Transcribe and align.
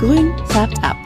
Grün 0.00 0.32
färbt 0.46 0.82
ab. 0.82 0.96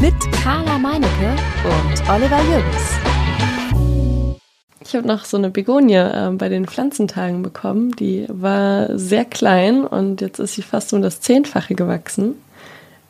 Mit 0.00 0.14
Carla 0.42 0.78
Meinecke 0.78 1.36
und 1.64 2.08
Oliver 2.08 2.40
Jürgens. 2.44 4.40
Ich 4.80 4.96
habe 4.96 5.06
noch 5.06 5.26
so 5.26 5.36
eine 5.36 5.50
Begonie 5.50 5.96
äh, 5.96 6.30
bei 6.32 6.48
den 6.48 6.64
Pflanzentagen 6.64 7.42
bekommen. 7.42 7.94
Die 7.96 8.24
war 8.30 8.98
sehr 8.98 9.26
klein 9.26 9.84
und 9.84 10.22
jetzt 10.22 10.38
ist 10.38 10.54
sie 10.54 10.62
fast 10.62 10.94
um 10.94 11.02
das 11.02 11.20
Zehnfache 11.20 11.74
gewachsen. 11.74 12.36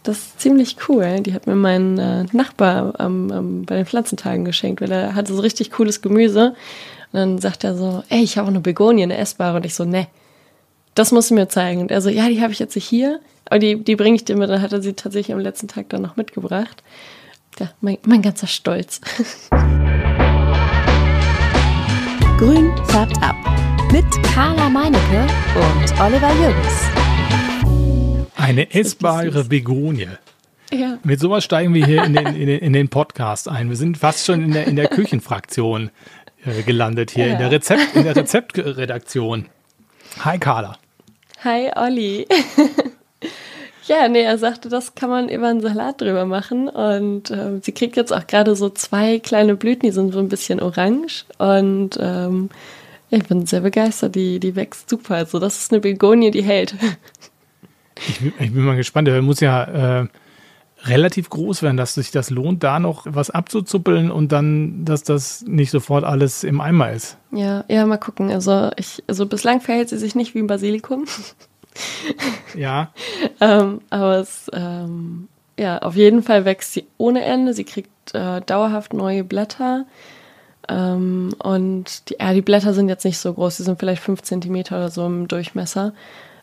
Das 0.02 0.18
ist 0.18 0.40
ziemlich 0.40 0.76
cool. 0.88 1.20
Die 1.20 1.34
hat 1.34 1.46
mir 1.46 1.54
mein 1.54 1.98
äh, 2.00 2.24
Nachbar 2.32 2.94
ähm, 2.98 3.30
ähm, 3.32 3.64
bei 3.64 3.76
den 3.76 3.86
Pflanzentagen 3.86 4.44
geschenkt, 4.44 4.80
weil 4.80 4.90
er 4.90 5.14
hatte 5.14 5.32
so 5.32 5.40
richtig 5.40 5.70
cooles 5.70 6.02
Gemüse. 6.02 6.56
Und 7.12 7.20
dann 7.20 7.38
sagt 7.38 7.62
er 7.62 7.76
so, 7.76 8.02
ey, 8.08 8.24
ich 8.24 8.38
habe 8.38 8.46
auch 8.46 8.50
eine 8.50 8.58
Begonie, 8.58 9.04
eine 9.04 9.16
essbare. 9.16 9.58
Und 9.58 9.66
ich 9.66 9.76
so, 9.76 9.84
ne, 9.84 10.08
das 10.96 11.12
musst 11.12 11.30
du 11.30 11.34
mir 11.34 11.48
zeigen. 11.48 11.80
Und 11.80 11.92
er 11.92 12.00
so, 12.00 12.08
ja, 12.08 12.28
die 12.28 12.42
habe 12.42 12.52
ich 12.52 12.58
jetzt 12.58 12.74
hier, 12.74 13.20
aber 13.48 13.58
die, 13.58 13.82
die 13.82 13.96
bringe 13.96 14.16
ich 14.16 14.24
dir 14.24 14.36
mit. 14.36 14.48
Dann 14.50 14.62
hat 14.62 14.72
er 14.72 14.82
sie 14.82 14.92
tatsächlich 14.94 15.34
am 15.34 15.40
letzten 15.40 15.68
Tag 15.68 15.88
dann 15.88 16.02
noch 16.02 16.16
mitgebracht. 16.16 16.82
Ja, 17.58 17.70
mein, 17.80 17.98
mein 18.06 18.22
ganzer 18.22 18.46
Stolz. 18.46 19.00
Grün 22.38 22.70
färbt 22.86 23.20
ab. 23.22 23.34
Mit 23.90 24.04
Carla 24.34 24.68
Meinecke 24.68 25.26
und 25.56 26.00
Oliver 26.00 26.32
Jürgens. 26.34 28.28
Eine 28.36 28.72
essbare 28.72 29.44
Begonie. 29.44 30.08
Ja. 30.70 30.98
Mit 31.02 31.18
sowas 31.18 31.42
steigen 31.44 31.72
wir 31.74 31.84
hier 31.86 32.04
in 32.04 32.12
den, 32.14 32.26
in 32.26 32.46
den, 32.46 32.58
in 32.60 32.72
den 32.74 32.88
Podcast 32.90 33.48
ein. 33.48 33.70
Wir 33.70 33.76
sind 33.76 33.96
fast 33.98 34.26
schon 34.26 34.42
in 34.44 34.52
der, 34.52 34.66
in 34.66 34.76
der 34.76 34.86
Küchenfraktion 34.88 35.90
äh, 36.44 36.62
gelandet 36.62 37.10
hier, 37.10 37.26
Ja. 37.26 37.32
in, 37.32 37.38
der 37.38 37.50
Rezept, 37.50 37.96
in 37.96 38.04
der 38.04 38.14
Rezeptredaktion. 38.14 39.46
Hi 40.20 40.38
Carla. 40.38 40.76
Hi 41.42 41.70
Olli. 41.74 42.26
ja, 43.86 44.08
nee, 44.08 44.22
er 44.22 44.38
sagte, 44.38 44.68
das 44.68 44.94
kann 44.94 45.08
man 45.10 45.28
über 45.28 45.48
einen 45.48 45.60
Salat 45.60 46.00
drüber 46.00 46.24
machen. 46.26 46.68
Und 46.68 47.30
ähm, 47.30 47.60
sie 47.62 47.72
kriegt 47.72 47.96
jetzt 47.96 48.12
auch 48.12 48.26
gerade 48.26 48.54
so 48.54 48.68
zwei 48.70 49.18
kleine 49.18 49.56
Blüten, 49.56 49.86
die 49.88 49.92
sind 49.92 50.12
so 50.12 50.18
ein 50.18 50.28
bisschen 50.28 50.60
orange. 50.60 51.24
Und 51.38 51.98
ähm, 52.00 52.50
ich 53.10 53.24
bin 53.24 53.46
sehr 53.46 53.60
begeistert, 53.62 54.14
die, 54.14 54.38
die 54.40 54.54
wächst 54.56 54.90
super. 54.90 55.14
Also 55.16 55.38
das 55.38 55.58
ist 55.58 55.72
eine 55.72 55.80
Begonie, 55.80 56.30
die 56.30 56.42
hält. 56.42 56.74
Ich, 58.06 58.20
bin- 58.20 58.32
ich 58.38 58.52
bin 58.52 58.64
mal 58.64 58.76
gespannt. 58.76 59.08
Der 59.08 59.22
muss 59.22 59.40
ja 59.40 60.02
äh, 60.02 60.06
relativ 60.84 61.30
groß 61.30 61.62
werden, 61.62 61.76
dass 61.78 61.94
sich 61.94 62.10
das 62.10 62.30
lohnt, 62.30 62.62
da 62.62 62.78
noch 62.78 63.06
was 63.08 63.30
abzuzuppeln 63.30 64.10
und 64.10 64.30
dann, 64.30 64.84
dass 64.84 65.02
das 65.02 65.42
nicht 65.46 65.70
sofort 65.70 66.04
alles 66.04 66.44
im 66.44 66.60
Eimer 66.60 66.92
ist. 66.92 67.16
Ja, 67.32 67.64
ja, 67.68 67.84
mal 67.86 67.96
gucken. 67.96 68.30
Also, 68.30 68.70
ich, 68.76 69.02
also 69.08 69.26
bislang 69.26 69.60
verhält 69.60 69.88
sie 69.88 69.98
sich 69.98 70.14
nicht 70.14 70.34
wie 70.34 70.40
ein 70.40 70.46
Basilikum. 70.46 71.06
Ja, 72.54 72.92
ähm, 73.40 73.80
aber 73.90 74.18
es, 74.18 74.50
ähm, 74.52 75.28
ja, 75.58 75.78
auf 75.78 75.96
jeden 75.96 76.22
Fall 76.22 76.44
wächst 76.44 76.72
sie 76.72 76.86
ohne 76.96 77.22
Ende. 77.22 77.52
Sie 77.54 77.64
kriegt 77.64 78.14
äh, 78.14 78.40
dauerhaft 78.40 78.92
neue 78.92 79.24
Blätter. 79.24 79.86
Ähm, 80.68 81.34
und 81.38 82.10
die, 82.10 82.16
ja, 82.20 82.32
die 82.32 82.42
Blätter 82.42 82.74
sind 82.74 82.88
jetzt 82.88 83.04
nicht 83.04 83.18
so 83.18 83.32
groß, 83.32 83.56
die 83.56 83.62
sind 83.62 83.78
vielleicht 83.78 84.02
fünf 84.02 84.22
Zentimeter 84.22 84.76
oder 84.76 84.90
so 84.90 85.06
im 85.06 85.28
Durchmesser. 85.28 85.94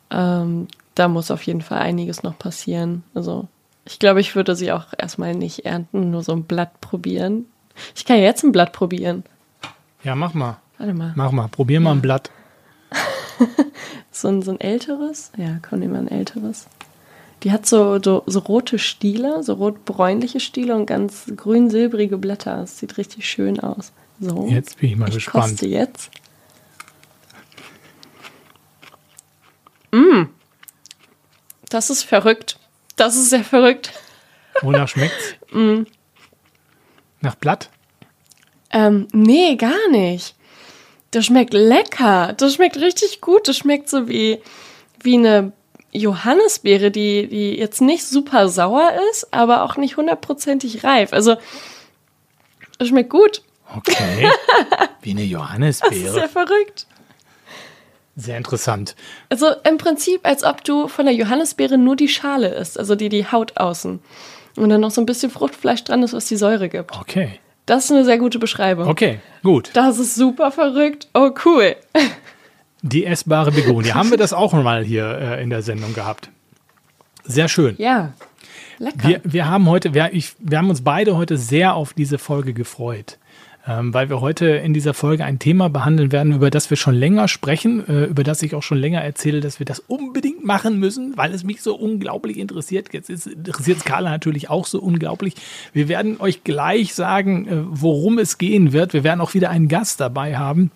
Ähm, 0.09 0.67
da 0.95 1.07
muss 1.07 1.31
auf 1.31 1.43
jeden 1.43 1.61
Fall 1.61 1.79
einiges 1.79 2.23
noch 2.23 2.37
passieren. 2.37 3.03
Also, 3.13 3.47
ich 3.85 3.99
glaube, 3.99 4.21
ich 4.21 4.35
würde 4.35 4.55
sie 4.55 4.71
auch 4.71 4.87
erstmal 4.97 5.35
nicht 5.35 5.65
ernten, 5.65 6.11
nur 6.11 6.23
so 6.23 6.31
ein 6.31 6.43
Blatt 6.43 6.81
probieren. 6.81 7.45
Ich 7.95 8.05
kann 8.05 8.17
ja 8.17 8.23
jetzt 8.23 8.43
ein 8.43 8.51
Blatt 8.51 8.73
probieren. 8.73 9.23
ja, 10.03 10.15
mach 10.15 10.33
mal. 10.33 10.57
Warte 10.77 10.93
mal. 10.93 11.13
Mach 11.15 11.31
mal. 11.31 11.47
Probier 11.47 11.79
mal 11.79 11.91
ein 11.91 12.01
Blatt. 12.01 12.31
So 14.11 14.29
ein, 14.29 14.41
so 14.41 14.51
ein 14.51 14.61
älteres? 14.61 15.31
Ja, 15.35 15.59
komm, 15.61 15.79
nehmen 15.79 15.93
wir 15.93 15.99
ein 15.99 16.07
älteres. 16.07 16.67
Die 17.43 17.51
hat 17.51 17.65
so, 17.65 18.01
so, 18.01 18.23
so 18.25 18.39
rote 18.39 18.79
Stiele, 18.79 19.43
so 19.43 19.53
rot-bräunliche 19.55 20.39
Stiele 20.39 20.73
und 20.73 20.85
ganz 20.85 21.25
grün-silbrige 21.35 22.17
Blätter. 22.17 22.57
Das 22.61 22.79
sieht 22.79 22.97
richtig 22.97 23.29
schön 23.29 23.59
aus. 23.59 23.91
So. 24.19 24.47
Jetzt 24.49 24.79
bin 24.79 24.91
ich 24.91 24.95
mal 24.95 25.09
ich 25.09 25.15
gespannt. 25.15 25.49
koste 25.49 25.67
jetzt. 25.67 26.11
Mm. 29.91 30.23
Das 31.69 31.89
ist 31.89 32.03
verrückt. 32.03 32.57
Das 32.95 33.15
ist 33.17 33.29
sehr 33.31 33.43
verrückt. 33.43 33.91
Wonach 34.61 34.87
schmeckt's? 34.87 35.35
Mm. 35.51 35.83
Nach 37.19 37.35
Blatt? 37.35 37.69
Ähm, 38.71 39.07
nee, 39.11 39.55
gar 39.55 39.89
nicht. 39.91 40.34
Das 41.15 41.25
schmeckt 41.27 41.53
lecker. 41.53 42.33
Das 42.35 42.55
schmeckt 42.55 42.75
richtig 42.75 43.21
gut. 43.21 43.47
Das 43.47 43.55
schmeckt 43.55 43.89
so 43.89 44.09
wie, 44.09 44.41
wie 45.01 45.13
eine 45.17 45.53
Johannisbeere, 45.93 46.91
die, 46.91 47.27
die 47.27 47.57
jetzt 47.57 47.79
nicht 47.79 48.03
super 48.03 48.49
sauer 48.49 48.91
ist, 49.11 49.33
aber 49.33 49.63
auch 49.63 49.77
nicht 49.77 49.95
hundertprozentig 49.95 50.83
reif. 50.83 51.13
Also, 51.13 51.37
das 52.79 52.89
schmeckt 52.89 53.09
gut. 53.09 53.43
Okay. 53.77 54.29
Wie 55.01 55.11
eine 55.11 55.21
Das 55.21 55.25
ist 55.27 55.31
Johannisbeere. 55.31 56.17
ja 56.19 56.27
verrückt. 56.27 56.85
Sehr 58.17 58.35
interessant. 58.37 58.95
Also 59.29 59.47
im 59.67 59.77
Prinzip, 59.77 60.19
als 60.23 60.43
ob 60.43 60.65
du 60.65 60.89
von 60.89 61.05
der 61.05 61.15
Johannisbeere 61.15 61.77
nur 61.77 61.95
die 61.95 62.09
Schale 62.09 62.49
isst, 62.55 62.77
also 62.77 62.95
die, 62.95 63.07
die 63.07 63.25
Haut 63.31 63.55
außen. 63.57 64.01
Und 64.57 64.69
dann 64.69 64.81
noch 64.81 64.91
so 64.91 65.01
ein 65.01 65.05
bisschen 65.05 65.31
Fruchtfleisch 65.31 65.85
dran 65.85 66.03
ist, 66.03 66.13
was 66.13 66.25
die 66.25 66.35
Säure 66.35 66.67
gibt. 66.67 66.97
Okay. 66.99 67.39
Das 67.65 67.85
ist 67.85 67.91
eine 67.91 68.05
sehr 68.05 68.17
gute 68.19 68.39
Beschreibung. 68.39 68.87
Okay, 68.87 69.19
gut. 69.43 69.71
Das 69.73 69.97
ist 69.97 70.15
super 70.15 70.51
verrückt. 70.51 71.07
Oh, 71.13 71.31
cool. 71.45 71.75
Die 72.81 73.05
essbare 73.05 73.51
Begonie. 73.51 73.93
Haben 73.93 74.11
wir 74.11 74.17
das 74.17 74.31
auch 74.31 74.53
mal 74.53 74.83
hier 74.83 75.07
äh, 75.07 75.41
in 75.41 75.49
der 75.49 75.63
Sendung 75.63 75.95
gehabt? 75.95 76.29
Sehr 77.23 77.47
schön. 77.47 77.73
Ja. 77.79 78.13
Lecker. 78.77 79.07
Wir, 79.07 79.21
wir 79.23 79.49
haben 79.49 79.67
heute, 79.67 79.95
wir, 79.95 80.13
ich, 80.13 80.33
wir 80.37 80.59
haben 80.59 80.69
uns 80.69 80.83
beide 80.83 81.17
heute 81.17 81.37
sehr 81.37 81.73
auf 81.73 81.93
diese 81.93 82.19
Folge 82.19 82.53
gefreut, 82.53 83.17
weil 83.93 84.09
wir 84.09 84.21
heute 84.21 84.45
in 84.45 84.73
dieser 84.73 84.93
Folge 84.93 85.25
ein 85.25 85.39
Thema 85.39 85.69
behandeln 85.69 86.11
werden, 86.11 86.33
über 86.33 86.51
das 86.51 86.69
wir 86.69 86.77
schon 86.77 86.93
länger 86.95 87.27
sprechen, 87.27 87.87
äh, 87.87 88.05
über 88.05 88.23
das 88.23 88.41
ich 88.43 88.53
auch 88.53 88.63
schon 88.63 88.77
länger 88.77 89.01
erzähle, 89.01 89.39
dass 89.39 89.59
wir 89.59 89.65
das 89.65 89.79
unbedingt 89.79 90.45
machen 90.45 90.79
müssen, 90.79 91.17
weil 91.17 91.33
es 91.33 91.43
mich 91.43 91.61
so 91.61 91.75
unglaublich 91.75 92.37
interessiert. 92.37 92.93
Jetzt 92.93 93.09
interessiert 93.09 93.79
es 93.79 93.83
Carla 93.83 94.11
natürlich 94.11 94.49
auch 94.49 94.67
so 94.67 94.79
unglaublich. 94.79 95.33
Wir 95.73 95.87
werden 95.87 96.19
euch 96.19 96.43
gleich 96.43 96.93
sagen, 96.93 97.47
äh, 97.47 97.63
worum 97.65 98.19
es 98.19 98.37
gehen 98.37 98.71
wird. 98.71 98.93
Wir 98.93 99.03
werden 99.03 99.21
auch 99.21 99.33
wieder 99.33 99.49
einen 99.49 99.67
Gast 99.67 99.99
dabei 99.99 100.37
haben 100.37 100.71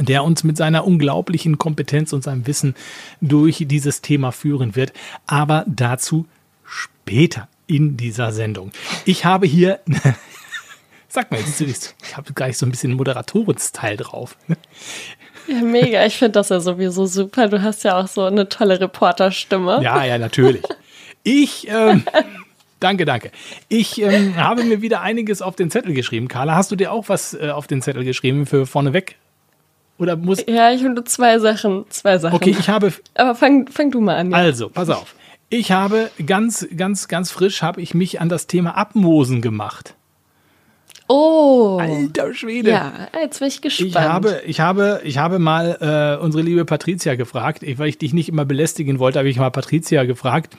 der 0.00 0.22
uns 0.22 0.44
mit 0.44 0.56
seiner 0.56 0.86
unglaublichen 0.86 1.58
Kompetenz 1.58 2.12
und 2.12 2.22
seinem 2.22 2.46
Wissen 2.46 2.76
durch 3.20 3.64
dieses 3.66 4.00
Thema 4.00 4.30
führen 4.30 4.76
wird. 4.76 4.92
Aber 5.26 5.64
dazu 5.66 6.26
später 6.64 7.48
in 7.66 7.96
dieser 7.96 8.32
Sendung. 8.32 8.72
Ich 9.04 9.24
habe 9.24 9.46
hier, 9.46 9.80
sag 11.08 11.30
mal 11.30 11.40
jetzt, 11.40 11.94
ich 12.02 12.16
habe 12.16 12.32
gleich 12.32 12.58
so 12.58 12.66
ein 12.66 12.70
bisschen 12.70 12.92
Moderatorenstyle 12.94 13.96
drauf. 13.96 14.36
Ja, 15.48 15.62
mega. 15.62 16.04
Ich 16.04 16.18
finde 16.18 16.32
das 16.32 16.50
ja 16.50 16.60
sowieso 16.60 17.06
super. 17.06 17.48
Du 17.48 17.62
hast 17.62 17.82
ja 17.82 17.98
auch 17.98 18.06
so 18.06 18.24
eine 18.24 18.48
tolle 18.48 18.80
Reporterstimme. 18.80 19.80
Ja, 19.82 20.04
ja, 20.04 20.18
natürlich. 20.18 20.62
Ich, 21.22 21.66
ähm, 21.68 22.04
danke, 22.80 23.06
danke. 23.06 23.32
Ich 23.68 24.00
ähm, 24.00 24.36
habe 24.36 24.62
mir 24.64 24.82
wieder 24.82 25.00
einiges 25.00 25.40
auf 25.40 25.56
den 25.56 25.70
Zettel 25.70 25.94
geschrieben. 25.94 26.28
Carla, 26.28 26.54
hast 26.54 26.70
du 26.70 26.76
dir 26.76 26.92
auch 26.92 27.08
was 27.08 27.34
äh, 27.34 27.50
auf 27.50 27.66
den 27.66 27.80
Zettel 27.80 28.04
geschrieben 28.04 28.44
für 28.46 28.66
vorneweg? 28.66 29.16
Oder 29.98 30.16
muss. 30.16 30.44
Ja, 30.46 30.70
ich 30.70 30.82
habe 30.84 30.94
nur 30.94 31.04
zwei 31.06 31.38
Sachen. 31.38 31.86
Zwei 31.88 32.18
Sachen. 32.18 32.36
Okay, 32.36 32.54
ich 32.58 32.68
habe 32.68 32.92
Aber 33.14 33.34
fang, 33.34 33.68
fang 33.68 33.90
du 33.90 34.00
mal 34.00 34.16
an. 34.16 34.30
Ja. 34.30 34.36
Also, 34.36 34.68
pass 34.68 34.90
auf. 34.90 35.14
Ich 35.50 35.72
habe 35.72 36.10
ganz, 36.26 36.68
ganz, 36.76 37.08
ganz 37.08 37.30
frisch 37.30 37.62
habe 37.62 37.80
ich 37.80 37.94
mich 37.94 38.20
an 38.20 38.28
das 38.28 38.46
Thema 38.46 38.76
Abmosen 38.76 39.40
gemacht. 39.40 39.94
Oh. 41.08 41.78
Alter 41.80 42.34
Schwede. 42.34 42.70
Ja, 42.70 43.08
jetzt 43.20 43.38
bin 43.38 43.48
ich 43.48 43.62
gespannt. 43.62 43.90
Ich 43.90 43.96
habe, 43.96 44.42
ich 44.46 44.60
habe, 44.60 45.00
ich 45.04 45.18
habe 45.18 45.38
mal 45.38 46.18
äh, 46.20 46.22
unsere 46.22 46.42
liebe 46.42 46.64
Patricia 46.64 47.14
gefragt, 47.14 47.62
ich, 47.62 47.78
weil 47.78 47.88
ich 47.88 47.98
dich 47.98 48.12
nicht 48.12 48.28
immer 48.28 48.44
belästigen 48.44 48.98
wollte, 48.98 49.18
habe 49.18 49.28
ich 49.28 49.38
mal 49.38 49.50
Patricia 49.50 50.04
gefragt. 50.04 50.56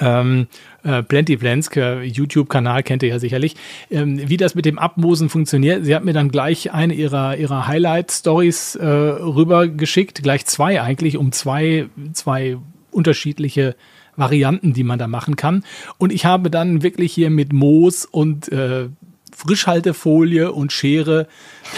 Ähm, 0.00 0.46
äh, 0.82 1.02
Plenty 1.02 1.36
Plans, 1.36 1.68
äh, 1.76 2.00
YouTube-Kanal 2.00 2.82
kennt 2.82 3.02
ihr 3.02 3.10
ja 3.10 3.18
sicherlich, 3.18 3.56
ähm, 3.90 4.18
wie 4.30 4.38
das 4.38 4.54
mit 4.54 4.64
dem 4.64 4.78
Abmosen 4.78 5.28
funktioniert. 5.28 5.84
Sie 5.84 5.94
hat 5.94 6.04
mir 6.04 6.14
dann 6.14 6.30
gleich 6.30 6.72
eine 6.72 6.94
ihrer, 6.94 7.36
ihrer 7.36 7.66
Highlight-Stories 7.66 8.76
äh, 8.76 8.86
rübergeschickt, 8.86 10.22
gleich 10.22 10.46
zwei 10.46 10.80
eigentlich, 10.80 11.18
um 11.18 11.32
zwei, 11.32 11.90
zwei 12.14 12.56
unterschiedliche 12.90 13.76
Varianten, 14.16 14.72
die 14.72 14.84
man 14.84 14.98
da 14.98 15.06
machen 15.06 15.36
kann. 15.36 15.64
Und 15.98 16.12
ich 16.12 16.24
habe 16.24 16.50
dann 16.50 16.82
wirklich 16.82 17.12
hier 17.12 17.30
mit 17.30 17.52
Moos 17.52 18.06
und 18.06 18.50
äh, 18.52 18.88
Frischhaltefolie 19.34 20.52
und 20.52 20.72
Schere 20.72 21.26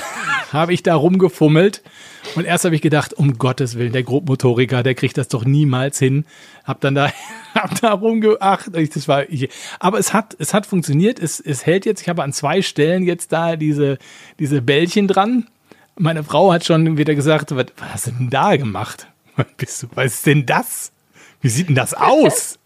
habe 0.53 0.73
ich 0.73 0.83
da 0.83 0.95
rumgefummelt. 0.95 1.83
Und 2.37 2.45
erst 2.45 2.65
habe 2.65 2.75
ich 2.75 2.83
gedacht, 2.83 3.15
um 3.15 3.37
Gottes 3.37 3.77
Willen, 3.77 3.93
der 3.93 4.05
Grobmotoriker, 4.05 4.83
der 4.83 4.95
kriegt 4.95 5.19
das 5.19 5.29
doch 5.29 5.45
niemals 5.45 5.99
hin. 5.99 6.25
Hab 6.65 6.81
dann 6.81 6.95
da, 6.95 7.13
hab 7.55 7.81
da 7.81 7.93
rumgeacht. 7.93 8.71
Das 8.73 9.09
war, 9.09 9.29
ich, 9.29 9.49
aber 9.81 9.99
es 9.99 10.13
hat, 10.13 10.37
es 10.39 10.55
hat 10.55 10.67
funktioniert. 10.67 11.19
Es, 11.19 11.41
es 11.41 11.67
hält 11.67 11.85
jetzt. 11.85 12.03
Ich 12.03 12.09
habe 12.09 12.23
an 12.23 12.33
zwei 12.33 12.63
Stellen 12.63 13.05
jetzt 13.05 13.33
da 13.33 13.57
diese, 13.57 13.99
diese 14.39 14.63
Bällchen 14.63 15.09
dran. 15.09 15.49
Meine 15.99 16.25
Frau 16.25 16.53
hat 16.53 16.65
schon 16.65 16.97
wieder 16.97 17.15
gesagt, 17.15 17.55
was, 17.55 17.67
was 17.77 17.89
hast 17.93 18.07
du 18.07 18.11
denn 18.13 18.31
da 18.31 18.57
gemacht? 18.57 19.09
Was, 19.37 19.47
bist 19.57 19.83
du, 19.83 19.87
was 19.95 20.15
ist 20.15 20.27
denn 20.27 20.47
das? 20.47 20.93
Wie 21.41 21.49
sieht 21.49 21.69
denn 21.69 21.75
das 21.75 21.93
aus? 21.93 22.59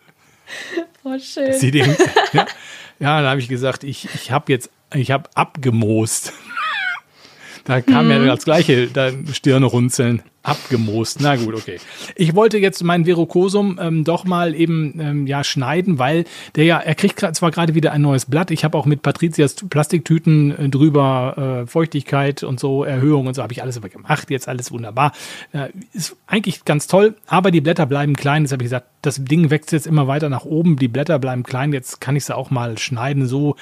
Oh, 1.02 1.18
schön. 1.18 1.52
Sie 1.54 1.70
den, 1.70 1.96
ja, 2.32 2.46
ja, 2.98 3.20
dann 3.20 3.30
habe 3.30 3.40
ich 3.40 3.48
gesagt, 3.48 3.84
ich, 3.84 4.08
ich 4.14 4.30
habe 4.30 4.52
jetzt, 4.52 4.70
ich 4.94 5.10
habe 5.10 5.28
abgemoost. 5.34 6.32
Da 7.64 7.80
kam 7.80 8.08
ja 8.12 8.24
das 8.24 8.44
gleiche 8.44 8.86
da 8.86 9.10
Stirne 9.32 9.66
runzeln 9.66 10.22
abgemoost. 10.46 11.20
Na 11.20 11.36
gut, 11.36 11.54
okay. 11.54 11.78
Ich 12.14 12.34
wollte 12.34 12.58
jetzt 12.58 12.82
meinen 12.84 13.04
Verocosum 13.04 13.78
ähm, 13.80 14.04
doch 14.04 14.24
mal 14.24 14.54
eben 14.54 14.98
ähm, 15.00 15.26
ja 15.26 15.42
schneiden, 15.44 15.98
weil 15.98 16.24
der 16.54 16.64
ja, 16.64 16.78
er 16.78 16.94
kriegt 16.94 17.20
zwar 17.36 17.50
gerade 17.50 17.74
wieder 17.74 17.92
ein 17.92 18.02
neues 18.02 18.26
Blatt. 18.26 18.50
Ich 18.50 18.64
habe 18.64 18.78
auch 18.78 18.86
mit 18.86 19.02
Patrizias 19.02 19.54
Plastiktüten 19.54 20.56
äh, 20.56 20.68
drüber 20.68 21.62
äh, 21.64 21.66
Feuchtigkeit 21.66 22.42
und 22.42 22.60
so 22.60 22.84
Erhöhung 22.84 23.26
und 23.26 23.34
so 23.34 23.42
habe 23.42 23.52
ich 23.52 23.62
alles 23.62 23.76
aber 23.76 23.88
gemacht. 23.88 24.30
Jetzt 24.30 24.48
alles 24.48 24.70
wunderbar. 24.70 25.12
Äh, 25.52 25.68
ist 25.92 26.16
eigentlich 26.26 26.64
ganz 26.64 26.86
toll, 26.86 27.16
aber 27.26 27.50
die 27.50 27.60
Blätter 27.60 27.86
bleiben 27.86 28.14
klein. 28.14 28.42
Jetzt 28.42 28.52
habe 28.52 28.62
ich 28.62 28.66
gesagt, 28.66 28.86
das 29.02 29.24
Ding 29.24 29.50
wächst 29.50 29.72
jetzt 29.72 29.86
immer 29.86 30.06
weiter 30.06 30.28
nach 30.28 30.44
oben. 30.44 30.76
Die 30.76 30.88
Blätter 30.88 31.18
bleiben 31.18 31.42
klein. 31.42 31.72
Jetzt 31.72 32.00
kann 32.00 32.16
ich 32.16 32.24
sie 32.24 32.36
auch 32.36 32.50
mal 32.50 32.78
schneiden. 32.78 33.26
So 33.26 33.56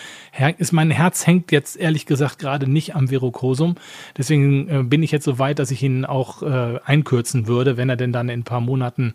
ist 0.58 0.72
mein 0.72 0.90
Herz 0.90 1.26
hängt 1.26 1.52
jetzt 1.52 1.76
ehrlich 1.76 2.06
gesagt 2.06 2.38
gerade 2.38 2.70
nicht 2.70 2.94
am 2.94 3.08
Verocosum. 3.08 3.76
Deswegen 4.16 4.68
äh, 4.68 4.82
bin 4.82 5.02
ich 5.02 5.12
jetzt 5.12 5.24
so 5.24 5.38
weit, 5.38 5.58
dass 5.58 5.70
ich 5.70 5.82
ihn 5.82 6.04
auch 6.04 6.42
äh, 6.74 6.80
einkürzen 6.84 7.46
würde, 7.46 7.76
wenn 7.76 7.88
er 7.88 7.96
denn 7.96 8.12
dann 8.12 8.28
in 8.28 8.40
ein 8.40 8.44
paar 8.44 8.60
Monaten 8.60 9.14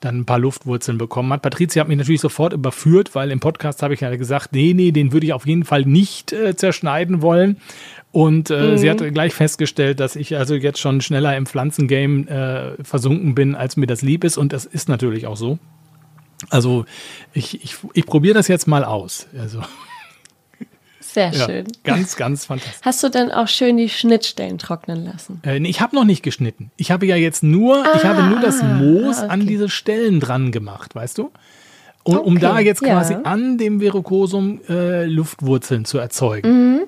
dann 0.00 0.18
ein 0.18 0.24
paar 0.24 0.38
Luftwurzeln 0.38 0.98
bekommen 0.98 1.32
hat. 1.32 1.42
Patricia 1.42 1.80
hat 1.80 1.88
mich 1.88 1.98
natürlich 1.98 2.20
sofort 2.20 2.52
überführt, 2.52 3.14
weil 3.14 3.30
im 3.30 3.40
Podcast 3.40 3.82
habe 3.82 3.94
ich 3.94 4.00
ja 4.00 4.14
gesagt, 4.16 4.52
nee, 4.52 4.74
nee, 4.74 4.90
den 4.90 5.12
würde 5.12 5.26
ich 5.26 5.32
auf 5.32 5.46
jeden 5.46 5.64
Fall 5.64 5.84
nicht 5.84 6.32
äh, 6.32 6.56
zerschneiden 6.56 7.22
wollen. 7.22 7.56
Und 8.10 8.50
äh, 8.50 8.72
mhm. 8.72 8.78
sie 8.78 8.90
hat 8.90 8.98
gleich 9.14 9.32
festgestellt, 9.32 10.00
dass 10.00 10.16
ich 10.16 10.36
also 10.36 10.54
jetzt 10.54 10.80
schon 10.80 11.00
schneller 11.00 11.36
im 11.36 11.46
Pflanzengame 11.46 12.76
äh, 12.78 12.84
versunken 12.84 13.34
bin, 13.34 13.54
als 13.54 13.76
mir 13.76 13.86
das 13.86 14.02
lieb 14.02 14.24
ist. 14.24 14.36
Und 14.36 14.52
das 14.52 14.66
ist 14.66 14.88
natürlich 14.88 15.26
auch 15.26 15.36
so. 15.36 15.58
Also 16.50 16.84
ich, 17.32 17.62
ich, 17.62 17.76
ich 17.94 18.04
probiere 18.04 18.34
das 18.34 18.48
jetzt 18.48 18.66
mal 18.66 18.84
aus. 18.84 19.28
Also 19.38 19.62
sehr 21.12 21.30
ja, 21.32 21.46
schön. 21.46 21.66
Ganz, 21.84 22.16
ganz 22.16 22.46
fantastisch. 22.46 22.80
Hast 22.82 23.02
du 23.02 23.08
denn 23.08 23.30
auch 23.30 23.48
schön 23.48 23.76
die 23.76 23.88
Schnittstellen 23.88 24.58
trocknen 24.58 25.04
lassen? 25.04 25.40
Äh, 25.44 25.60
nee, 25.60 25.68
ich 25.68 25.80
habe 25.80 25.94
noch 25.94 26.04
nicht 26.04 26.22
geschnitten. 26.22 26.70
Ich 26.76 26.90
habe 26.90 27.06
ja 27.06 27.16
jetzt 27.16 27.42
nur, 27.42 27.84
ah, 27.84 27.92
ich 27.96 28.04
habe 28.04 28.22
nur 28.22 28.40
das 28.40 28.60
ah, 28.60 28.64
Moos 28.64 29.18
ah, 29.18 29.24
okay. 29.24 29.32
an 29.32 29.46
diese 29.46 29.68
Stellen 29.68 30.20
dran 30.20 30.52
gemacht, 30.52 30.94
weißt 30.94 31.18
du? 31.18 31.30
Und 32.04 32.16
okay, 32.16 32.26
um 32.26 32.40
da 32.40 32.58
jetzt 32.58 32.82
ja. 32.82 32.94
quasi 32.94 33.16
an 33.22 33.58
dem 33.58 33.80
Verocosum 33.80 34.60
äh, 34.68 35.04
Luftwurzeln 35.04 35.84
zu 35.84 35.98
erzeugen. 35.98 36.86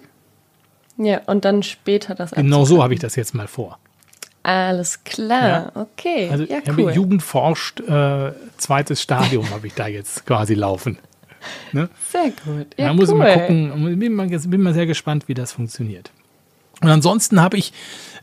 Mhm. 0.96 1.04
Ja, 1.04 1.20
und 1.26 1.44
dann 1.44 1.62
später 1.62 2.14
das 2.14 2.30
Genau 2.32 2.64
so 2.64 2.82
habe 2.82 2.94
ich 2.94 3.00
das 3.00 3.16
jetzt 3.16 3.34
mal 3.34 3.48
vor. 3.48 3.78
Alles 4.42 5.04
klar, 5.04 5.48
ja. 5.48 5.72
okay. 5.74 6.28
Also 6.30 6.44
ja, 6.44 6.58
cool. 6.76 6.92
Jugend 6.92 7.22
forscht, 7.22 7.80
äh, 7.80 8.32
zweites 8.58 9.00
Stadium 9.00 9.48
habe 9.50 9.66
ich 9.66 9.74
da 9.74 9.86
jetzt 9.86 10.26
quasi 10.26 10.54
laufen. 10.54 10.98
Ne? 11.72 11.88
Sehr 12.10 12.32
gut. 12.44 12.66
Ja, 12.76 12.88
da 12.88 12.94
muss 12.94 13.08
cool. 13.08 13.14
ich 13.14 13.18
mal 13.18 13.38
gucken. 13.38 13.98
Bin 13.98 14.14
mal, 14.14 14.28
bin 14.28 14.62
mal 14.62 14.74
sehr 14.74 14.86
gespannt, 14.86 15.28
wie 15.28 15.34
das 15.34 15.52
funktioniert. 15.52 16.10
Und 16.80 16.90
ansonsten 16.90 17.40
habe 17.40 17.56
ich 17.56 17.72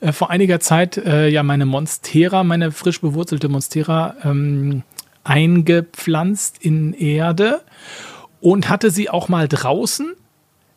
äh, 0.02 0.12
vor 0.12 0.30
einiger 0.30 0.60
Zeit 0.60 0.98
äh, 0.98 1.28
ja 1.30 1.44
meine 1.44 1.66
Monstera, 1.66 2.44
meine 2.44 2.72
frisch 2.72 3.02
bewurzelte 3.02 3.50
Monstera 3.50 4.16
ähm, 4.24 4.84
eingepflanzt 5.24 6.58
in 6.60 6.94
Erde 6.94 7.62
und 8.40 8.70
hatte 8.70 8.92
sie 8.92 9.10
auch 9.10 9.30
mal 9.30 9.48
draußen. 9.48 10.14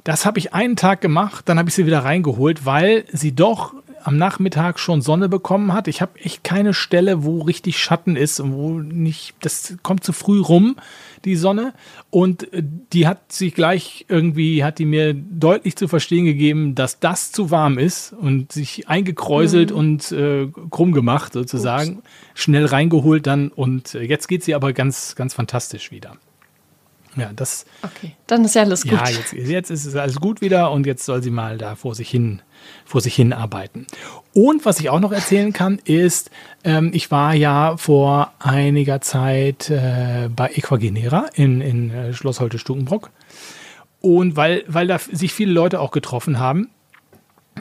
Das 0.05 0.27
habe 0.27 0.39
ich 0.39 0.53
einen 0.53 0.77
Tag 0.77 1.01
gemacht, 1.01 1.49
dann 1.49 1.59
habe 1.59 1.71
ich 1.71 1.75
sie 1.75 1.87
wieder 1.87 2.01
reingeholt, 2.01 2.67
weil 2.67 3.05
sie 3.11 3.35
doch 3.35 3.75
am 4.05 4.19
Nachmittag 4.19 4.79
schon 4.79 5.01
Sonne 5.01 5.29
bekommen 5.29 5.73
hat. 5.73 5.89
Ich 5.89 6.03
habe 6.03 6.21
echt 6.21 6.45
keine 6.45 6.75
Stelle, 6.75 7.25
wo 7.25 7.41
richtig 7.41 7.79
Schatten 7.79 8.17
ist 8.17 8.39
und 8.39 8.53
wo 8.53 8.79
nicht, 8.79 9.35
das 9.41 9.77
kommt 9.83 10.05
zu 10.05 10.13
früh 10.13 10.41
rum, 10.41 10.77
die 11.25 11.37
Sonne. 11.37 11.73
Und 12.11 12.53
äh, 12.53 12.63
die 12.63 13.07
hat 13.07 13.33
sich 13.33 13.55
gleich 13.55 14.05
irgendwie, 14.09 14.63
hat 14.63 14.79
die 14.79 14.85
mir 14.85 15.15
deutlich 15.15 15.77
zu 15.77 15.89
verstehen 15.89 16.27
gegeben, 16.27 16.75
dass 16.75 17.01
das 17.01 17.33
zu 17.33 17.51
warm 17.51 17.79
ist 17.79 18.13
und 18.13 18.53
sich 18.53 18.89
eingekräuselt 18.89 19.71
mhm. 19.71 19.77
und 19.77 20.13
äh, 20.13 20.49
krumm 20.71 20.93
gemacht 20.93 21.33
sozusagen. 21.33 21.99
Ups. 21.99 22.09
Schnell 22.35 22.67
reingeholt 22.67 23.27
dann 23.27 23.49
und 23.49 23.95
äh, 23.95 24.03
jetzt 24.03 24.29
geht 24.29 24.45
sie 24.45 24.55
aber 24.55 24.75
ganz, 24.75 25.15
ganz 25.17 25.33
fantastisch 25.33 25.91
wieder. 25.91 26.19
Ja, 27.17 27.31
das. 27.35 27.65
Okay, 27.83 28.13
dann 28.27 28.45
ist 28.45 28.55
ja 28.55 28.63
alles 28.63 28.83
gut. 28.83 28.93
Ja, 28.93 29.09
jetzt, 29.09 29.33
jetzt 29.33 29.71
ist 29.71 29.85
es 29.85 29.95
alles 29.95 30.17
gut 30.17 30.41
wieder 30.41 30.71
und 30.73 30.85
jetzt 30.85 31.05
soll 31.05 31.23
sie 31.23 31.31
mal 31.31 31.59
da 31.59 31.77
vor 31.77 31.95
sich 31.95 32.11
hin 32.11 32.43
vor 32.85 33.01
sich 33.01 33.15
hin 33.15 33.33
arbeiten. 33.33 33.87
Und 34.33 34.65
was 34.65 34.81
ich 34.81 34.91
auch 34.91 35.01
noch 35.01 35.13
erzählen 35.13 35.53
kann, 35.53 35.81
ist, 35.85 36.31
ähm, 36.65 36.91
ich 36.93 37.11
war 37.11 37.35
ja 37.35 37.77
vor 37.77 38.33
einiger 38.39 39.01
Zeit 39.01 39.71
äh, 39.71 40.29
bei 40.35 40.51
Equagenera 40.55 41.27
in, 41.35 41.61
in 41.61 41.91
äh, 41.91 42.13
Schloss 42.13 42.41
Holte-Stukenbrock. 42.41 43.11
Und 44.01 44.37
weil, 44.37 44.65
weil 44.67 44.87
da 44.87 44.99
sich 44.99 45.33
viele 45.33 45.53
Leute 45.53 45.81
auch 45.81 45.91
getroffen 45.91 46.39
haben, 46.39 46.69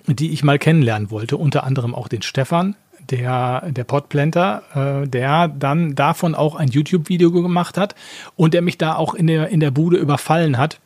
die 0.07 0.31
ich 0.31 0.43
mal 0.43 0.59
kennenlernen 0.59 1.11
wollte, 1.11 1.37
unter 1.37 1.63
anderem 1.63 1.95
auch 1.95 2.07
den 2.07 2.21
Stefan, 2.21 2.75
der, 3.09 3.69
der 3.69 3.83
Podplanter, 3.83 5.03
äh, 5.03 5.07
der 5.07 5.47
dann 5.47 5.95
davon 5.95 6.35
auch 6.35 6.55
ein 6.55 6.69
YouTube-Video 6.69 7.31
gemacht 7.31 7.77
hat 7.77 7.95
und 8.35 8.53
der 8.53 8.61
mich 8.61 8.77
da 8.77 8.95
auch 8.95 9.13
in 9.13 9.27
der, 9.27 9.49
in 9.49 9.59
der 9.59 9.71
Bude 9.71 9.97
überfallen 9.97 10.57
hat 10.57 10.79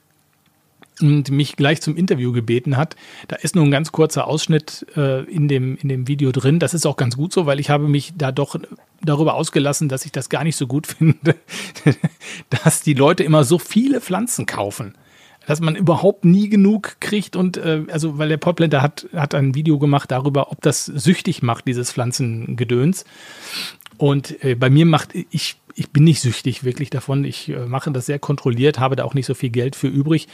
und 1.01 1.29
mich 1.31 1.55
gleich 1.55 1.81
zum 1.81 1.95
Interview 1.95 2.31
gebeten 2.31 2.77
hat. 2.77 2.95
Da 3.27 3.35
ist 3.35 3.55
nur 3.55 3.63
ein 3.63 3.71
ganz 3.71 3.91
kurzer 3.91 4.27
Ausschnitt 4.27 4.85
äh, 4.95 5.23
in, 5.25 5.47
dem, 5.47 5.77
in 5.77 5.89
dem 5.89 6.07
Video 6.07 6.31
drin. 6.31 6.59
Das 6.59 6.73
ist 6.73 6.85
auch 6.85 6.97
ganz 6.97 7.17
gut 7.17 7.33
so, 7.33 7.45
weil 7.45 7.59
ich 7.59 7.69
habe 7.69 7.87
mich 7.87 8.13
da 8.15 8.31
doch 8.31 8.55
darüber 9.01 9.35
ausgelassen, 9.35 9.89
dass 9.89 10.05
ich 10.05 10.11
das 10.11 10.29
gar 10.29 10.43
nicht 10.43 10.55
so 10.55 10.67
gut 10.67 10.87
finde, 10.97 11.35
dass 12.49 12.81
die 12.81 12.93
Leute 12.93 13.23
immer 13.23 13.43
so 13.43 13.59
viele 13.59 14.01
Pflanzen 14.01 14.45
kaufen. 14.45 14.95
Dass 15.45 15.61
man 15.61 15.77
überhaupt 15.77 16.25
nie 16.25 16.49
genug 16.49 16.97
kriegt 16.99 17.37
und 17.37 17.55
äh, 17.55 17.83
also 17.89 18.17
weil 18.17 18.27
der 18.27 18.37
Podblender 18.37 18.81
hat, 18.81 19.07
hat 19.13 19.33
ein 19.33 19.55
Video 19.55 19.79
gemacht 19.79 20.11
darüber, 20.11 20.51
ob 20.51 20.61
das 20.61 20.85
süchtig 20.85 21.41
macht, 21.41 21.67
dieses 21.67 21.91
Pflanzengedöns. 21.91 23.05
Und 23.97 24.43
äh, 24.43 24.55
bei 24.55 24.69
mir 24.69 24.85
macht 24.85 25.11
ich 25.13 25.57
ich 25.79 25.91
bin 25.91 26.03
nicht 26.03 26.21
süchtig 26.21 26.63
wirklich 26.63 26.89
davon. 26.89 27.23
Ich 27.23 27.49
äh, 27.49 27.65
mache 27.67 27.91
das 27.91 28.07
sehr 28.07 28.17
kontrolliert, 28.17 28.79
habe 28.79 28.95
da 28.95 29.03
auch 29.03 29.13
nicht 29.13 29.27
so 29.27 29.35
viel 29.35 29.51
Geld 29.51 29.75
für 29.75 29.87
übrig 29.87 30.27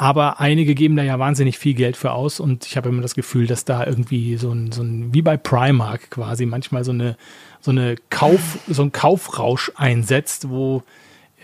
aber 0.00 0.40
einige 0.40 0.74
geben 0.74 0.96
da 0.96 1.02
ja 1.02 1.18
wahnsinnig 1.18 1.58
viel 1.58 1.74
Geld 1.74 1.94
für 1.94 2.12
aus 2.12 2.40
und 2.40 2.64
ich 2.64 2.78
habe 2.78 2.88
immer 2.88 3.02
das 3.02 3.14
Gefühl, 3.14 3.46
dass 3.46 3.66
da 3.66 3.84
irgendwie 3.84 4.38
so 4.38 4.50
ein, 4.50 4.72
so 4.72 4.82
ein 4.82 5.12
wie 5.12 5.20
bei 5.20 5.36
Primark 5.36 6.08
quasi 6.08 6.46
manchmal 6.46 6.84
so 6.84 6.92
eine, 6.92 7.18
so 7.60 7.70
eine 7.70 7.96
Kauf, 8.08 8.60
so 8.66 8.80
ein 8.80 8.92
Kaufrausch 8.92 9.70
einsetzt, 9.74 10.48
wo 10.48 10.84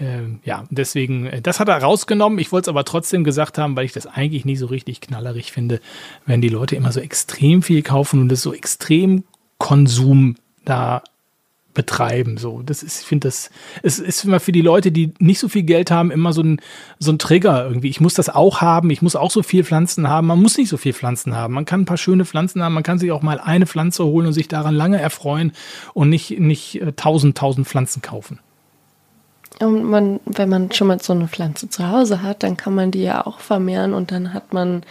äh, 0.00 0.22
ja, 0.42 0.64
deswegen, 0.70 1.26
äh, 1.26 1.42
das 1.42 1.60
hat 1.60 1.68
er 1.68 1.82
rausgenommen. 1.82 2.38
Ich 2.38 2.50
wollte 2.50 2.70
es 2.70 2.74
aber 2.74 2.84
trotzdem 2.84 3.24
gesagt 3.24 3.58
haben, 3.58 3.76
weil 3.76 3.84
ich 3.84 3.92
das 3.92 4.06
eigentlich 4.06 4.46
nicht 4.46 4.58
so 4.58 4.66
richtig 4.68 5.02
knallerig 5.02 5.52
finde, 5.52 5.80
wenn 6.24 6.40
die 6.40 6.48
Leute 6.48 6.76
immer 6.76 6.92
so 6.92 7.00
extrem 7.00 7.60
viel 7.60 7.82
kaufen 7.82 8.22
und 8.22 8.32
es 8.32 8.40
so 8.40 8.54
extrem 8.54 9.24
Konsum 9.58 10.36
da 10.64 11.02
betreiben. 11.76 12.38
So, 12.38 12.62
das 12.62 12.82
ist, 12.82 13.02
ich 13.02 13.06
finde 13.06 13.28
das, 13.28 13.50
es 13.84 14.00
ist 14.00 14.24
immer 14.24 14.40
für 14.40 14.50
die 14.50 14.62
Leute, 14.62 14.90
die 14.90 15.14
nicht 15.20 15.38
so 15.38 15.48
viel 15.48 15.62
Geld 15.62 15.92
haben, 15.92 16.10
immer 16.10 16.32
so 16.32 16.42
ein, 16.42 16.60
so 16.98 17.12
ein 17.12 17.20
Trigger 17.20 17.64
irgendwie. 17.68 17.88
Ich 17.88 18.00
muss 18.00 18.14
das 18.14 18.28
auch 18.28 18.60
haben, 18.60 18.90
ich 18.90 19.02
muss 19.02 19.14
auch 19.14 19.30
so 19.30 19.44
viel 19.44 19.62
Pflanzen 19.62 20.08
haben. 20.08 20.26
Man 20.26 20.42
muss 20.42 20.58
nicht 20.58 20.70
so 20.70 20.76
viel 20.76 20.92
Pflanzen 20.92 21.36
haben. 21.36 21.54
Man 21.54 21.66
kann 21.66 21.82
ein 21.82 21.84
paar 21.84 21.98
schöne 21.98 22.24
Pflanzen 22.24 22.62
haben, 22.62 22.74
man 22.74 22.82
kann 22.82 22.98
sich 22.98 23.12
auch 23.12 23.22
mal 23.22 23.38
eine 23.38 23.66
Pflanze 23.66 24.04
holen 24.04 24.26
und 24.26 24.32
sich 24.32 24.48
daran 24.48 24.74
lange 24.74 25.00
erfreuen 25.00 25.52
und 25.94 26.08
nicht, 26.08 26.40
nicht 26.40 26.80
äh, 26.80 26.92
tausend, 26.92 27.38
tausend 27.38 27.68
Pflanzen 27.68 28.02
kaufen. 28.02 28.40
Und 29.60 29.84
man, 29.84 30.20
wenn 30.24 30.48
man 30.48 30.72
schon 30.72 30.88
mal 30.88 31.00
so 31.00 31.12
eine 31.12 31.28
Pflanze 31.28 31.68
zu 31.68 31.88
Hause 31.88 32.22
hat, 32.22 32.42
dann 32.42 32.56
kann 32.56 32.74
man 32.74 32.90
die 32.90 33.02
ja 33.02 33.26
auch 33.26 33.40
vermehren 33.40 33.94
und 33.94 34.10
dann 34.10 34.34
hat 34.34 34.52
man 34.52 34.82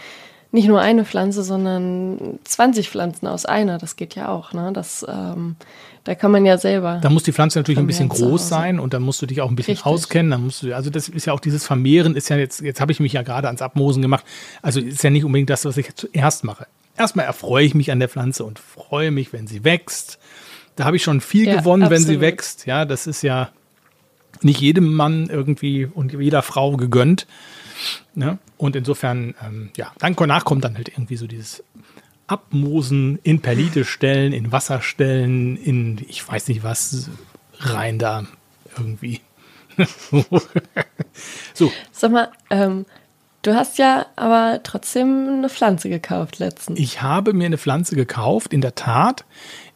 nicht 0.56 0.68
nur 0.68 0.80
eine 0.80 1.04
Pflanze, 1.04 1.42
sondern 1.42 2.38
20 2.44 2.88
Pflanzen 2.88 3.26
aus 3.26 3.44
einer. 3.44 3.76
Das 3.76 3.96
geht 3.96 4.14
ja 4.14 4.28
auch. 4.28 4.54
Ne? 4.54 4.72
Das 4.72 5.04
ähm, 5.06 5.56
da 6.02 6.14
kann 6.14 6.30
man 6.30 6.46
ja 6.46 6.56
selber. 6.56 6.98
Da 7.02 7.10
muss 7.10 7.24
die 7.24 7.32
Pflanze 7.32 7.58
natürlich 7.58 7.78
ein 7.78 7.86
bisschen 7.86 8.08
groß 8.08 8.48
sein 8.48 8.80
und 8.80 8.94
dann 8.94 9.02
musst 9.02 9.20
du 9.20 9.26
dich 9.26 9.42
auch 9.42 9.50
ein 9.50 9.56
bisschen 9.56 9.74
Richtig. 9.74 9.86
auskennen. 9.86 10.30
Dann 10.30 10.44
musst 10.44 10.62
du, 10.62 10.74
also 10.74 10.88
das 10.88 11.08
ist 11.08 11.26
ja 11.26 11.34
auch 11.34 11.40
dieses 11.40 11.66
Vermehren, 11.66 12.16
ist 12.16 12.30
ja 12.30 12.36
jetzt, 12.36 12.62
jetzt 12.62 12.80
habe 12.80 12.90
ich 12.90 13.00
mich 13.00 13.12
ja 13.12 13.22
gerade 13.22 13.48
ans 13.48 13.60
Abmosen 13.60 14.00
gemacht. 14.00 14.24
Also 14.62 14.80
ist 14.80 15.04
ja 15.04 15.10
nicht 15.10 15.24
unbedingt 15.24 15.50
das, 15.50 15.66
was 15.66 15.76
ich 15.76 15.94
zuerst 15.94 16.42
mache. 16.42 16.66
Erstmal 16.96 17.26
erfreue 17.26 17.66
ich 17.66 17.74
mich 17.74 17.92
an 17.92 17.98
der 17.98 18.08
Pflanze 18.08 18.44
und 18.44 18.58
freue 18.58 19.10
mich, 19.10 19.34
wenn 19.34 19.46
sie 19.46 19.62
wächst. 19.62 20.18
Da 20.76 20.84
habe 20.84 20.96
ich 20.96 21.02
schon 21.02 21.20
viel 21.20 21.48
ja, 21.48 21.56
gewonnen, 21.56 21.82
absolut. 21.82 22.00
wenn 22.00 22.14
sie 22.14 22.20
wächst. 22.22 22.66
Ja, 22.66 22.86
das 22.86 23.06
ist 23.06 23.22
ja 23.22 23.50
nicht 24.42 24.60
jedem 24.60 24.92
Mann 24.94 25.28
irgendwie 25.28 25.86
und 25.86 26.12
jeder 26.12 26.42
Frau 26.42 26.76
gegönnt. 26.76 27.26
Ne? 28.14 28.38
Und 28.56 28.76
insofern, 28.76 29.34
ähm, 29.44 29.70
ja, 29.76 29.92
dann 29.98 30.14
danach 30.14 30.44
kommt 30.44 30.64
dann 30.64 30.76
halt 30.76 30.88
irgendwie 30.88 31.16
so 31.16 31.26
dieses 31.26 31.62
abmosen, 32.26 33.18
in 33.22 33.40
Perlite 33.40 33.84
stellen, 33.84 34.32
in 34.32 34.52
Wasser 34.52 34.82
stellen, 34.82 35.56
in 35.56 36.04
ich 36.08 36.26
weiß 36.26 36.48
nicht 36.48 36.64
was 36.64 37.10
rein 37.58 37.98
da 37.98 38.26
irgendwie. 38.76 39.20
so. 41.54 41.70
Sag 41.92 42.12
mal, 42.12 42.32
ähm, 42.50 42.86
du 43.42 43.54
hast 43.54 43.78
ja 43.78 44.06
aber 44.16 44.60
trotzdem 44.62 45.28
eine 45.38 45.48
Pflanze 45.48 45.88
gekauft 45.88 46.38
letztens. 46.38 46.78
Ich 46.80 47.02
habe 47.02 47.32
mir 47.32 47.46
eine 47.46 47.58
Pflanze 47.58 47.94
gekauft, 47.94 48.52
in 48.52 48.60
der 48.60 48.74
Tat. 48.74 49.24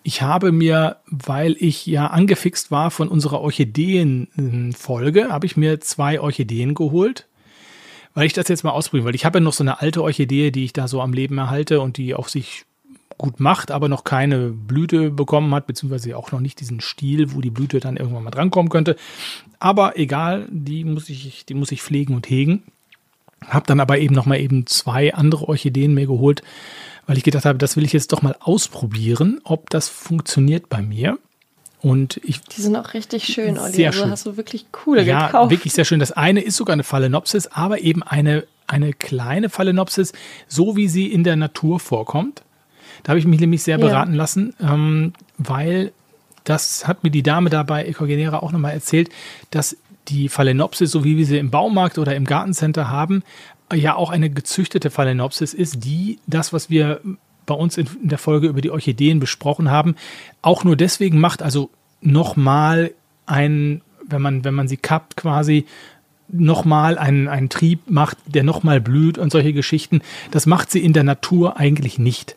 Ich 0.02 0.22
habe 0.22 0.50
mir, 0.50 0.96
weil 1.06 1.56
ich 1.58 1.86
ja 1.86 2.06
angefixt 2.06 2.70
war 2.70 2.90
von 2.90 3.08
unserer 3.08 3.40
Orchideen-Folge, 3.40 5.28
habe 5.28 5.46
ich 5.46 5.56
mir 5.56 5.80
zwei 5.80 6.20
Orchideen 6.20 6.74
geholt, 6.74 7.26
weil 8.14 8.26
ich 8.26 8.32
das 8.32 8.48
jetzt 8.48 8.64
mal 8.64 8.70
ausprobieren 8.70 9.06
weil 9.06 9.14
Ich 9.14 9.24
habe 9.24 9.38
ja 9.38 9.44
noch 9.44 9.52
so 9.52 9.62
eine 9.62 9.80
alte 9.80 10.02
Orchidee, 10.02 10.50
die 10.50 10.64
ich 10.64 10.72
da 10.72 10.88
so 10.88 11.02
am 11.02 11.12
Leben 11.12 11.36
erhalte 11.38 11.80
und 11.80 11.96
die 11.98 12.14
auf 12.14 12.30
sich 12.30 12.64
gut 13.18 13.38
macht, 13.38 13.70
aber 13.70 13.90
noch 13.90 14.04
keine 14.04 14.48
Blüte 14.48 15.10
bekommen 15.10 15.54
hat, 15.54 15.66
beziehungsweise 15.66 16.16
auch 16.16 16.32
noch 16.32 16.40
nicht 16.40 16.58
diesen 16.58 16.80
Stiel, 16.80 17.34
wo 17.34 17.42
die 17.42 17.50
Blüte 17.50 17.78
dann 17.78 17.98
irgendwann 17.98 18.24
mal 18.24 18.30
drankommen 18.30 18.70
könnte. 18.70 18.96
Aber 19.58 19.98
egal, 19.98 20.48
die 20.50 20.84
muss 20.84 21.10
ich, 21.10 21.44
die 21.44 21.52
muss 21.52 21.70
ich 21.70 21.82
pflegen 21.82 22.14
und 22.14 22.30
hegen. 22.30 22.62
Hab 23.46 23.66
dann 23.66 23.80
aber 23.80 23.98
eben 23.98 24.14
noch 24.14 24.24
mal 24.24 24.40
eben 24.40 24.66
zwei 24.66 25.12
andere 25.12 25.48
Orchideen 25.48 25.92
mir 25.92 26.06
geholt, 26.06 26.42
weil 27.10 27.18
ich 27.18 27.24
gedacht 27.24 27.44
habe, 27.44 27.58
das 27.58 27.76
will 27.76 27.84
ich 27.84 27.92
jetzt 27.92 28.12
doch 28.12 28.22
mal 28.22 28.36
ausprobieren, 28.38 29.40
ob 29.42 29.68
das 29.68 29.88
funktioniert 29.88 30.68
bei 30.68 30.80
mir. 30.80 31.18
Und 31.80 32.20
ich. 32.22 32.40
Die 32.42 32.60
sind 32.62 32.76
auch 32.76 32.94
richtig 32.94 33.24
schön, 33.24 33.58
Olli. 33.58 33.72
Sehr 33.72 33.88
also 33.88 34.02
schön. 34.02 34.10
hast 34.12 34.26
du 34.26 34.36
wirklich 34.36 34.66
coole 34.70 35.02
ja, 35.02 35.26
gekauft. 35.26 35.50
wirklich 35.50 35.72
sehr 35.72 35.84
schön. 35.84 35.98
Das 35.98 36.12
eine 36.12 36.40
ist 36.40 36.54
sogar 36.54 36.74
eine 36.74 36.84
Phalaenopsis, 36.84 37.48
aber 37.48 37.80
eben 37.80 38.04
eine, 38.04 38.44
eine 38.68 38.92
kleine 38.92 39.48
Phalaenopsis, 39.48 40.12
so 40.46 40.76
wie 40.76 40.86
sie 40.86 41.08
in 41.08 41.24
der 41.24 41.34
Natur 41.34 41.80
vorkommt. 41.80 42.42
Da 43.02 43.08
habe 43.08 43.18
ich 43.18 43.26
mich 43.26 43.40
nämlich 43.40 43.64
sehr 43.64 43.80
Ja. 43.80 43.84
beraten 43.84 44.14
lassen, 44.14 44.54
ähm, 44.60 45.12
weil 45.36 45.90
das 46.44 46.86
hat 46.86 47.02
mir 47.02 47.10
die 47.10 47.24
Dame 47.24 47.50
da 47.50 47.64
bei 47.64 47.86
Ecogenera 47.86 48.38
auch 48.38 48.52
nochmal 48.52 48.74
erzählt, 48.74 49.08
dass 49.50 49.76
die 50.06 50.28
Phalaenopsis, 50.28 50.92
so 50.92 51.02
wie 51.02 51.16
wir 51.16 51.26
sie 51.26 51.38
im 51.38 51.50
Baumarkt 51.50 51.98
oder 51.98 52.14
im 52.14 52.24
Gartencenter 52.24 52.88
haben, 52.88 53.24
ja 53.74 53.94
auch 53.94 54.10
eine 54.10 54.30
gezüchtete 54.30 54.90
Phalaenopsis 54.90 55.54
ist, 55.54 55.84
die 55.84 56.18
das, 56.26 56.52
was 56.52 56.70
wir 56.70 57.00
bei 57.46 57.54
uns 57.54 57.76
in, 57.76 57.88
in 58.02 58.08
der 58.08 58.18
Folge 58.18 58.48
über 58.48 58.60
die 58.60 58.70
Orchideen 58.70 59.20
besprochen 59.20 59.70
haben, 59.70 59.96
auch 60.42 60.64
nur 60.64 60.76
deswegen 60.76 61.18
macht, 61.18 61.42
also 61.42 61.70
nochmal 62.00 62.92
ein, 63.26 63.82
wenn 64.06 64.22
man, 64.22 64.44
wenn 64.44 64.54
man 64.54 64.68
sie 64.68 64.76
kappt 64.76 65.16
quasi, 65.16 65.66
nochmal 66.28 66.96
einen, 66.96 67.28
einen 67.28 67.48
Trieb 67.48 67.90
macht, 67.90 68.16
der 68.26 68.44
nochmal 68.44 68.80
blüht 68.80 69.18
und 69.18 69.32
solche 69.32 69.52
Geschichten. 69.52 70.00
Das 70.30 70.46
macht 70.46 70.70
sie 70.70 70.78
in 70.78 70.92
der 70.92 71.02
Natur 71.02 71.58
eigentlich 71.58 71.98
nicht. 71.98 72.36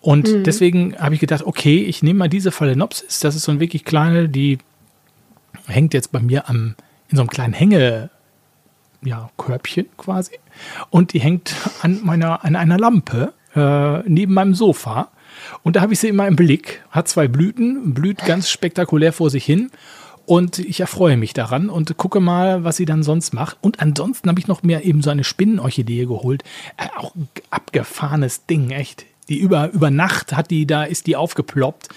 Und 0.00 0.46
deswegen 0.46 0.96
habe 0.98 1.14
ich 1.14 1.20
gedacht, 1.20 1.42
okay, 1.44 1.82
ich 1.82 2.02
nehme 2.02 2.20
mal 2.20 2.28
diese 2.28 2.52
Phalaenopsis. 2.52 3.20
Das 3.20 3.34
ist 3.34 3.42
so 3.42 3.52
ein 3.52 3.60
wirklich 3.60 3.84
kleine, 3.84 4.28
die 4.28 4.58
hängt 5.66 5.94
jetzt 5.94 6.12
bei 6.12 6.20
mir 6.20 6.48
am, 6.48 6.76
in 7.08 7.16
so 7.16 7.22
einem 7.22 7.30
kleinen 7.30 7.54
Hänge, 7.54 8.08
ja, 9.02 9.30
Körbchen 9.36 9.86
quasi. 9.96 10.38
Und 10.90 11.12
die 11.12 11.20
hängt 11.20 11.54
an 11.82 12.00
meiner, 12.02 12.44
an 12.44 12.56
einer 12.56 12.78
Lampe 12.78 13.32
äh, 13.54 13.98
neben 14.08 14.34
meinem 14.34 14.54
Sofa. 14.54 15.08
Und 15.62 15.76
da 15.76 15.80
habe 15.80 15.92
ich 15.92 16.00
sie 16.00 16.08
immer 16.08 16.26
im 16.26 16.36
Blick. 16.36 16.82
Hat 16.90 17.08
zwei 17.08 17.28
Blüten, 17.28 17.94
blüht 17.94 18.24
ganz 18.24 18.48
spektakulär 18.48 19.12
vor 19.12 19.30
sich 19.30 19.44
hin. 19.44 19.70
Und 20.24 20.58
ich 20.58 20.80
erfreue 20.80 21.16
mich 21.16 21.34
daran 21.34 21.70
und 21.70 21.96
gucke 21.96 22.18
mal, 22.18 22.64
was 22.64 22.76
sie 22.76 22.84
dann 22.84 23.04
sonst 23.04 23.32
macht. 23.32 23.58
Und 23.60 23.78
ansonsten 23.78 24.28
habe 24.28 24.40
ich 24.40 24.48
noch 24.48 24.64
mir 24.64 24.82
eben 24.82 25.00
so 25.00 25.10
eine 25.10 25.22
Spinnenorchidee 25.22 26.06
geholt. 26.06 26.42
Äh, 26.76 26.88
auch 26.96 27.14
ein 27.14 27.28
abgefahrenes 27.50 28.46
Ding, 28.46 28.70
echt. 28.70 29.06
Die 29.28 29.38
über, 29.38 29.72
über 29.72 29.90
Nacht 29.90 30.36
hat 30.36 30.50
die, 30.50 30.66
da 30.66 30.84
ist 30.84 31.06
die 31.06 31.16
aufgeploppt 31.16 31.88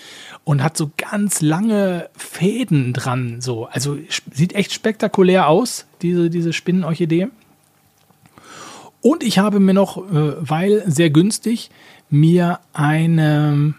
und 0.44 0.64
hat 0.64 0.78
so 0.78 0.90
ganz 0.98 1.42
lange 1.42 2.10
Fäden 2.16 2.94
dran. 2.94 3.42
So. 3.42 3.66
Also 3.66 3.98
sieht 4.32 4.54
echt 4.54 4.74
spektakulär 4.74 5.48
aus, 5.48 5.86
diese, 6.02 6.30
diese 6.30 6.54
Spinnenorchidee. 6.54 7.28
Und 9.02 9.24
ich 9.24 9.40
habe 9.40 9.60
mir 9.60 9.74
noch, 9.74 9.98
äh, 9.98 10.34
weil 10.40 10.84
sehr 10.88 11.10
günstig, 11.10 11.70
mir 12.10 12.60
eine, 12.74 13.76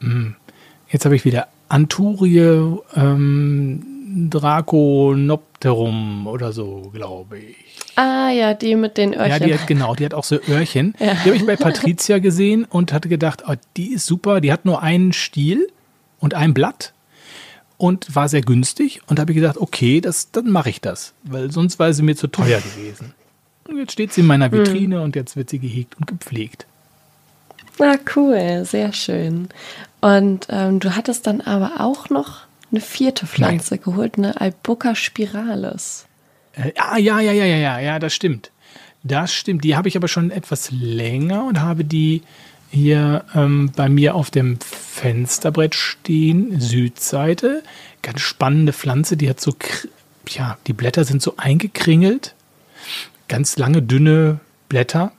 hm, 0.00 0.34
jetzt 0.88 1.04
habe 1.04 1.16
ich 1.16 1.24
wieder 1.24 1.48
Anturie 1.68 2.78
ähm, 2.94 4.28
Draconopterum 4.30 6.26
oder 6.26 6.52
so, 6.52 6.90
glaube 6.92 7.38
ich. 7.38 7.67
Ah 7.98 8.30
ja, 8.30 8.54
die 8.54 8.74
mit 8.76 8.96
den 8.96 9.12
Ja, 9.12 9.26
Öhrchen. 9.26 9.46
die 9.46 9.54
hat, 9.54 9.66
genau, 9.66 9.94
die 9.94 10.04
hat 10.04 10.14
auch 10.14 10.24
so 10.24 10.38
Öhrchen. 10.48 10.94
Ja. 11.00 11.14
Die 11.14 11.30
habe 11.30 11.36
ich 11.36 11.46
bei 11.46 11.56
Patricia 11.56 12.18
gesehen 12.18 12.64
und 12.64 12.92
hatte 12.92 13.08
gedacht, 13.08 13.44
oh, 13.46 13.54
die 13.76 13.92
ist 13.92 14.06
super. 14.06 14.40
Die 14.40 14.52
hat 14.52 14.64
nur 14.64 14.82
einen 14.82 15.12
Stiel 15.12 15.68
und 16.20 16.34
ein 16.34 16.54
Blatt 16.54 16.92
und 17.76 18.14
war 18.14 18.28
sehr 18.28 18.42
günstig. 18.42 19.00
Und 19.06 19.18
da 19.18 19.22
habe 19.22 19.32
ich 19.32 19.36
gedacht, 19.36 19.58
okay, 19.58 20.00
das, 20.00 20.30
dann 20.30 20.50
mache 20.50 20.70
ich 20.70 20.80
das, 20.80 21.12
weil 21.24 21.50
sonst 21.50 21.78
war 21.78 21.92
sie 21.92 22.02
mir 22.02 22.16
zu 22.16 22.26
teuer 22.28 22.60
gewesen. 22.60 23.14
Und 23.68 23.78
jetzt 23.78 23.92
steht 23.92 24.12
sie 24.12 24.22
in 24.22 24.26
meiner 24.26 24.50
Vitrine 24.50 25.02
und 25.02 25.14
jetzt 25.14 25.36
wird 25.36 25.50
sie 25.50 25.58
gehegt 25.58 25.94
und 25.98 26.06
gepflegt. 26.06 26.66
Ah, 27.78 27.96
cool, 28.16 28.64
sehr 28.64 28.92
schön. 28.92 29.48
Und 30.00 30.46
ähm, 30.50 30.80
du 30.80 30.96
hattest 30.96 31.26
dann 31.26 31.40
aber 31.40 31.80
auch 31.80 32.08
noch 32.08 32.40
eine 32.72 32.80
vierte 32.80 33.26
Pflanze 33.26 33.78
geholt, 33.78 34.18
eine 34.18 34.40
Albuca 34.40 34.94
spiralis. 34.94 36.06
Äh, 36.58 36.72
ja, 36.76 36.98
ja, 36.98 37.20
ja, 37.20 37.32
ja, 37.32 37.56
ja, 37.56 37.78
ja, 37.78 37.98
das 37.98 38.14
stimmt. 38.14 38.50
Das 39.02 39.32
stimmt. 39.32 39.64
Die 39.64 39.76
habe 39.76 39.88
ich 39.88 39.96
aber 39.96 40.08
schon 40.08 40.30
etwas 40.30 40.70
länger 40.70 41.44
und 41.44 41.60
habe 41.60 41.84
die 41.84 42.22
hier 42.70 43.24
ähm, 43.34 43.72
bei 43.74 43.88
mir 43.88 44.14
auf 44.14 44.30
dem 44.30 44.58
Fensterbrett 44.60 45.74
stehen, 45.74 46.60
Südseite. 46.60 47.62
Ganz 48.02 48.20
spannende 48.20 48.72
Pflanze, 48.72 49.16
die 49.16 49.28
hat 49.28 49.40
so, 49.40 49.54
ja, 50.28 50.58
die 50.66 50.72
Blätter 50.74 51.04
sind 51.04 51.22
so 51.22 51.34
eingekringelt. 51.36 52.34
Ganz 53.28 53.56
lange, 53.56 53.82
dünne 53.82 54.40
Blätter 54.68 55.12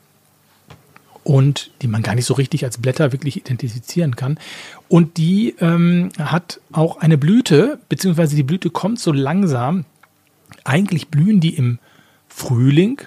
und 1.23 1.71
die 1.81 1.87
man 1.87 2.01
gar 2.01 2.15
nicht 2.15 2.25
so 2.25 2.33
richtig 2.33 2.63
als 2.65 2.79
Blätter 2.79 3.11
wirklich 3.11 3.37
identifizieren 3.37 4.15
kann. 4.15 4.39
Und 4.87 5.17
die 5.17 5.55
ähm, 5.59 6.09
hat 6.17 6.59
auch 6.71 6.97
eine 6.97 7.17
Blüte, 7.17 7.79
beziehungsweise 7.89 8.35
die 8.35 8.43
Blüte 8.43 8.69
kommt 8.69 8.99
so 8.99 9.11
langsam. 9.11 9.85
Eigentlich 10.63 11.09
blühen 11.09 11.39
die 11.39 11.55
im 11.55 11.79
Frühling, 12.27 13.01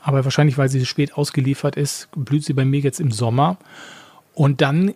aber 0.00 0.24
wahrscheinlich, 0.24 0.58
weil 0.58 0.68
sie 0.68 0.84
spät 0.84 1.14
ausgeliefert 1.14 1.76
ist, 1.76 2.08
blüht 2.14 2.44
sie 2.44 2.52
bei 2.52 2.64
mir 2.64 2.80
jetzt 2.80 3.00
im 3.00 3.10
Sommer. 3.10 3.56
Und 4.34 4.60
dann 4.60 4.92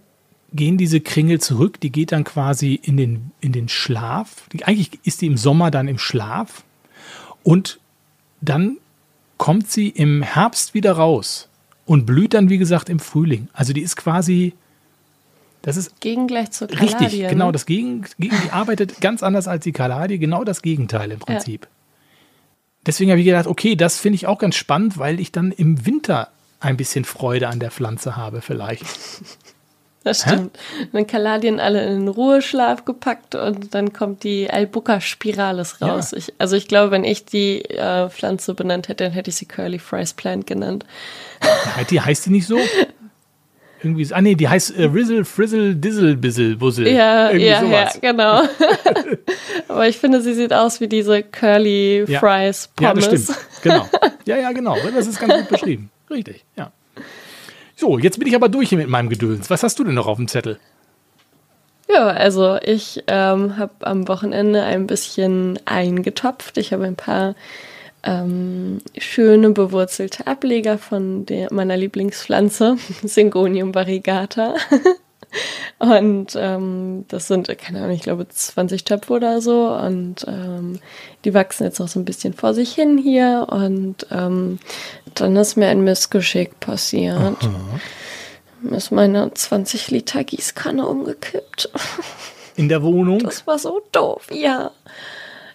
gehen 0.52 0.76
diese 0.76 1.00
Kringel 1.00 1.40
zurück, 1.40 1.80
die 1.80 1.90
geht 1.90 2.12
dann 2.12 2.24
quasi 2.24 2.74
in 2.74 2.96
den, 2.96 3.32
in 3.40 3.52
den 3.52 3.68
Schlaf. 3.68 4.48
Die, 4.52 4.64
eigentlich 4.64 4.98
ist 5.04 5.22
die 5.22 5.26
im 5.26 5.36
Sommer 5.36 5.70
dann 5.70 5.88
im 5.88 5.98
Schlaf. 5.98 6.64
Und 7.42 7.80
dann 8.40 8.76
kommt 9.38 9.70
sie 9.70 9.88
im 9.88 10.22
Herbst 10.22 10.74
wieder 10.74 10.92
raus 10.92 11.48
und 11.86 12.04
blüht 12.04 12.34
dann, 12.34 12.50
wie 12.50 12.58
gesagt, 12.58 12.88
im 12.90 12.98
Frühling. 12.98 13.48
Also 13.52 13.72
die 13.72 13.80
ist 13.80 13.96
quasi, 13.96 14.52
das 15.68 15.76
ist 15.76 16.00
Gegengleich 16.00 16.50
zur 16.50 16.68
Kaladie. 16.68 17.04
richtig, 17.04 17.28
genau, 17.28 17.46
ne? 17.46 17.52
das 17.52 17.66
Gegen, 17.66 18.06
gegen, 18.18 18.34
die 18.42 18.50
arbeitet 18.50 19.00
ganz 19.00 19.22
anders 19.22 19.46
als 19.46 19.64
die 19.64 19.72
Kaladie, 19.72 20.18
genau 20.18 20.42
das 20.42 20.62
Gegenteil 20.62 21.10
im 21.10 21.18
Prinzip. 21.18 21.68
Deswegen 22.86 23.10
habe 23.10 23.20
ich 23.20 23.26
gedacht, 23.26 23.46
okay, 23.46 23.76
das 23.76 23.98
finde 23.98 24.16
ich 24.16 24.26
auch 24.26 24.38
ganz 24.38 24.56
spannend, 24.56 24.98
weil 24.98 25.20
ich 25.20 25.30
dann 25.30 25.52
im 25.52 25.84
Winter 25.84 26.28
ein 26.60 26.78
bisschen 26.78 27.04
Freude 27.04 27.48
an 27.48 27.60
der 27.60 27.70
Pflanze 27.70 28.16
habe 28.16 28.40
vielleicht. 28.40 28.84
Das 30.04 30.22
stimmt. 30.22 30.56
Dann 30.92 31.06
Kaladien 31.06 31.60
alle 31.60 31.84
in 31.84 32.00
den 32.00 32.08
Ruheschlaf 32.08 32.84
gepackt 32.86 33.34
und 33.34 33.74
dann 33.74 33.92
kommt 33.92 34.22
die 34.22 34.48
Albuca 34.48 35.02
spiralis 35.02 35.82
raus. 35.82 36.12
Ja. 36.12 36.18
Ich, 36.18 36.32
also 36.38 36.56
ich 36.56 36.66
glaube, 36.66 36.92
wenn 36.92 37.04
ich 37.04 37.26
die 37.26 37.62
äh, 37.64 38.08
Pflanze 38.08 38.54
benannt 38.54 38.88
hätte, 38.88 39.04
dann 39.04 39.12
hätte 39.12 39.28
ich 39.28 39.36
sie 39.36 39.44
Curly 39.44 39.78
Fries 39.78 40.14
Plant 40.14 40.46
genannt. 40.46 40.86
Heißt 41.76 41.90
die, 41.90 42.00
heißt 42.00 42.26
die 42.26 42.30
nicht 42.30 42.46
so? 42.46 42.58
Irgendwie, 43.82 44.12
ah 44.12 44.20
nee, 44.20 44.34
die 44.34 44.48
heißt 44.48 44.76
äh, 44.76 44.84
Rizzle, 44.84 45.24
Frizzle, 45.24 45.76
Dizzle, 45.76 46.16
Bizzle, 46.16 46.56
Buzzle. 46.56 46.90
Ja, 46.90 47.28
Irgendwie 47.28 47.46
ja, 47.46 47.62
ja, 47.62 47.90
sowas. 47.90 47.98
genau. 48.00 48.42
Aber 49.68 49.86
ich 49.88 49.98
finde, 49.98 50.20
sie 50.20 50.34
sieht 50.34 50.52
aus 50.52 50.80
wie 50.80 50.88
diese 50.88 51.22
Curly 51.22 52.04
Ja. 52.08 52.18
Fries 52.18 52.70
Ja, 52.80 52.92
das 52.94 53.06
Pommes. 53.06 53.22
stimmt. 53.24 53.38
Genau. 53.62 53.88
Ja, 54.24 54.36
ja, 54.36 54.52
genau. 54.52 54.76
Das 54.94 55.06
ist 55.06 55.20
ganz 55.20 55.34
gut 55.34 55.48
beschrieben. 55.48 55.90
Richtig, 56.10 56.44
ja. 56.56 56.72
So, 57.76 57.98
jetzt 57.98 58.18
bin 58.18 58.26
ich 58.26 58.34
aber 58.34 58.48
durch 58.48 58.70
hier 58.70 58.78
mit 58.78 58.88
meinem 58.88 59.08
Gedöns. 59.08 59.48
Was 59.50 59.62
hast 59.62 59.78
du 59.78 59.84
denn 59.84 59.94
noch 59.94 60.08
auf 60.08 60.16
dem 60.16 60.26
Zettel? 60.26 60.58
Ja, 61.88 62.08
also 62.08 62.58
ich 62.62 63.04
ähm, 63.06 63.56
habe 63.56 63.72
am 63.80 64.08
Wochenende 64.08 64.62
ein 64.64 64.86
bisschen 64.86 65.58
eingetopft. 65.64 66.58
Ich 66.58 66.72
habe 66.72 66.84
ein 66.84 66.96
paar 66.96 67.34
ähm, 68.02 68.78
schöne 68.96 69.50
bewurzelte 69.50 70.26
Ableger 70.26 70.78
von 70.78 71.26
der, 71.26 71.52
meiner 71.52 71.76
Lieblingspflanze, 71.76 72.76
Syngonium 73.02 73.74
variegata. 73.74 74.54
Und 75.78 76.34
ähm, 76.36 77.04
das 77.08 77.28
sind, 77.28 77.46
keine 77.58 77.80
Ahnung, 77.80 77.94
ich 77.94 78.02
glaube 78.02 78.26
20 78.28 78.84
Töpfe 78.84 79.12
oder 79.12 79.40
so. 79.40 79.68
Und 79.68 80.24
ähm, 80.26 80.80
die 81.24 81.34
wachsen 81.34 81.64
jetzt 81.64 81.78
noch 81.78 81.88
so 81.88 82.00
ein 82.00 82.04
bisschen 82.04 82.32
vor 82.32 82.54
sich 82.54 82.72
hin 82.72 82.98
hier. 82.98 83.46
Und 83.50 84.06
ähm, 84.10 84.58
dann 85.14 85.36
ist 85.36 85.56
mir 85.56 85.68
ein 85.68 85.84
Missgeschick 85.84 86.58
passiert. 86.60 87.36
Ist 88.70 88.90
meine 88.90 89.32
20 89.32 89.90
Liter 89.90 90.24
Gießkanne 90.24 90.84
umgekippt. 90.86 91.70
In 92.56 92.68
der 92.68 92.82
Wohnung? 92.82 93.20
Das 93.20 93.46
war 93.46 93.58
so 93.58 93.80
doof, 93.92 94.26
ja. 94.32 94.72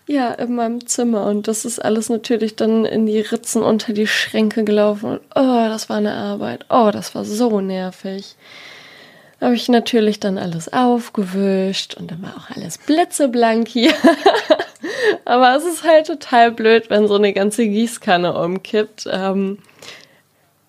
Ja, 0.06 0.34
in 0.34 0.56
meinem 0.56 0.86
Zimmer. 0.86 1.26
Und 1.28 1.48
das 1.48 1.64
ist 1.66 1.80
alles 1.80 2.10
natürlich 2.10 2.56
dann 2.56 2.86
in 2.86 3.06
die 3.06 3.22
Ritzen 3.22 3.64
unter 3.64 3.94
die 3.94 4.08
Schränke 4.08 4.64
gelaufen. 4.64 5.12
Und 5.12 5.22
oh, 5.36 5.68
das 5.68 5.90
war 5.90 5.98
eine 5.98 6.14
Arbeit. 6.14 6.66
Oh, 6.70 6.90
das 6.92 7.16
war 7.16 7.24
so 7.24 7.62
nervig. 7.62 8.36
habe 9.40 9.56
ich 9.56 9.70
natürlich 9.70 10.20
dann 10.20 10.38
alles 10.38 10.72
aufgewischt 10.72 11.96
und 11.96 12.12
dann 12.12 12.22
war 12.22 12.36
auch 12.38 12.56
alles 12.56 12.78
blitzeblank 12.80 13.68
hier. 13.68 13.94
Aber 15.26 15.56
es 15.56 15.64
ist 15.64 15.84
halt 15.84 16.08
total 16.08 16.52
blöd, 16.52 16.90
wenn 16.90 17.08
so 17.08 17.16
eine 17.16 17.32
ganze 17.32 17.66
Gießkanne 17.66 18.34
umkippt. 18.34 19.08
Ähm, 19.10 19.60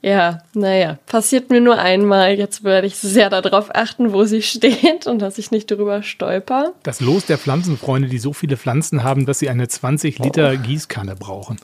ja, 0.04 0.42
naja, 0.52 0.98
passiert 1.06 1.48
mir 1.48 1.62
nur 1.62 1.78
einmal. 1.78 2.34
Jetzt 2.34 2.62
werde 2.62 2.86
ich 2.86 2.96
sehr 2.96 3.30
darauf 3.30 3.74
achten, 3.74 4.12
wo 4.12 4.24
sie 4.24 4.42
steht 4.42 5.06
und 5.06 5.20
dass 5.20 5.38
ich 5.38 5.50
nicht 5.50 5.70
drüber 5.70 6.02
stolper. 6.02 6.74
Das 6.82 7.00
Los 7.00 7.24
der 7.24 7.38
Pflanzenfreunde, 7.38 8.08
die 8.08 8.18
so 8.18 8.34
viele 8.34 8.58
Pflanzen 8.58 9.02
haben, 9.02 9.24
dass 9.24 9.38
sie 9.38 9.48
eine 9.48 9.66
20 9.66 10.18
Liter 10.18 10.52
oh. 10.54 10.58
Gießkanne 10.62 11.16
brauchen. 11.16 11.56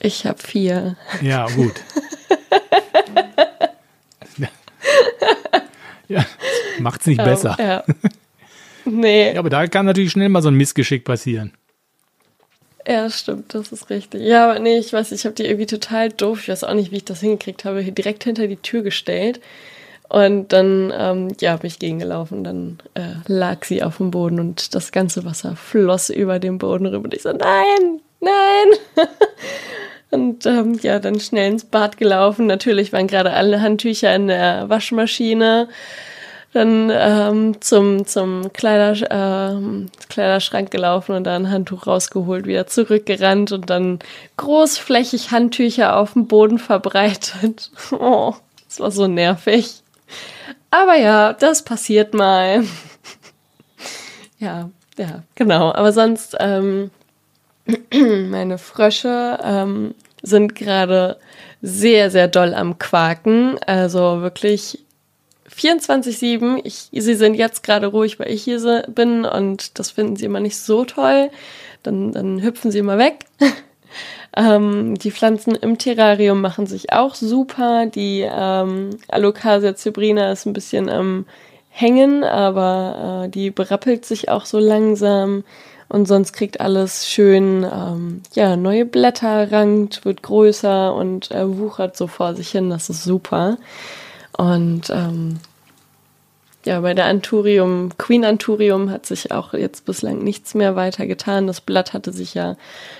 Ich 0.00 0.26
habe 0.26 0.36
vier. 0.38 0.98
Ja, 1.22 1.46
gut. 1.46 1.82
ja, 6.08 6.26
macht's 6.78 7.06
nicht 7.06 7.24
besser. 7.24 7.56
Ja. 7.58 7.84
Nee. 8.84 9.32
Ja, 9.32 9.38
aber 9.38 9.48
da 9.48 9.66
kann 9.66 9.86
natürlich 9.86 10.10
schnell 10.12 10.28
mal 10.28 10.42
so 10.42 10.48
ein 10.48 10.56
Missgeschick 10.56 11.06
passieren. 11.06 11.54
Ja, 12.86 13.10
stimmt, 13.10 13.54
das 13.54 13.72
ist 13.72 13.90
richtig. 13.90 14.22
Ja, 14.22 14.50
aber 14.50 14.58
nee, 14.58 14.78
ich 14.78 14.92
weiß, 14.92 15.12
ich 15.12 15.24
habe 15.24 15.34
die 15.34 15.44
irgendwie 15.44 15.66
total 15.66 16.08
doof, 16.08 16.40
ich 16.42 16.48
weiß 16.48 16.64
auch 16.64 16.74
nicht, 16.74 16.90
wie 16.92 16.96
ich 16.96 17.04
das 17.04 17.20
hingekriegt 17.20 17.64
habe, 17.64 17.82
direkt 17.82 18.24
hinter 18.24 18.46
die 18.46 18.56
Tür 18.56 18.82
gestellt. 18.82 19.40
Und 20.10 20.52
dann, 20.52 20.92
ähm, 20.96 21.28
ja, 21.40 21.56
bin 21.56 21.68
ich 21.68 21.78
gegengelaufen. 21.78 22.42
Dann 22.42 22.78
äh, 22.94 23.14
lag 23.28 23.64
sie 23.64 23.84
auf 23.84 23.98
dem 23.98 24.10
Boden 24.10 24.40
und 24.40 24.74
das 24.74 24.90
ganze 24.90 25.24
Wasser 25.24 25.54
floss 25.54 26.10
über 26.10 26.40
den 26.40 26.58
Boden 26.58 26.86
rüber. 26.86 27.04
Und 27.04 27.14
ich 27.14 27.22
so, 27.22 27.30
nein, 27.32 28.00
nein. 28.18 28.78
Und 30.10 30.44
ähm, 30.44 30.76
ja, 30.82 30.98
dann 30.98 31.20
schnell 31.20 31.52
ins 31.52 31.64
Bad 31.64 31.96
gelaufen. 31.96 32.46
Natürlich 32.46 32.92
waren 32.92 33.06
gerade 33.06 33.32
alle 33.32 33.60
Handtücher 33.60 34.12
in 34.12 34.26
der 34.26 34.68
Waschmaschine. 34.68 35.68
Dann 36.52 36.90
ähm, 36.92 37.60
zum, 37.60 38.06
zum 38.06 38.52
Kleider, 38.52 39.54
äh, 39.54 39.86
Kleiderschrank 40.08 40.72
gelaufen 40.72 41.14
und 41.14 41.24
da 41.24 41.36
ein 41.36 41.48
Handtuch 41.48 41.86
rausgeholt, 41.86 42.46
wieder 42.46 42.66
zurückgerannt 42.66 43.52
und 43.52 43.70
dann 43.70 44.00
großflächig 44.36 45.30
Handtücher 45.30 45.96
auf 45.96 46.14
dem 46.14 46.26
Boden 46.26 46.58
verbreitet. 46.58 47.70
Oh, 47.92 48.34
das 48.66 48.80
war 48.80 48.90
so 48.90 49.06
nervig. 49.06 49.82
Aber 50.70 50.96
ja, 50.96 51.32
das 51.34 51.62
passiert 51.62 52.14
mal. 52.14 52.64
ja, 54.38 54.70
ja, 54.96 55.22
genau. 55.34 55.72
Aber 55.72 55.92
sonst, 55.92 56.36
ähm, 56.40 56.90
meine 58.30 58.58
Frösche 58.58 59.38
ähm, 59.42 59.94
sind 60.22 60.54
gerade 60.54 61.18
sehr, 61.62 62.10
sehr 62.10 62.28
doll 62.28 62.54
am 62.54 62.78
Quaken. 62.78 63.58
Also 63.66 64.22
wirklich 64.22 64.78
24-7. 65.54 66.62
Sie 66.92 67.14
sind 67.14 67.34
jetzt 67.34 67.62
gerade 67.62 67.86
ruhig, 67.88 68.18
weil 68.18 68.30
ich 68.30 68.42
hier 68.42 68.84
bin 68.88 69.24
und 69.24 69.78
das 69.78 69.90
finden 69.90 70.16
sie 70.16 70.26
immer 70.26 70.40
nicht 70.40 70.58
so 70.58 70.84
toll. 70.84 71.30
Dann, 71.82 72.12
dann 72.12 72.42
hüpfen 72.42 72.70
sie 72.70 72.78
immer 72.78 72.98
weg. 72.98 73.24
ähm, 74.36 74.96
die 74.96 75.10
Pflanzen 75.10 75.54
im 75.54 75.78
Terrarium 75.78 76.40
machen 76.40 76.66
sich 76.66 76.92
auch 76.92 77.14
super. 77.14 77.86
Die 77.86 78.26
ähm, 78.30 78.90
Alocasia 79.08 79.74
cybrina 79.74 80.32
ist 80.32 80.46
ein 80.46 80.52
bisschen 80.52 80.88
am 80.88 81.26
Hängen, 81.68 82.24
aber 82.24 83.24
äh, 83.24 83.28
die 83.30 83.50
berappelt 83.50 84.04
sich 84.04 84.28
auch 84.28 84.44
so 84.44 84.58
langsam 84.58 85.44
und 85.88 86.06
sonst 86.06 86.32
kriegt 86.32 86.60
alles 86.60 87.08
schön 87.08 87.64
ähm, 87.64 88.22
ja 88.34 88.56
neue 88.56 88.84
Blätter, 88.84 89.50
rankt, 89.50 90.04
wird 90.04 90.22
größer 90.22 90.94
und 90.94 91.30
äh, 91.32 91.58
wuchert 91.58 91.96
so 91.96 92.06
vor 92.06 92.34
sich 92.34 92.50
hin. 92.50 92.70
Das 92.70 92.90
ist 92.90 93.04
super. 93.04 93.56
Und 94.36 94.90
ähm, 94.90 95.40
ja, 96.64 96.80
bei 96.80 96.92
der 96.92 97.06
Anturium, 97.06 97.90
Queen 97.96 98.24
Anturium 98.24 98.90
hat 98.90 99.06
sich 99.06 99.32
auch 99.32 99.54
jetzt 99.54 99.86
bislang 99.86 100.18
nichts 100.22 100.54
mehr 100.54 100.76
weiter 100.76 101.06
getan. 101.06 101.46
Das 101.46 101.60
Blatt 101.62 101.94
hatte 101.94 102.12
sich 102.12 102.34
ja 102.34 102.56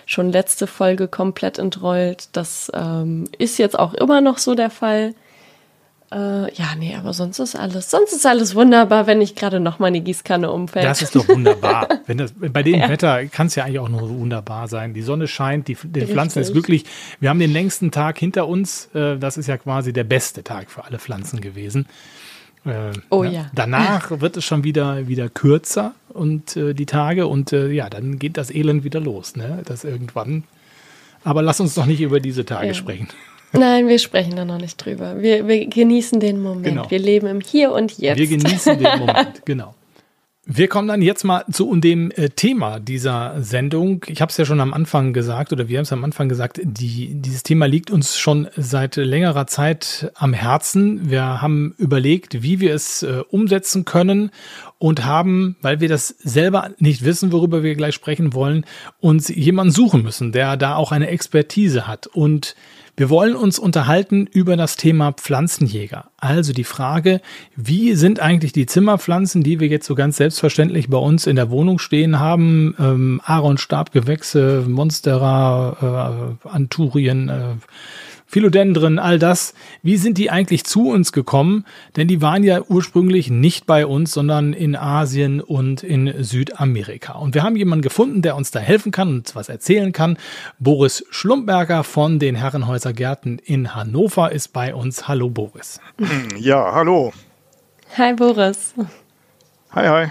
schon 0.06 0.32
letzte 0.32 0.66
Folge 0.66 1.08
komplett 1.08 1.58
entrollt. 1.58 2.28
Das 2.32 2.70
ähm, 2.74 3.24
ist 3.36 3.58
jetzt 3.58 3.78
auch 3.78 3.92
immer 3.94 4.22
noch 4.22 4.38
so 4.38 4.54
der 4.54 4.70
Fall. 4.70 5.14
Äh, 6.12 6.52
ja, 6.54 6.74
nee, 6.76 6.96
aber 6.96 7.12
sonst 7.12 7.38
ist 7.38 7.54
alles, 7.54 7.88
sonst 7.88 8.12
ist 8.12 8.26
alles 8.26 8.56
wunderbar, 8.56 9.06
wenn 9.06 9.18
nicht 9.18 9.36
gerade 9.36 9.60
noch 9.60 9.78
mal 9.78 9.86
eine 9.86 10.00
Gießkanne 10.00 10.50
umfällt. 10.50 10.84
Das 10.84 11.02
ist 11.02 11.14
doch 11.14 11.28
wunderbar. 11.28 11.88
wenn 12.06 12.18
das, 12.18 12.32
bei 12.36 12.64
dem 12.64 12.80
ja. 12.80 12.88
Wetter 12.88 13.26
kann 13.26 13.46
es 13.46 13.54
ja 13.54 13.64
eigentlich 13.64 13.78
auch 13.78 13.88
nur 13.88 14.08
wunderbar 14.08 14.66
sein. 14.66 14.92
Die 14.92 15.02
Sonne 15.02 15.28
scheint, 15.28 15.68
die, 15.68 15.76
die 15.80 16.06
Pflanzen 16.06 16.40
ist 16.40 16.52
glücklich. 16.52 16.84
Wir 17.20 17.30
haben 17.30 17.38
den 17.38 17.52
längsten 17.52 17.92
Tag 17.92 18.18
hinter 18.18 18.48
uns. 18.48 18.86
Äh, 18.92 19.18
das 19.18 19.36
ist 19.36 19.46
ja 19.46 19.56
quasi 19.56 19.92
der 19.92 20.02
beste 20.02 20.42
Tag 20.42 20.72
für 20.72 20.84
alle 20.84 20.98
Pflanzen 20.98 21.40
gewesen. 21.40 21.86
Äh, 22.64 22.90
oh 23.10 23.22
ja. 23.22 23.48
Danach 23.54 24.10
wird 24.20 24.36
es 24.36 24.44
schon 24.44 24.64
wieder, 24.64 25.06
wieder 25.06 25.28
kürzer 25.28 25.94
und 26.08 26.56
äh, 26.56 26.74
die 26.74 26.86
Tage 26.86 27.28
und 27.28 27.52
äh, 27.52 27.68
ja, 27.70 27.88
dann 27.88 28.18
geht 28.18 28.36
das 28.36 28.50
Elend 28.50 28.82
wieder 28.82 28.98
los, 28.98 29.36
ne? 29.36 29.62
Das 29.64 29.84
irgendwann. 29.84 30.42
Aber 31.22 31.40
lass 31.42 31.60
uns 31.60 31.74
doch 31.74 31.86
nicht 31.86 32.00
über 32.00 32.18
diese 32.18 32.44
Tage 32.44 32.68
ja. 32.68 32.74
sprechen. 32.74 33.06
Nein, 33.52 33.88
wir 33.88 33.98
sprechen 33.98 34.36
da 34.36 34.44
noch 34.44 34.60
nicht 34.60 34.76
drüber. 34.84 35.20
Wir, 35.20 35.46
wir 35.48 35.66
genießen 35.66 36.20
den 36.20 36.40
Moment. 36.40 36.64
Genau. 36.64 36.90
Wir 36.90 36.98
leben 36.98 37.26
im 37.26 37.40
Hier 37.40 37.72
und 37.72 37.98
Jetzt. 37.98 38.18
Wir 38.18 38.26
genießen 38.26 38.78
den 38.78 38.98
Moment, 38.98 39.44
genau. 39.44 39.74
Wir 40.52 40.68
kommen 40.68 40.88
dann 40.88 41.00
jetzt 41.00 41.22
mal 41.22 41.44
zu 41.52 41.76
dem 41.76 42.10
äh, 42.10 42.30
Thema 42.30 42.80
dieser 42.80 43.40
Sendung. 43.40 44.04
Ich 44.08 44.20
habe 44.20 44.30
es 44.30 44.36
ja 44.36 44.44
schon 44.44 44.58
am 44.58 44.72
Anfang 44.72 45.12
gesagt 45.12 45.52
oder 45.52 45.68
wir 45.68 45.78
haben 45.78 45.84
es 45.84 45.92
am 45.92 46.02
Anfang 46.02 46.28
gesagt, 46.28 46.60
die, 46.64 47.12
dieses 47.14 47.44
Thema 47.44 47.66
liegt 47.66 47.90
uns 47.90 48.18
schon 48.18 48.48
seit 48.56 48.96
längerer 48.96 49.46
Zeit 49.46 50.10
am 50.14 50.32
Herzen. 50.32 51.10
Wir 51.10 51.42
haben 51.42 51.74
überlegt, 51.78 52.42
wie 52.42 52.58
wir 52.58 52.74
es 52.74 53.04
äh, 53.04 53.22
umsetzen 53.30 53.84
können 53.84 54.30
und 54.78 55.04
haben, 55.04 55.56
weil 55.60 55.80
wir 55.80 55.88
das 55.88 56.08
selber 56.08 56.70
nicht 56.78 57.04
wissen, 57.04 57.30
worüber 57.30 57.62
wir 57.62 57.76
gleich 57.76 57.94
sprechen 57.94 58.32
wollen, 58.32 58.64
uns 58.98 59.28
jemanden 59.28 59.72
suchen 59.72 60.02
müssen, 60.02 60.32
der 60.32 60.56
da 60.56 60.74
auch 60.74 60.90
eine 60.90 61.08
Expertise 61.08 61.86
hat 61.86 62.08
und 62.08 62.56
wir 63.00 63.08
wollen 63.08 63.34
uns 63.34 63.58
unterhalten 63.58 64.26
über 64.30 64.58
das 64.58 64.76
Thema 64.76 65.12
Pflanzenjäger. 65.12 66.10
Also 66.18 66.52
die 66.52 66.64
Frage, 66.64 67.22
wie 67.56 67.94
sind 67.94 68.20
eigentlich 68.20 68.52
die 68.52 68.66
Zimmerpflanzen, 68.66 69.42
die 69.42 69.58
wir 69.58 69.68
jetzt 69.68 69.86
so 69.86 69.94
ganz 69.94 70.18
selbstverständlich 70.18 70.90
bei 70.90 70.98
uns 70.98 71.26
in 71.26 71.34
der 71.34 71.48
Wohnung 71.48 71.78
stehen 71.78 72.20
haben? 72.20 72.74
Ähm, 72.78 73.22
Aaronstabgewächse, 73.24 74.66
Monstera, 74.68 76.36
äh, 76.44 76.48
Anturien, 76.48 77.30
äh, 77.30 77.42
Philodendren, 78.30 79.00
all 79.00 79.18
das, 79.18 79.54
wie 79.82 79.96
sind 79.96 80.16
die 80.16 80.30
eigentlich 80.30 80.62
zu 80.62 80.88
uns 80.88 81.10
gekommen? 81.10 81.64
Denn 81.96 82.06
die 82.06 82.22
waren 82.22 82.44
ja 82.44 82.62
ursprünglich 82.62 83.28
nicht 83.28 83.66
bei 83.66 83.84
uns, 83.84 84.12
sondern 84.12 84.52
in 84.52 84.76
Asien 84.76 85.40
und 85.40 85.82
in 85.82 86.22
Südamerika. 86.22 87.14
Und 87.14 87.34
wir 87.34 87.42
haben 87.42 87.56
jemanden 87.56 87.82
gefunden, 87.82 88.22
der 88.22 88.36
uns 88.36 88.52
da 88.52 88.60
helfen 88.60 88.92
kann 88.92 89.08
und 89.08 89.34
was 89.34 89.48
erzählen 89.48 89.90
kann. 89.90 90.16
Boris 90.60 91.04
Schlumpberger 91.10 91.82
von 91.82 92.20
den 92.20 92.36
Herrenhäuser 92.36 92.92
Gärten 92.92 93.40
in 93.44 93.74
Hannover 93.74 94.30
ist 94.30 94.52
bei 94.52 94.76
uns. 94.76 95.08
Hallo 95.08 95.28
Boris. 95.28 95.80
Ja, 96.38 96.72
hallo. 96.72 97.12
Hi 97.96 98.14
Boris. 98.14 98.74
Hi, 99.72 99.88
hi. 99.88 100.06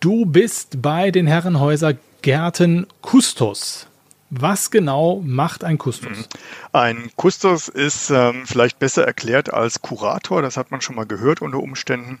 Du 0.00 0.24
bist 0.24 0.80
bei 0.80 1.10
den 1.10 1.26
Herrenhäuser 1.26 1.94
Gärten 2.22 2.86
Kustos. 3.02 3.86
Was 4.30 4.70
genau 4.70 5.22
macht 5.24 5.62
ein 5.62 5.78
Kustos? 5.78 6.18
Mhm. 6.18 6.24
Ein 6.72 7.10
Kustos 7.16 7.68
ist 7.68 8.10
ähm, 8.10 8.44
vielleicht 8.44 8.78
besser 8.78 9.06
erklärt 9.06 9.52
als 9.52 9.82
Kurator, 9.82 10.42
das 10.42 10.56
hat 10.56 10.70
man 10.70 10.80
schon 10.80 10.96
mal 10.96 11.06
gehört 11.06 11.42
unter 11.42 11.58
Umständen. 11.58 12.20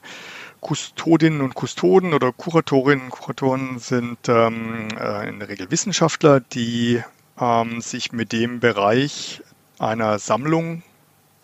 Kustodinnen 0.60 1.40
und 1.42 1.54
Kustoden 1.54 2.14
oder 2.14 2.32
Kuratorinnen 2.32 3.06
und 3.06 3.10
Kuratoren 3.10 3.78
sind 3.78 4.18
ähm, 4.28 4.88
äh, 4.98 5.28
in 5.28 5.38
der 5.38 5.48
Regel 5.48 5.70
Wissenschaftler, 5.70 6.40
die 6.40 7.02
ähm, 7.40 7.80
sich 7.80 8.12
mit 8.12 8.32
dem 8.32 8.60
Bereich 8.60 9.42
einer 9.78 10.18
Sammlung 10.18 10.82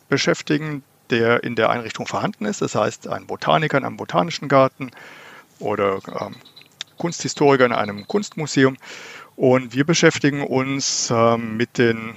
beschäftigen, 0.08 0.82
der 1.10 1.44
in 1.44 1.56
der 1.56 1.70
Einrichtung 1.70 2.06
vorhanden 2.06 2.46
ist. 2.46 2.62
Das 2.62 2.74
heißt, 2.74 3.08
ein 3.08 3.26
Botaniker 3.26 3.78
in 3.78 3.84
einem 3.84 3.96
botanischen 3.96 4.48
Garten 4.48 4.90
oder 5.58 5.98
ähm, 6.20 6.36
Kunsthistoriker 6.96 7.66
in 7.66 7.72
einem 7.72 8.06
Kunstmuseum 8.06 8.76
und 9.36 9.74
wir 9.74 9.84
beschäftigen 9.84 10.42
uns 10.42 11.10
äh, 11.10 11.36
mit 11.36 11.78
den 11.78 12.14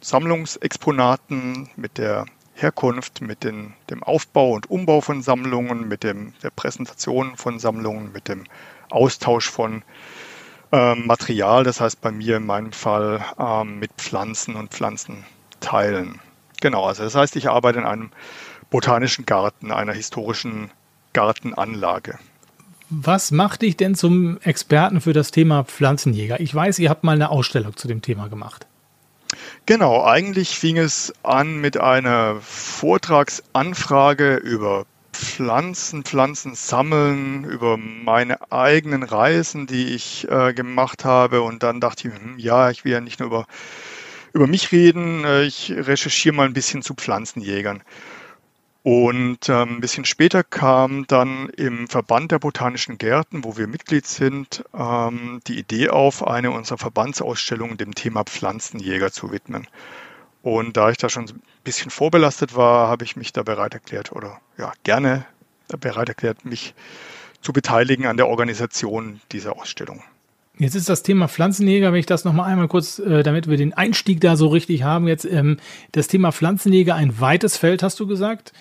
Sammlungsexponaten, 0.00 1.70
mit 1.76 1.98
der 1.98 2.26
Herkunft, 2.54 3.20
mit 3.20 3.44
den, 3.44 3.74
dem 3.90 4.02
Aufbau 4.02 4.52
und 4.52 4.70
Umbau 4.70 5.00
von 5.00 5.22
Sammlungen, 5.22 5.88
mit 5.88 6.04
dem, 6.04 6.34
der 6.42 6.50
Präsentation 6.50 7.36
von 7.36 7.58
Sammlungen, 7.58 8.12
mit 8.12 8.28
dem 8.28 8.44
Austausch 8.90 9.48
von 9.48 9.82
äh, 10.72 10.94
Material, 10.94 11.64
das 11.64 11.80
heißt 11.80 12.00
bei 12.00 12.10
mir 12.10 12.36
in 12.36 12.46
meinem 12.46 12.72
Fall 12.72 13.24
äh, 13.38 13.64
mit 13.64 13.92
Pflanzen 13.96 14.56
und 14.56 14.70
Pflanzenteilen. 14.70 16.20
Genau, 16.60 16.84
also 16.84 17.02
das 17.02 17.14
heißt, 17.14 17.36
ich 17.36 17.48
arbeite 17.48 17.80
in 17.80 17.86
einem 17.86 18.10
botanischen 18.70 19.26
Garten, 19.26 19.70
einer 19.72 19.92
historischen 19.92 20.70
Gartenanlage. 21.12 22.18
Was 22.94 23.30
macht 23.30 23.62
dich 23.62 23.78
denn 23.78 23.94
zum 23.94 24.38
Experten 24.42 25.00
für 25.00 25.14
das 25.14 25.30
Thema 25.30 25.64
Pflanzenjäger? 25.64 26.40
Ich 26.40 26.54
weiß, 26.54 26.78
ihr 26.78 26.90
habt 26.90 27.04
mal 27.04 27.14
eine 27.14 27.30
Ausstellung 27.30 27.74
zu 27.74 27.88
dem 27.88 28.02
Thema 28.02 28.28
gemacht. 28.28 28.66
Genau, 29.64 30.04
eigentlich 30.04 30.58
fing 30.58 30.76
es 30.76 31.14
an 31.22 31.58
mit 31.58 31.78
einer 31.78 32.36
Vortragsanfrage 32.42 34.34
über 34.34 34.84
Pflanzen, 35.14 36.04
Pflanzen 36.04 36.54
sammeln, 36.54 37.44
über 37.44 37.78
meine 37.78 38.52
eigenen 38.52 39.04
Reisen, 39.04 39.66
die 39.66 39.94
ich 39.94 40.30
äh, 40.30 40.52
gemacht 40.52 41.06
habe. 41.06 41.40
Und 41.40 41.62
dann 41.62 41.80
dachte 41.80 42.08
ich, 42.08 42.14
hm, 42.14 42.38
ja, 42.38 42.68
ich 42.68 42.84
will 42.84 42.92
ja 42.92 43.00
nicht 43.00 43.20
nur 43.20 43.28
über, 43.28 43.46
über 44.34 44.46
mich 44.46 44.70
reden, 44.70 45.24
äh, 45.24 45.44
ich 45.44 45.72
recherchiere 45.74 46.34
mal 46.34 46.44
ein 46.44 46.52
bisschen 46.52 46.82
zu 46.82 46.92
Pflanzenjägern. 46.92 47.82
Und 48.84 49.48
ähm, 49.48 49.76
ein 49.76 49.80
bisschen 49.80 50.04
später 50.04 50.42
kam 50.42 51.06
dann 51.06 51.50
im 51.50 51.86
Verband 51.86 52.32
der 52.32 52.40
Botanischen 52.40 52.98
Gärten, 52.98 53.44
wo 53.44 53.56
wir 53.56 53.68
Mitglied 53.68 54.06
sind, 54.06 54.64
ähm, 54.74 55.40
die 55.46 55.58
Idee 55.58 55.90
auf, 55.90 56.26
eine 56.26 56.50
unserer 56.50 56.78
Verbandsausstellungen 56.78 57.76
dem 57.76 57.94
Thema 57.94 58.24
Pflanzenjäger 58.24 59.12
zu 59.12 59.30
widmen. 59.30 59.68
Und 60.42 60.76
da 60.76 60.90
ich 60.90 60.96
da 60.96 61.08
schon 61.08 61.26
ein 61.26 61.42
bisschen 61.62 61.90
vorbelastet 61.92 62.56
war, 62.56 62.88
habe 62.88 63.04
ich 63.04 63.14
mich 63.14 63.32
da 63.32 63.44
bereit 63.44 63.74
erklärt 63.74 64.10
oder 64.10 64.40
ja, 64.58 64.72
gerne 64.82 65.24
bereit 65.78 66.08
erklärt, 66.08 66.44
mich 66.44 66.74
zu 67.40 67.52
beteiligen 67.52 68.06
an 68.06 68.16
der 68.16 68.26
Organisation 68.26 69.20
dieser 69.30 69.56
Ausstellung. 69.56 70.02
Jetzt 70.62 70.76
ist 70.76 70.88
das 70.88 71.02
Thema 71.02 71.26
Pflanzenjäger, 71.26 71.92
wenn 71.92 71.98
ich 71.98 72.06
das 72.06 72.24
nochmal 72.24 72.48
einmal 72.48 72.68
kurz, 72.68 73.00
äh, 73.00 73.24
damit 73.24 73.48
wir 73.48 73.56
den 73.56 73.74
Einstieg 73.74 74.20
da 74.20 74.36
so 74.36 74.46
richtig 74.46 74.84
haben, 74.84 75.08
jetzt 75.08 75.24
ähm, 75.24 75.56
das 75.90 76.06
Thema 76.06 76.30
Pflanzenjäger, 76.30 76.94
ein 76.94 77.18
weites 77.18 77.56
Feld, 77.56 77.82
hast 77.82 77.98
du 77.98 78.06
gesagt. 78.06 78.52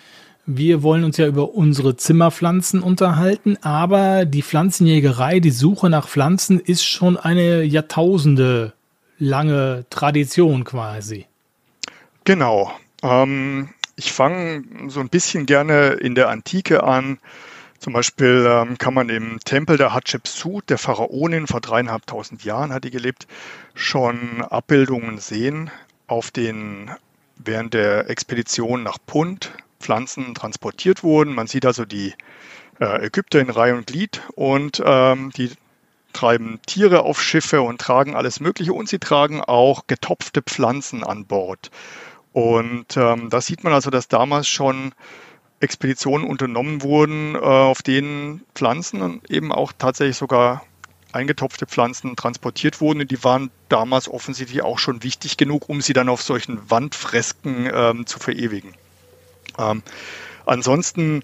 Wir 0.48 0.82
wollen 0.82 1.04
uns 1.04 1.18
ja 1.18 1.28
über 1.28 1.54
unsere 1.54 1.96
Zimmerpflanzen 1.96 2.82
unterhalten, 2.82 3.56
aber 3.62 4.26
die 4.26 4.42
Pflanzenjägerei, 4.42 5.40
die 5.40 5.52
Suche 5.52 5.92
nach 5.92 6.08
Pflanzen 6.08 6.60
ist 6.60 6.84
schon 6.84 7.18
eine 7.18 7.62
Jahrtausende 7.62 8.74
lange 9.20 9.86
Tradition 9.92 10.64
quasi. 10.64 11.28
Genau. 12.24 12.72
Ähm, 13.04 13.70
ich 13.96 14.12
fange 14.12 14.64
so 14.88 15.02
ein 15.02 15.10
bisschen 15.10 15.46
gerne 15.46 15.90
in 15.90 16.16
der 16.16 16.30
Antike 16.30 16.82
an. 16.82 17.20
Zum 17.82 17.94
Beispiel 17.94 18.46
ähm, 18.48 18.78
kann 18.78 18.94
man 18.94 19.10
im 19.10 19.40
Tempel 19.40 19.76
der 19.76 19.92
Hatschepsut, 19.92 20.70
der 20.70 20.78
Pharaonin, 20.78 21.48
vor 21.48 21.62
dreieinhalbtausend 21.62 22.44
Jahren 22.44 22.72
hat 22.72 22.84
die 22.84 22.92
gelebt, 22.92 23.26
schon 23.74 24.44
Abbildungen 24.44 25.18
sehen, 25.18 25.72
auf 26.06 26.30
denen 26.30 26.92
während 27.38 27.74
der 27.74 28.08
Expedition 28.08 28.84
nach 28.84 29.00
Punt 29.08 29.52
Pflanzen 29.80 30.36
transportiert 30.36 31.02
wurden. 31.02 31.34
Man 31.34 31.48
sieht 31.48 31.66
also 31.66 31.84
die 31.86 32.14
äh, 32.80 33.08
Ägypter 33.08 33.40
in 33.40 33.50
Reihe 33.50 33.74
und 33.74 33.88
Glied 33.88 34.22
und 34.36 34.80
ähm, 34.86 35.32
die 35.36 35.50
treiben 36.14 36.60
Tiere 36.68 37.02
auf 37.02 37.20
Schiffe 37.20 37.64
und 37.64 37.82
tragen 37.82 38.16
alles 38.16 38.40
Mögliche 38.40 38.74
und 38.74 38.90
sie 38.90 39.00
tragen 39.00 39.42
auch 39.42 39.88
getopfte 39.88 40.44
Pflanzen 40.44 41.04
an 41.04 41.26
Bord. 41.26 41.72
Und 42.32 42.96
ähm, 42.96 43.32
da 43.32 43.42
sieht 43.42 43.64
man 43.64 43.74
also, 43.74 43.90
dass 43.90 44.08
damals 44.08 44.48
schon 44.48 44.94
Expeditionen 45.62 46.28
unternommen 46.28 46.82
wurden, 46.82 47.36
äh, 47.36 47.40
auf 47.40 47.82
denen 47.82 48.42
Pflanzen 48.56 49.02
und 49.02 49.30
eben 49.30 49.52
auch 49.52 49.72
tatsächlich 49.78 50.18
sogar 50.18 50.64
eingetopfte 51.14 51.66
Pflanzen 51.66 52.16
transportiert 52.16 52.82
wurden. 52.82 53.08
Die 53.08 53.24
waren 53.24 53.52
damals 53.70 54.10
offensichtlich 54.10 54.64
auch 54.64 54.80
schon 54.80 55.04
wichtig 55.04 55.38
genug, 55.38 55.70
um 55.70 55.82
sie 55.82 55.94
dann 55.94 56.10
auf 56.10 56.22
solchen 56.22 56.70
Wandfresken 56.70 57.70
ähm, 57.74 58.06
zu 58.06 58.20
verewigen. 58.20 58.74
Ähm, 59.58 59.84
ansonsten 60.46 61.24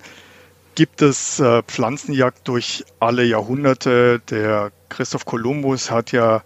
gibt 0.76 1.02
es 1.02 1.40
äh, 1.40 1.64
Pflanzenjagd 1.64 2.48
durch 2.48 2.86
alle 3.00 3.24
Jahrhunderte. 3.24 4.22
Der 4.30 4.72
Christoph 4.90 5.26
Kolumbus 5.26 5.90
hat 5.90 6.12
ja 6.12 6.44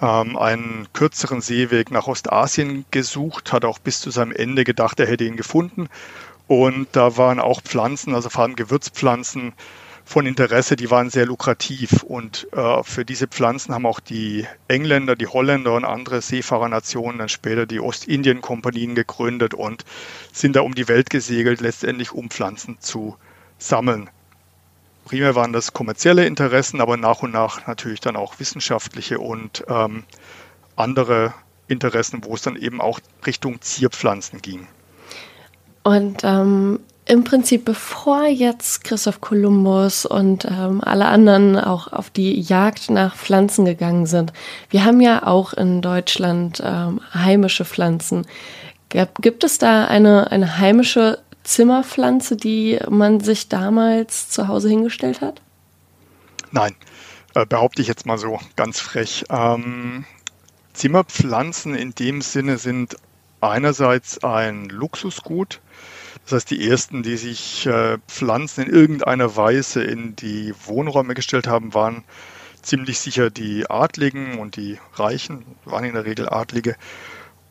ähm, 0.00 0.36
einen 0.36 0.88
kürzeren 0.92 1.40
Seeweg 1.40 1.90
nach 1.90 2.06
Ostasien 2.06 2.84
gesucht, 2.90 3.52
hat 3.52 3.64
auch 3.64 3.78
bis 3.78 4.00
zu 4.00 4.10
seinem 4.10 4.32
Ende 4.32 4.64
gedacht, 4.64 5.00
er 5.00 5.06
hätte 5.06 5.24
ihn 5.24 5.36
gefunden. 5.36 5.88
Und 6.46 6.88
da 6.92 7.16
waren 7.16 7.40
auch 7.40 7.62
Pflanzen, 7.62 8.14
also 8.14 8.28
vor 8.28 8.44
allem 8.44 8.56
Gewürzpflanzen, 8.56 9.54
von 10.04 10.26
Interesse, 10.26 10.76
die 10.76 10.90
waren 10.90 11.10
sehr 11.10 11.26
lukrativ. 11.26 12.02
Und 12.02 12.48
äh, 12.52 12.82
für 12.82 13.04
diese 13.04 13.28
Pflanzen 13.28 13.74
haben 13.74 13.86
auch 13.86 14.00
die 14.00 14.46
Engländer, 14.68 15.16
die 15.16 15.26
Holländer 15.26 15.74
und 15.74 15.84
andere 15.84 16.20
Seefahrernationen 16.20 17.18
dann 17.18 17.28
später 17.28 17.66
die 17.66 17.80
Ostindien-Kompanien 17.80 18.94
gegründet 18.94 19.54
und 19.54 19.84
sind 20.32 20.56
da 20.56 20.60
um 20.60 20.74
die 20.74 20.88
Welt 20.88 21.10
gesegelt, 21.10 21.60
letztendlich 21.60 22.12
um 22.12 22.30
Pflanzen 22.30 22.78
zu 22.80 23.16
sammeln. 23.58 24.10
Primär 25.04 25.34
waren 25.34 25.52
das 25.52 25.72
kommerzielle 25.72 26.26
Interessen, 26.26 26.80
aber 26.80 26.96
nach 26.96 27.22
und 27.22 27.32
nach 27.32 27.66
natürlich 27.66 28.00
dann 28.00 28.16
auch 28.16 28.38
wissenschaftliche 28.38 29.18
und 29.18 29.64
ähm, 29.68 30.04
andere 30.76 31.34
Interessen, 31.68 32.24
wo 32.24 32.34
es 32.34 32.42
dann 32.42 32.56
eben 32.56 32.80
auch 32.80 33.00
Richtung 33.26 33.60
Zierpflanzen 33.60 34.42
ging. 34.42 34.68
Und 35.82 36.22
ähm, 36.22 36.80
im 37.04 37.24
Prinzip, 37.24 37.64
bevor 37.64 38.26
jetzt 38.26 38.84
Christoph 38.84 39.20
Kolumbus 39.20 40.06
und 40.06 40.44
ähm, 40.44 40.80
alle 40.82 41.06
anderen 41.06 41.58
auch 41.58 41.92
auf 41.92 42.10
die 42.10 42.40
Jagd 42.40 42.90
nach 42.90 43.16
Pflanzen 43.16 43.64
gegangen 43.64 44.06
sind, 44.06 44.32
wir 44.70 44.84
haben 44.84 45.00
ja 45.00 45.26
auch 45.26 45.52
in 45.52 45.82
Deutschland 45.82 46.62
ähm, 46.64 47.00
heimische 47.12 47.64
Pflanzen. 47.64 48.26
Gibt 49.20 49.42
es 49.42 49.58
da 49.58 49.86
eine, 49.86 50.30
eine 50.30 50.58
heimische 50.58 51.18
Zimmerpflanze, 51.42 52.36
die 52.36 52.78
man 52.88 53.20
sich 53.20 53.48
damals 53.48 54.28
zu 54.28 54.48
Hause 54.48 54.68
hingestellt 54.68 55.20
hat? 55.20 55.40
Nein, 56.52 56.74
äh, 57.34 57.46
behaupte 57.46 57.82
ich 57.82 57.88
jetzt 57.88 58.06
mal 58.06 58.18
so 58.18 58.38
ganz 58.54 58.78
frech. 58.78 59.24
Ähm, 59.28 60.04
Zimmerpflanzen 60.74 61.74
in 61.74 61.94
dem 61.94 62.22
Sinne 62.22 62.58
sind 62.58 62.96
einerseits 63.40 64.22
ein 64.22 64.68
Luxusgut. 64.68 65.60
Das 66.24 66.32
heißt, 66.32 66.50
die 66.50 66.68
ersten, 66.68 67.02
die 67.02 67.16
sich 67.16 67.66
äh, 67.66 67.98
Pflanzen 68.06 68.66
in 68.66 68.72
irgendeiner 68.72 69.36
Weise 69.36 69.82
in 69.82 70.14
die 70.16 70.54
Wohnräume 70.64 71.14
gestellt 71.14 71.46
haben, 71.46 71.74
waren 71.74 72.04
ziemlich 72.62 73.00
sicher 73.00 73.30
die 73.30 73.68
Adligen 73.68 74.38
und 74.38 74.56
die 74.56 74.78
Reichen, 74.94 75.44
waren 75.64 75.84
in 75.84 75.94
der 75.94 76.04
Regel 76.04 76.28
Adlige. 76.28 76.76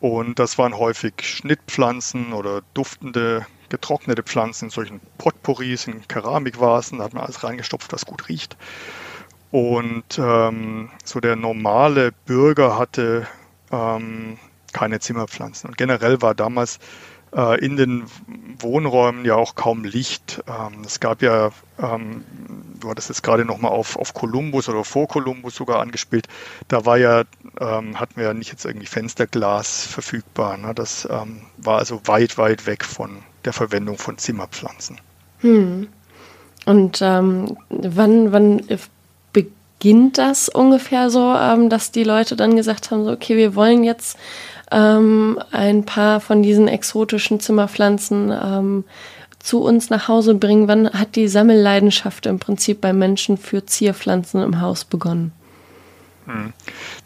Und 0.00 0.38
das 0.38 0.58
waren 0.58 0.76
häufig 0.76 1.14
Schnittpflanzen 1.20 2.32
oder 2.32 2.62
duftende 2.74 3.46
getrocknete 3.68 4.22
Pflanzen 4.22 4.66
in 4.66 4.70
solchen 4.70 5.00
Potpourris, 5.16 5.86
in 5.86 6.06
Keramikvasen, 6.06 6.98
da 6.98 7.04
hat 7.04 7.14
man 7.14 7.24
alles 7.24 7.42
reingestopft, 7.42 7.92
was 7.92 8.04
gut 8.04 8.28
riecht. 8.28 8.56
Und 9.50 10.18
ähm, 10.18 10.90
so 11.04 11.20
der 11.20 11.36
normale 11.36 12.12
Bürger 12.26 12.78
hatte 12.78 13.26
ähm, 13.70 14.38
keine 14.72 15.00
Zimmerpflanzen. 15.00 15.68
Und 15.68 15.78
generell 15.78 16.20
war 16.20 16.34
damals 16.34 16.80
äh, 17.34 17.64
in 17.64 17.76
den 17.76 18.04
Wohnräumen 18.58 19.24
ja 19.24 19.34
auch 19.34 19.54
kaum 19.54 19.84
Licht. 19.84 20.42
Ähm, 20.46 20.82
es 20.84 21.00
gab 21.00 21.22
ja, 21.22 21.50
ähm, 21.78 22.24
du 22.80 22.90
hattest 22.90 23.08
jetzt 23.08 23.22
gerade 23.22 23.44
nochmal 23.44 23.72
auf, 23.72 23.96
auf 23.96 24.14
Kolumbus 24.14 24.68
oder 24.68 24.84
vor 24.84 25.08
Kolumbus 25.08 25.54
sogar 25.54 25.80
angespielt, 25.80 26.28
da 26.68 26.84
war 26.84 26.98
ja, 26.98 27.24
ähm, 27.60 27.98
hatten 27.98 28.16
wir 28.16 28.24
ja 28.24 28.34
nicht 28.34 28.50
jetzt 28.50 28.64
irgendwie 28.64 28.86
Fensterglas 28.86 29.86
verfügbar. 29.86 30.56
Ne? 30.56 30.74
Das 30.74 31.08
ähm, 31.10 31.42
war 31.58 31.78
also 31.78 32.00
weit, 32.04 32.38
weit 32.38 32.66
weg 32.66 32.84
von 32.84 33.22
der 33.44 33.52
Verwendung 33.52 33.98
von 33.98 34.18
Zimmerpflanzen. 34.18 35.00
Hm. 35.40 35.88
Und 36.64 37.00
ähm, 37.02 37.56
wann, 37.70 38.30
wann 38.32 38.62
beginnt 39.32 40.18
das 40.18 40.48
ungefähr 40.48 41.10
so, 41.10 41.34
ähm, 41.34 41.68
dass 41.68 41.90
die 41.90 42.04
Leute 42.04 42.36
dann 42.36 42.54
gesagt 42.54 42.92
haben, 42.92 43.04
so, 43.04 43.10
okay, 43.10 43.36
wir 43.36 43.56
wollen 43.56 43.82
jetzt 43.82 44.16
ähm, 44.72 45.38
ein 45.50 45.84
paar 45.84 46.20
von 46.20 46.42
diesen 46.42 46.68
exotischen 46.68 47.40
Zimmerpflanzen 47.40 48.32
ähm, 48.32 48.84
zu 49.38 49.62
uns 49.62 49.90
nach 49.90 50.08
Hause 50.08 50.34
bringen. 50.34 50.68
Wann 50.68 50.90
hat 50.90 51.16
die 51.16 51.28
Sammelleidenschaft 51.28 52.26
im 52.26 52.38
Prinzip 52.38 52.80
bei 52.80 52.92
Menschen 52.92 53.36
für 53.36 53.66
Zierpflanzen 53.66 54.42
im 54.42 54.60
Haus 54.60 54.84
begonnen? 54.84 55.32
Hm. 56.26 56.52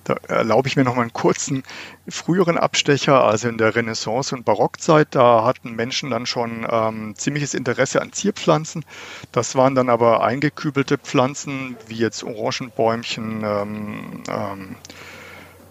Da 0.04 0.14
erlaube 0.28 0.68
ich 0.68 0.76
mir 0.76 0.84
noch 0.84 0.94
mal 0.94 1.02
einen 1.02 1.12
kurzen 1.12 1.62
früheren 2.06 2.58
Abstecher. 2.58 3.24
Also 3.24 3.48
in 3.48 3.56
der 3.56 3.74
Renaissance- 3.74 4.34
und 4.34 4.44
Barockzeit, 4.44 5.08
da 5.12 5.44
hatten 5.44 5.74
Menschen 5.74 6.10
dann 6.10 6.26
schon 6.26 6.66
ähm, 6.70 7.14
ziemliches 7.16 7.54
Interesse 7.54 8.02
an 8.02 8.12
Zierpflanzen. 8.12 8.84
Das 9.32 9.56
waren 9.56 9.74
dann 9.74 9.88
aber 9.88 10.22
eingekübelte 10.22 10.98
Pflanzen, 10.98 11.76
wie 11.86 11.96
jetzt 11.96 12.22
Orangenbäumchen, 12.24 13.42
ähm, 13.42 14.22
ähm, 14.28 14.76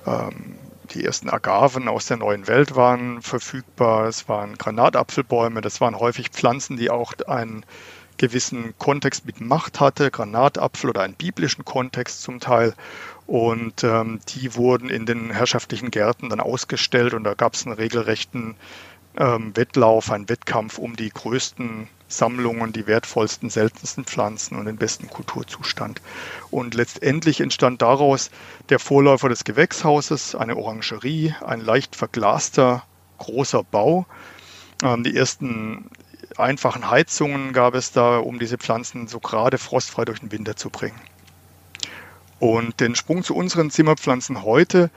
ähm 0.07 0.55
die 0.85 1.03
ersten 1.03 1.29
Agaven 1.29 1.87
aus 1.87 2.07
der 2.07 2.17
neuen 2.17 2.47
Welt 2.47 2.75
waren 2.75 3.21
verfügbar. 3.21 4.07
Es 4.07 4.29
waren 4.29 4.57
Granatapfelbäume. 4.57 5.61
Das 5.61 5.81
waren 5.81 5.99
häufig 5.99 6.29
Pflanzen, 6.29 6.77
die 6.77 6.89
auch 6.89 7.13
einen 7.27 7.65
gewissen 8.17 8.73
Kontext 8.77 9.25
mit 9.25 9.41
Macht 9.41 9.79
hatte. 9.79 10.11
Granatapfel 10.11 10.89
oder 10.89 11.01
einen 11.01 11.15
biblischen 11.15 11.65
Kontext 11.65 12.21
zum 12.21 12.39
Teil. 12.39 12.73
Und 13.27 13.83
ähm, 13.83 14.19
die 14.29 14.55
wurden 14.55 14.89
in 14.89 15.05
den 15.05 15.31
herrschaftlichen 15.31 15.91
Gärten 15.91 16.29
dann 16.29 16.39
ausgestellt 16.39 17.13
und 17.13 17.23
da 17.23 17.33
gab 17.33 17.55
es 17.55 17.65
einen 17.65 17.75
regelrechten 17.75 18.55
ähm, 19.17 19.55
Wettlauf, 19.55 20.11
einen 20.11 20.29
Wettkampf 20.29 20.77
um 20.77 20.95
die 20.95 21.09
größten 21.09 21.87
Sammlungen, 22.07 22.71
die 22.71 22.87
wertvollsten, 22.87 23.49
seltensten 23.49 24.05
Pflanzen 24.05 24.57
und 24.57 24.65
den 24.65 24.77
besten 24.77 25.07
Kulturzustand. 25.07 26.01
Und 26.51 26.75
letztendlich 26.75 27.41
entstand 27.41 27.81
daraus 27.81 28.29
der 28.69 28.79
Vorläufer 28.79 29.29
des 29.29 29.43
Gewächshauses, 29.43 30.35
eine 30.35 30.55
Orangerie, 30.55 31.33
ein 31.45 31.61
leicht 31.61 31.95
verglaster 31.95 32.83
großer 33.17 33.63
Bau. 33.63 34.05
Ähm, 34.83 35.03
die 35.03 35.15
ersten 35.15 35.89
einfachen 36.37 36.89
Heizungen 36.89 37.53
gab 37.53 37.75
es 37.75 37.91
da, 37.91 38.17
um 38.17 38.39
diese 38.39 38.57
Pflanzen 38.57 39.07
so 39.07 39.19
gerade 39.19 39.57
frostfrei 39.57 40.05
durch 40.05 40.19
den 40.19 40.31
Winter 40.31 40.55
zu 40.55 40.69
bringen. 40.69 40.99
Und 42.39 42.79
den 42.81 42.95
Sprung 42.95 43.23
zu 43.23 43.33
unseren 43.35 43.71
Zimmerpflanzen 43.71 44.43
heute, 44.43 44.89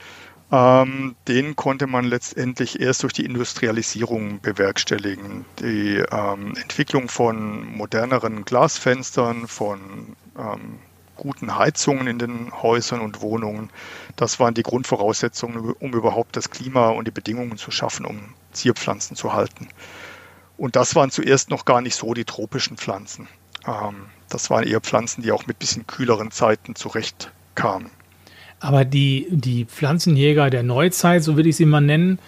ähm, 0.51 1.15
den 1.27 1.55
konnte 1.55 1.85
man 1.85 2.05
letztendlich 2.05 2.79
erst 2.79 3.03
durch 3.03 3.13
die 3.13 3.25
Industrialisierung 3.25 4.41
bewerkstelligen. 4.41 5.45
Die 5.59 6.03
ähm, 6.11 6.55
Entwicklung 6.55 7.07
von 7.07 7.65
moderneren 7.75 8.45
Glasfenstern, 8.45 9.47
von 9.47 10.15
ähm, 10.37 10.79
guten 11.15 11.55
Heizungen 11.55 12.07
in 12.07 12.17
den 12.17 12.51
Häusern 12.63 13.01
und 13.01 13.21
Wohnungen, 13.21 13.69
das 14.15 14.39
waren 14.39 14.53
die 14.53 14.63
Grundvoraussetzungen, 14.63 15.73
um 15.79 15.93
überhaupt 15.93 16.35
das 16.35 16.49
Klima 16.49 16.89
und 16.89 17.05
die 17.05 17.11
Bedingungen 17.11 17.57
zu 17.57 17.69
schaffen, 17.69 18.05
um 18.05 18.33
Zierpflanzen 18.51 19.15
zu 19.15 19.33
halten. 19.33 19.67
Und 20.57 20.75
das 20.75 20.95
waren 20.95 21.11
zuerst 21.11 21.49
noch 21.49 21.65
gar 21.65 21.81
nicht 21.81 21.95
so 21.95 22.13
die 22.13 22.25
tropischen 22.25 22.77
Pflanzen. 22.77 23.27
Ähm, 23.67 24.07
das 24.29 24.49
waren 24.49 24.63
eher 24.63 24.81
Pflanzen, 24.81 25.21
die 25.21 25.31
auch 25.31 25.45
mit 25.45 25.59
bisschen 25.59 25.85
kühleren 25.85 26.31
Zeiten 26.31 26.75
zurechtkamen. 26.75 27.91
Aber 28.59 28.85
die, 28.85 29.27
die 29.29 29.65
Pflanzenjäger 29.65 30.49
der 30.49 30.63
Neuzeit, 30.63 31.23
so 31.23 31.35
würde 31.35 31.49
ich 31.49 31.55
sie 31.55 31.65
mal 31.65 31.81
nennen, 31.81 32.19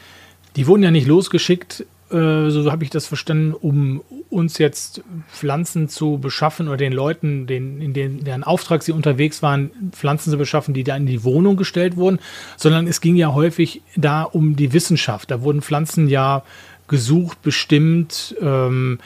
die 0.55 0.67
wurden 0.67 0.83
ja 0.83 0.91
nicht 0.91 1.07
losgeschickt, 1.07 1.85
äh, 2.11 2.49
so 2.49 2.71
habe 2.71 2.83
ich 2.83 2.89
das 2.89 3.05
verstanden, 3.05 3.53
um 3.53 4.01
uns 4.29 4.57
jetzt 4.57 5.01
Pflanzen 5.31 5.87
zu 5.87 6.17
beschaffen 6.17 6.67
oder 6.67 6.77
den 6.77 6.93
Leuten, 6.93 7.47
den, 7.47 7.81
in 7.81 7.93
den, 7.93 8.23
deren 8.23 8.43
Auftrag 8.43 8.83
sie 8.83 8.91
unterwegs 8.91 9.41
waren, 9.41 9.71
Pflanzen 9.91 10.31
zu 10.31 10.37
beschaffen, 10.37 10.73
die 10.73 10.83
da 10.83 10.95
in 10.95 11.05
die 11.05 11.23
Wohnung 11.23 11.55
gestellt 11.57 11.95
wurden, 11.95 12.19
sondern 12.57 12.87
es 12.87 13.01
ging 13.01 13.15
ja 13.15 13.33
häufig 13.33 13.81
da 13.95 14.23
um 14.23 14.55
die 14.55 14.73
Wissenschaft. 14.73 15.31
Da 15.31 15.41
wurden 15.41 15.61
Pflanzen 15.61 16.07
ja 16.07 16.43
gesucht, 16.87 17.41
bestimmt, 17.41 18.35
ähm, 18.41 18.99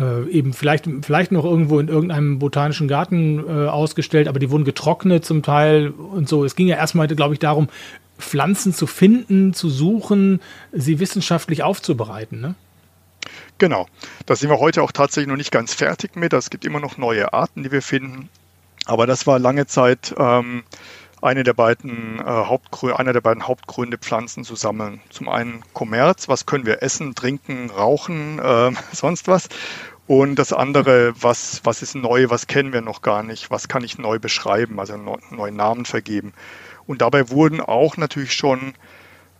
äh, 0.00 0.28
eben 0.30 0.52
vielleicht, 0.52 0.88
vielleicht 1.02 1.32
noch 1.32 1.44
irgendwo 1.44 1.78
in 1.78 1.88
irgendeinem 1.88 2.38
botanischen 2.38 2.88
Garten 2.88 3.44
äh, 3.46 3.68
ausgestellt, 3.68 4.28
aber 4.28 4.38
die 4.38 4.50
wurden 4.50 4.64
getrocknet 4.64 5.24
zum 5.24 5.42
Teil 5.42 5.88
und 5.90 6.28
so. 6.28 6.44
Es 6.44 6.56
ging 6.56 6.66
ja 6.66 6.76
erstmal, 6.76 7.06
glaube 7.08 7.34
ich, 7.34 7.40
darum, 7.40 7.68
Pflanzen 8.18 8.72
zu 8.72 8.86
finden, 8.86 9.54
zu 9.54 9.68
suchen, 9.68 10.40
sie 10.72 11.00
wissenschaftlich 11.00 11.62
aufzubereiten. 11.62 12.40
Ne? 12.40 12.54
Genau. 13.58 13.86
Da 14.26 14.36
sind 14.36 14.50
wir 14.50 14.58
heute 14.58 14.82
auch 14.82 14.92
tatsächlich 14.92 15.28
noch 15.28 15.36
nicht 15.36 15.52
ganz 15.52 15.74
fertig 15.74 16.16
mit. 16.16 16.32
Es 16.32 16.50
gibt 16.50 16.64
immer 16.64 16.80
noch 16.80 16.96
neue 16.96 17.32
Arten, 17.32 17.62
die 17.62 17.72
wir 17.72 17.82
finden. 17.82 18.28
Aber 18.86 19.06
das 19.06 19.26
war 19.26 19.38
lange 19.38 19.66
Zeit 19.66 20.14
ähm, 20.18 20.62
eine 21.22 21.44
der 21.44 21.52
beiden, 21.52 22.18
äh, 22.18 22.22
Hauptgründe, 22.22 22.98
einer 22.98 23.12
der 23.12 23.20
beiden 23.20 23.46
Hauptgründe, 23.46 23.98
Pflanzen 23.98 24.44
zu 24.44 24.56
sammeln. 24.56 25.00
Zum 25.10 25.28
einen 25.28 25.62
Kommerz, 25.74 26.28
was 26.28 26.46
können 26.46 26.66
wir 26.66 26.82
essen, 26.82 27.14
trinken, 27.14 27.70
rauchen, 27.70 28.38
äh, 28.38 28.72
sonst 28.92 29.28
was. 29.28 29.48
Und 30.10 30.40
das 30.40 30.52
andere, 30.52 31.12
was, 31.22 31.60
was 31.62 31.82
ist 31.82 31.94
neu, 31.94 32.30
was 32.30 32.48
kennen 32.48 32.72
wir 32.72 32.80
noch 32.80 33.00
gar 33.00 33.22
nicht, 33.22 33.52
was 33.52 33.68
kann 33.68 33.84
ich 33.84 33.96
neu 33.96 34.18
beschreiben, 34.18 34.80
also 34.80 34.96
neu, 34.96 35.18
neuen 35.30 35.54
Namen 35.54 35.84
vergeben. 35.84 36.32
Und 36.88 37.00
dabei 37.00 37.30
wurden 37.30 37.60
auch 37.60 37.96
natürlich 37.96 38.32
schon 38.32 38.74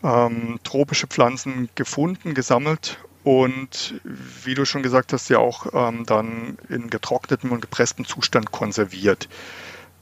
ähm, 0.04 0.60
tropische 0.62 1.08
Pflanzen 1.08 1.68
gefunden, 1.74 2.34
gesammelt 2.34 2.98
und 3.24 4.00
wie 4.04 4.54
du 4.54 4.64
schon 4.64 4.84
gesagt 4.84 5.12
hast, 5.12 5.28
ja 5.28 5.38
auch 5.38 5.66
ähm, 5.74 6.06
dann 6.06 6.56
in 6.68 6.88
getrocknetem 6.88 7.50
und 7.50 7.62
gepresstem 7.62 8.04
Zustand 8.04 8.52
konserviert. 8.52 9.28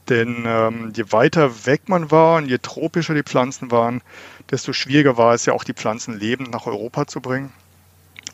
Denn 0.07 0.43
ähm, 0.45 0.93
je 0.95 1.05
weiter 1.11 1.65
weg 1.65 1.89
man 1.89 2.11
war 2.11 2.37
und 2.37 2.47
je 2.47 2.59
tropischer 2.59 3.15
die 3.15 3.23
Pflanzen 3.23 3.71
waren, 3.71 4.03
desto 4.51 4.71
schwieriger 4.71 5.17
war 5.17 5.33
es 5.33 5.47
ja 5.47 5.53
auch, 5.53 5.63
die 5.63 5.73
Pflanzen 5.73 6.19
lebend 6.19 6.51
nach 6.51 6.67
Europa 6.67 7.07
zu 7.07 7.21
bringen. 7.21 7.51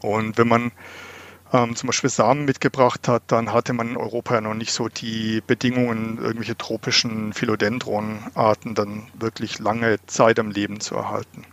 Und 0.02 0.38
wenn 0.38 0.50
man 0.50 0.74
ähm, 1.54 1.76
zum 1.76 1.88
Beispiel 1.88 2.10
Samen 2.10 2.46
mitgebracht 2.46 3.08
hat, 3.08 3.24
dann 3.28 3.54
hatte 3.54 3.74
man 3.74 3.90
in 3.90 3.98
Europa 3.98 4.36
ja 4.36 4.42
noch 4.42 4.54
nicht 4.54 4.74
so 4.74 4.90
die 4.90 5.42
Bedingungen, 5.46 6.18
irgendwelche 6.18 6.58
tropischen 6.58 7.34
Philodendron-Arten 7.34 8.76
dann 8.76 9.08
wirklich 9.14 9.60
lange 9.60 9.98
Zeit 10.08 10.40
am 10.40 10.52
Leben 10.52 10.80
zu 10.80 10.96
erhalten. 10.96 11.46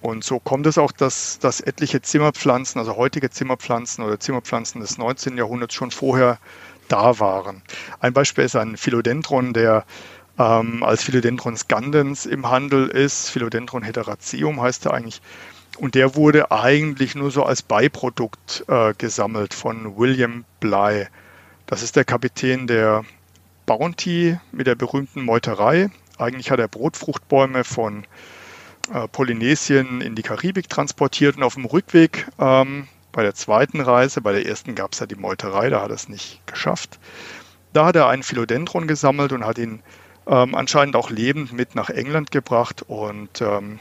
Und 0.00 0.22
so 0.22 0.38
kommt 0.38 0.66
es 0.66 0.78
auch, 0.78 0.92
dass, 0.92 1.38
dass 1.40 1.60
etliche 1.60 2.00
Zimmerpflanzen, 2.00 2.78
also 2.78 2.96
heutige 2.96 3.30
Zimmerpflanzen 3.30 4.04
oder 4.04 4.20
Zimmerpflanzen 4.20 4.80
des 4.80 4.96
19. 4.96 5.36
Jahrhunderts 5.36 5.74
schon 5.74 5.90
vorher 5.90 6.38
da 6.86 7.18
waren. 7.18 7.62
Ein 8.00 8.12
Beispiel 8.12 8.44
ist 8.44 8.56
ein 8.56 8.76
Philodendron, 8.76 9.52
der 9.52 9.84
ähm, 10.38 10.82
als 10.82 11.02
Philodendron 11.02 11.56
scandens 11.56 12.26
im 12.26 12.48
Handel 12.48 12.88
ist. 12.88 13.30
Philodendron 13.30 13.82
hederaceum 13.82 14.60
heißt 14.60 14.86
er 14.86 14.94
eigentlich. 14.94 15.20
Und 15.78 15.94
der 15.94 16.16
wurde 16.16 16.50
eigentlich 16.50 17.14
nur 17.14 17.30
so 17.30 17.44
als 17.44 17.62
Beiprodukt 17.62 18.64
äh, 18.66 18.94
gesammelt 18.98 19.54
von 19.54 19.96
William 19.96 20.44
Bly. 20.58 21.06
Das 21.66 21.82
ist 21.82 21.94
der 21.94 22.04
Kapitän 22.04 22.66
der 22.66 23.04
Bounty 23.64 24.38
mit 24.50 24.66
der 24.66 24.74
berühmten 24.74 25.24
Meuterei. 25.24 25.90
Eigentlich 26.18 26.50
hat 26.50 26.58
er 26.58 26.66
Brotfruchtbäume 26.66 27.62
von 27.62 28.04
äh, 28.92 29.06
Polynesien 29.06 30.00
in 30.00 30.16
die 30.16 30.22
Karibik 30.22 30.68
transportiert 30.68 31.36
und 31.36 31.44
auf 31.44 31.54
dem 31.54 31.64
Rückweg 31.64 32.26
ähm, 32.40 32.88
bei 33.12 33.22
der 33.22 33.34
zweiten 33.34 33.80
Reise, 33.80 34.20
bei 34.20 34.32
der 34.32 34.46
ersten 34.46 34.74
gab 34.74 34.94
es 34.94 34.98
ja 34.98 35.06
die 35.06 35.14
Meuterei, 35.14 35.70
da 35.70 35.82
hat 35.82 35.90
er 35.90 35.94
es 35.94 36.08
nicht 36.08 36.44
geschafft. 36.46 36.98
Da 37.72 37.86
hat 37.86 37.96
er 37.96 38.08
einen 38.08 38.24
Philodendron 38.24 38.88
gesammelt 38.88 39.32
und 39.32 39.46
hat 39.46 39.58
ihn 39.58 39.82
ähm, 40.26 40.56
anscheinend 40.56 40.96
auch 40.96 41.10
lebend 41.10 41.52
mit 41.52 41.76
nach 41.76 41.90
England 41.90 42.32
gebracht. 42.32 42.82
Und 42.82 43.40
ähm, 43.40 43.78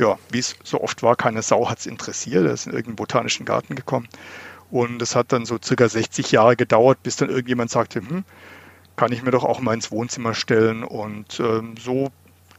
ja, 0.00 0.18
wie 0.30 0.38
es 0.38 0.56
so 0.64 0.80
oft 0.80 1.02
war, 1.02 1.14
keine 1.14 1.42
Sau 1.42 1.68
hat 1.68 1.78
es 1.78 1.86
interessiert. 1.86 2.46
Er 2.46 2.52
ist 2.52 2.66
in 2.66 2.72
irgendeinen 2.72 2.96
botanischen 2.96 3.46
Garten 3.46 3.74
gekommen. 3.74 4.08
Und 4.70 5.02
es 5.02 5.14
hat 5.14 5.32
dann 5.32 5.44
so 5.44 5.58
circa 5.62 5.88
60 5.88 6.32
Jahre 6.32 6.56
gedauert, 6.56 7.02
bis 7.02 7.16
dann 7.16 7.28
irgendjemand 7.28 7.70
sagte, 7.70 8.00
hm, 8.00 8.24
kann 8.96 9.12
ich 9.12 9.22
mir 9.22 9.30
doch 9.30 9.44
auch 9.44 9.60
mal 9.60 9.74
ins 9.74 9.90
Wohnzimmer 9.90 10.34
stellen. 10.34 10.82
Und 10.82 11.40
ähm, 11.40 11.74
so 11.78 12.08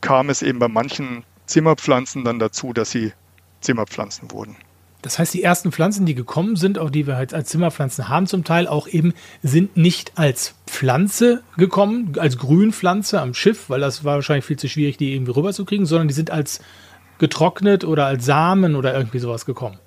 kam 0.01 0.29
es 0.29 0.41
eben 0.41 0.59
bei 0.59 0.67
manchen 0.67 1.23
Zimmerpflanzen 1.45 2.23
dann 2.23 2.39
dazu, 2.39 2.73
dass 2.73 2.91
sie 2.91 3.13
Zimmerpflanzen 3.61 4.31
wurden. 4.31 4.55
Das 5.01 5.17
heißt, 5.17 5.33
die 5.33 5.41
ersten 5.41 5.71
Pflanzen, 5.71 6.05
die 6.05 6.13
gekommen 6.13 6.55
sind, 6.55 6.77
auch 6.77 6.91
die 6.91 7.07
wir 7.07 7.15
halt 7.15 7.33
als 7.33 7.49
Zimmerpflanzen 7.49 8.07
haben, 8.07 8.27
zum 8.27 8.43
Teil 8.43 8.67
auch 8.67 8.87
eben, 8.87 9.13
sind 9.41 9.75
nicht 9.75 10.17
als 10.17 10.53
Pflanze 10.67 11.41
gekommen, 11.57 12.13
als 12.19 12.37
Grünpflanze 12.37 13.19
am 13.19 13.33
Schiff, 13.33 13.69
weil 13.69 13.79
das 13.79 14.03
war 14.03 14.15
wahrscheinlich 14.15 14.45
viel 14.45 14.59
zu 14.59 14.69
schwierig, 14.69 14.97
die 14.97 15.15
irgendwie 15.15 15.31
rüberzukriegen, 15.31 15.87
sondern 15.87 16.07
die 16.07 16.13
sind 16.13 16.29
als 16.29 16.61
getrocknet 17.21 17.85
oder 17.85 18.07
als 18.07 18.25
Samen 18.25 18.75
oder 18.75 18.95
irgendwie 18.95 19.19
sowas 19.19 19.45
gekommen. 19.45 19.77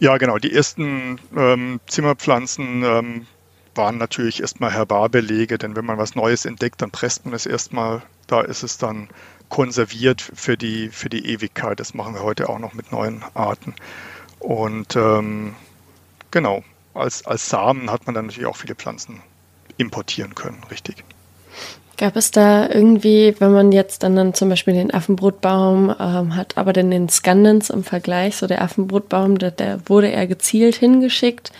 Ja, 0.00 0.16
genau. 0.16 0.38
Die 0.38 0.52
ersten 0.52 1.20
ähm, 1.36 1.80
Zimmerpflanzen 1.86 2.82
ähm, 2.82 3.26
waren 3.74 3.98
natürlich 3.98 4.40
erstmal 4.40 4.72
Herbarbelege, 4.72 5.58
denn 5.58 5.76
wenn 5.76 5.84
man 5.84 5.98
was 5.98 6.16
Neues 6.16 6.46
entdeckt, 6.46 6.80
dann 6.80 6.90
presst 6.90 7.26
man 7.26 7.34
es 7.34 7.46
erstmal. 7.46 8.02
Da 8.26 8.40
ist 8.40 8.62
es 8.62 8.78
dann 8.78 9.10
konserviert 9.50 10.22
für 10.22 10.56
die, 10.56 10.88
für 10.88 11.10
die 11.10 11.26
Ewigkeit. 11.26 11.78
Das 11.78 11.92
machen 11.92 12.14
wir 12.14 12.22
heute 12.22 12.48
auch 12.48 12.58
noch 12.58 12.72
mit 12.72 12.90
neuen 12.90 13.22
Arten. 13.34 13.74
Und 14.38 14.96
ähm, 14.96 15.54
genau, 16.30 16.64
als, 16.94 17.26
als 17.26 17.50
Samen 17.50 17.90
hat 17.90 18.06
man 18.06 18.14
dann 18.14 18.26
natürlich 18.26 18.48
auch 18.48 18.56
viele 18.56 18.74
Pflanzen 18.74 19.20
importieren 19.76 20.34
können, 20.34 20.62
richtig. 20.70 21.04
Gab 21.98 22.16
es 22.16 22.30
da 22.30 22.68
irgendwie, 22.68 23.34
wenn 23.38 23.52
man 23.52 23.70
jetzt 23.70 24.02
dann, 24.02 24.16
dann 24.16 24.34
zum 24.34 24.48
Beispiel 24.48 24.74
den 24.74 24.92
Affenbrotbaum 24.92 25.94
ähm, 26.00 26.34
hat, 26.36 26.56
aber 26.56 26.72
dann 26.72 26.90
den 26.90 27.08
Scandens 27.08 27.70
im 27.70 27.84
Vergleich, 27.84 28.36
so 28.36 28.46
der 28.46 28.62
Affenbrotbaum, 28.62 29.38
der, 29.38 29.50
der 29.50 29.78
wurde 29.86 30.08
eher 30.08 30.26
gezielt 30.26 30.74
hingeschickt 30.74 31.52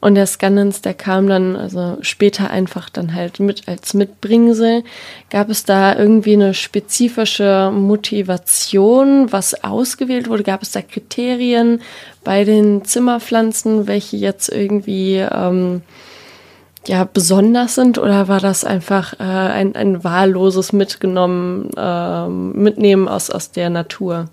und 0.00 0.14
der 0.14 0.26
Scandens, 0.26 0.80
der 0.80 0.94
kam 0.94 1.28
dann 1.28 1.56
also 1.56 1.98
später 2.00 2.50
einfach 2.50 2.88
dann 2.88 3.14
halt 3.14 3.38
mit 3.38 3.68
als 3.68 3.92
Mitbringsel. 3.92 4.82
Gab 5.28 5.50
es 5.50 5.64
da 5.64 5.94
irgendwie 5.94 6.32
eine 6.32 6.54
spezifische 6.54 7.70
Motivation, 7.70 9.30
was 9.30 9.62
ausgewählt 9.62 10.28
wurde? 10.28 10.42
Gab 10.42 10.62
es 10.62 10.70
da 10.70 10.80
Kriterien 10.80 11.82
bei 12.24 12.44
den 12.44 12.84
Zimmerpflanzen, 12.84 13.86
welche 13.86 14.16
jetzt 14.16 14.48
irgendwie 14.48 15.16
ähm, 15.16 15.82
ja, 16.86 17.04
besonders 17.04 17.74
sind 17.74 17.98
oder 17.98 18.28
war 18.28 18.40
das 18.40 18.64
einfach 18.64 19.14
äh, 19.14 19.22
ein, 19.22 19.76
ein 19.76 20.02
wahlloses 20.02 20.72
Mitgenommen, 20.72 21.70
äh, 21.76 22.28
Mitnehmen 22.28 23.08
aus, 23.08 23.30
aus 23.30 23.50
der 23.50 23.70
Natur? 23.70 24.26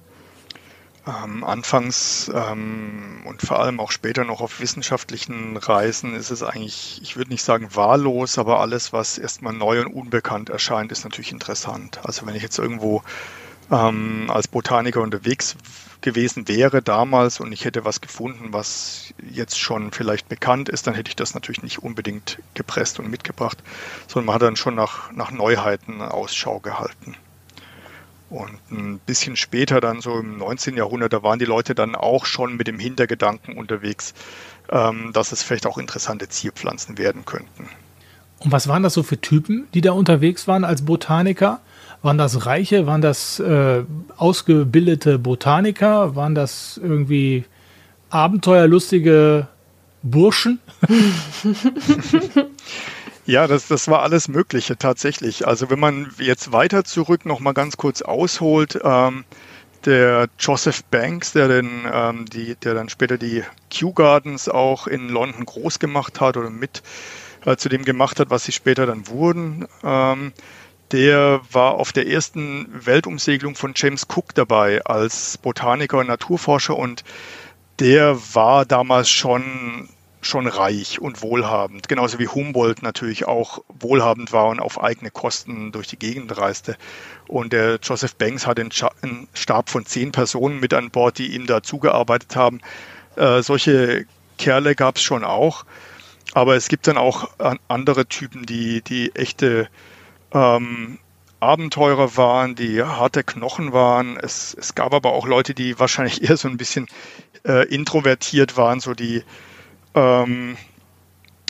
Ähm, 1.05 1.43
anfangs 1.43 2.29
ähm, 2.33 3.21
und 3.25 3.41
vor 3.41 3.59
allem 3.59 3.79
auch 3.79 3.91
später 3.91 4.25
noch 4.25 4.41
auf 4.41 4.59
wissenschaftlichen 4.59 5.55
Reisen 5.55 6.15
ist 6.15 6.31
es 6.31 6.43
eigentlich, 6.43 6.99
ich 7.01 7.15
würde 7.15 7.31
nicht 7.31 7.43
sagen 7.43 7.69
wahllos, 7.73 8.37
aber 8.37 8.59
alles, 8.59 8.91
was 8.91 9.17
erstmal 9.17 9.53
neu 9.53 9.81
und 9.81 9.93
unbekannt 9.93 10.49
erscheint, 10.49 10.91
ist 10.91 11.05
natürlich 11.05 11.31
interessant. 11.31 11.99
Also 12.03 12.25
wenn 12.25 12.35
ich 12.35 12.43
jetzt 12.43 12.59
irgendwo 12.59 13.03
ähm, 13.71 14.29
als 14.29 14.47
Botaniker 14.47 15.01
unterwegs 15.01 15.55
gewesen 16.01 16.47
wäre 16.47 16.81
damals 16.81 17.39
und 17.39 17.51
ich 17.51 17.65
hätte 17.65 17.85
was 17.85 18.01
gefunden, 18.01 18.53
was 18.53 19.13
jetzt 19.31 19.59
schon 19.59 19.91
vielleicht 19.91 20.29
bekannt 20.29 20.69
ist, 20.69 20.87
dann 20.87 20.93
hätte 20.93 21.09
ich 21.09 21.15
das 21.15 21.33
natürlich 21.33 21.63
nicht 21.63 21.83
unbedingt 21.83 22.39
gepresst 22.53 22.99
und 22.99 23.09
mitgebracht, 23.09 23.57
sondern 24.07 24.27
man 24.27 24.35
hat 24.35 24.41
dann 24.43 24.55
schon 24.55 24.75
nach, 24.75 25.11
nach 25.11 25.31
Neuheiten 25.31 26.01
Ausschau 26.01 26.59
gehalten. 26.59 27.15
Und 28.29 28.59
ein 28.71 28.99
bisschen 28.99 29.37
später, 29.37 29.79
dann 29.79 30.01
so 30.01 30.19
im 30.19 30.37
19. 30.37 30.75
Jahrhundert, 30.75 31.13
da 31.13 31.23
waren 31.23 31.39
die 31.39 31.45
Leute 31.45 31.75
dann 31.75 31.95
auch 31.95 32.25
schon 32.25 32.57
mit 32.57 32.67
dem 32.67 32.77
Hintergedanken 32.77 33.57
unterwegs, 33.57 34.13
ähm, 34.69 35.11
dass 35.13 35.31
es 35.31 35.43
vielleicht 35.43 35.65
auch 35.65 35.77
interessante 35.77 36.27
Zierpflanzen 36.27 36.97
werden 36.97 37.25
könnten. 37.25 37.69
Und 38.39 38.51
was 38.51 38.67
waren 38.67 38.83
das 38.83 38.93
so 38.93 39.01
für 39.01 39.19
Typen, 39.19 39.67
die 39.73 39.81
da 39.81 39.93
unterwegs 39.93 40.47
waren 40.47 40.65
als 40.65 40.83
Botaniker? 40.83 41.61
Waren 42.01 42.17
das 42.17 42.45
Reiche? 42.45 42.85
Waren 42.85 43.01
das 43.01 43.39
äh, 43.39 43.83
ausgebildete 44.17 45.19
Botaniker? 45.19 46.15
Waren 46.15 46.35
das 46.35 46.79
irgendwie 46.81 47.45
abenteuerlustige 48.09 49.47
Burschen? 50.03 50.59
ja, 53.25 53.47
das, 53.47 53.67
das 53.67 53.87
war 53.87 54.03
alles 54.03 54.27
Mögliche 54.27 54.77
tatsächlich. 54.77 55.47
Also 55.47 55.69
wenn 55.69 55.79
man 55.79 56.11
jetzt 56.19 56.51
weiter 56.51 56.83
zurück 56.83 57.25
noch 57.25 57.39
mal 57.39 57.53
ganz 57.53 57.77
kurz 57.77 58.01
ausholt, 58.01 58.79
ähm, 58.83 59.25
der 59.85 60.27
Joseph 60.39 60.83
Banks, 60.85 61.33
der, 61.33 61.47
den, 61.47 61.69
ähm, 61.91 62.25
die, 62.25 62.55
der 62.55 62.73
dann 62.73 62.89
später 62.89 63.17
die 63.17 63.43
Kew 63.69 63.93
Gardens 63.93 64.49
auch 64.49 64.87
in 64.87 65.09
London 65.09 65.45
groß 65.45 65.79
gemacht 65.79 66.19
hat 66.19 66.37
oder 66.37 66.49
mit 66.49 66.83
äh, 67.45 67.55
zu 67.55 67.69
dem 67.69 67.85
gemacht 67.85 68.19
hat, 68.19 68.29
was 68.29 68.43
sie 68.43 68.51
später 68.51 68.85
dann 68.85 69.07
wurden, 69.07 69.67
ähm, 69.83 70.33
der 70.91 71.41
war 71.51 71.75
auf 71.75 71.91
der 71.91 72.07
ersten 72.07 72.67
Weltumsegelung 72.71 73.55
von 73.55 73.73
James 73.75 74.07
Cook 74.07 74.33
dabei 74.35 74.83
als 74.85 75.37
Botaniker 75.37 75.99
und 75.99 76.07
Naturforscher 76.07 76.75
und 76.75 77.03
der 77.79 78.17
war 78.33 78.65
damals 78.65 79.09
schon 79.09 79.89
schon 80.21 80.47
reich 80.47 80.99
und 80.99 81.21
wohlhabend, 81.21 81.87
genauso 81.87 82.19
wie 82.19 82.27
Humboldt 82.27 82.81
natürlich 82.81 83.27
auch 83.27 83.63
wohlhabend 83.69 84.33
war 84.33 84.47
und 84.47 84.59
auf 84.59 84.81
eigene 84.81 85.11
Kosten 85.11 85.71
durch 85.71 85.87
die 85.87 85.97
Gegend 85.97 86.35
reiste. 86.37 86.75
Und 87.27 87.53
der 87.53 87.79
Joseph 87.81 88.15
Banks 88.15 88.45
hatte 88.45 88.67
einen 89.01 89.27
Stab 89.33 89.69
von 89.69 89.85
zehn 89.85 90.11
Personen 90.11 90.59
mit 90.59 90.73
an 90.73 90.89
Bord, 90.89 91.17
die 91.17 91.33
ihm 91.35 91.45
da 91.45 91.63
zugearbeitet 91.63 92.35
haben. 92.35 92.61
Äh, 93.15 93.41
solche 93.41 94.05
Kerle 94.37 94.75
gab 94.75 94.97
es 94.97 95.03
schon 95.03 95.23
auch. 95.23 95.65
Aber 96.33 96.55
es 96.55 96.67
gibt 96.67 96.87
dann 96.87 96.97
auch 96.97 97.29
andere 97.67 98.05
Typen, 98.05 98.45
die, 98.45 98.81
die 98.81 99.15
echte 99.15 99.69
ähm, 100.37 100.99
Abenteurer 101.39 102.17
waren, 102.17 102.55
die 102.55 102.81
harte 102.81 103.23
Knochen 103.23 103.73
waren. 103.73 104.17
Es, 104.17 104.55
es 104.59 104.75
gab 104.75 104.93
aber 104.93 105.13
auch 105.13 105.27
Leute, 105.27 105.53
die 105.53 105.79
wahrscheinlich 105.79 106.23
eher 106.29 106.37
so 106.37 106.47
ein 106.47 106.57
bisschen 106.57 106.87
äh, 107.45 107.67
introvertiert 107.67 108.57
waren, 108.57 108.79
so 108.79 108.93
die, 108.93 109.23
ähm, 109.93 110.57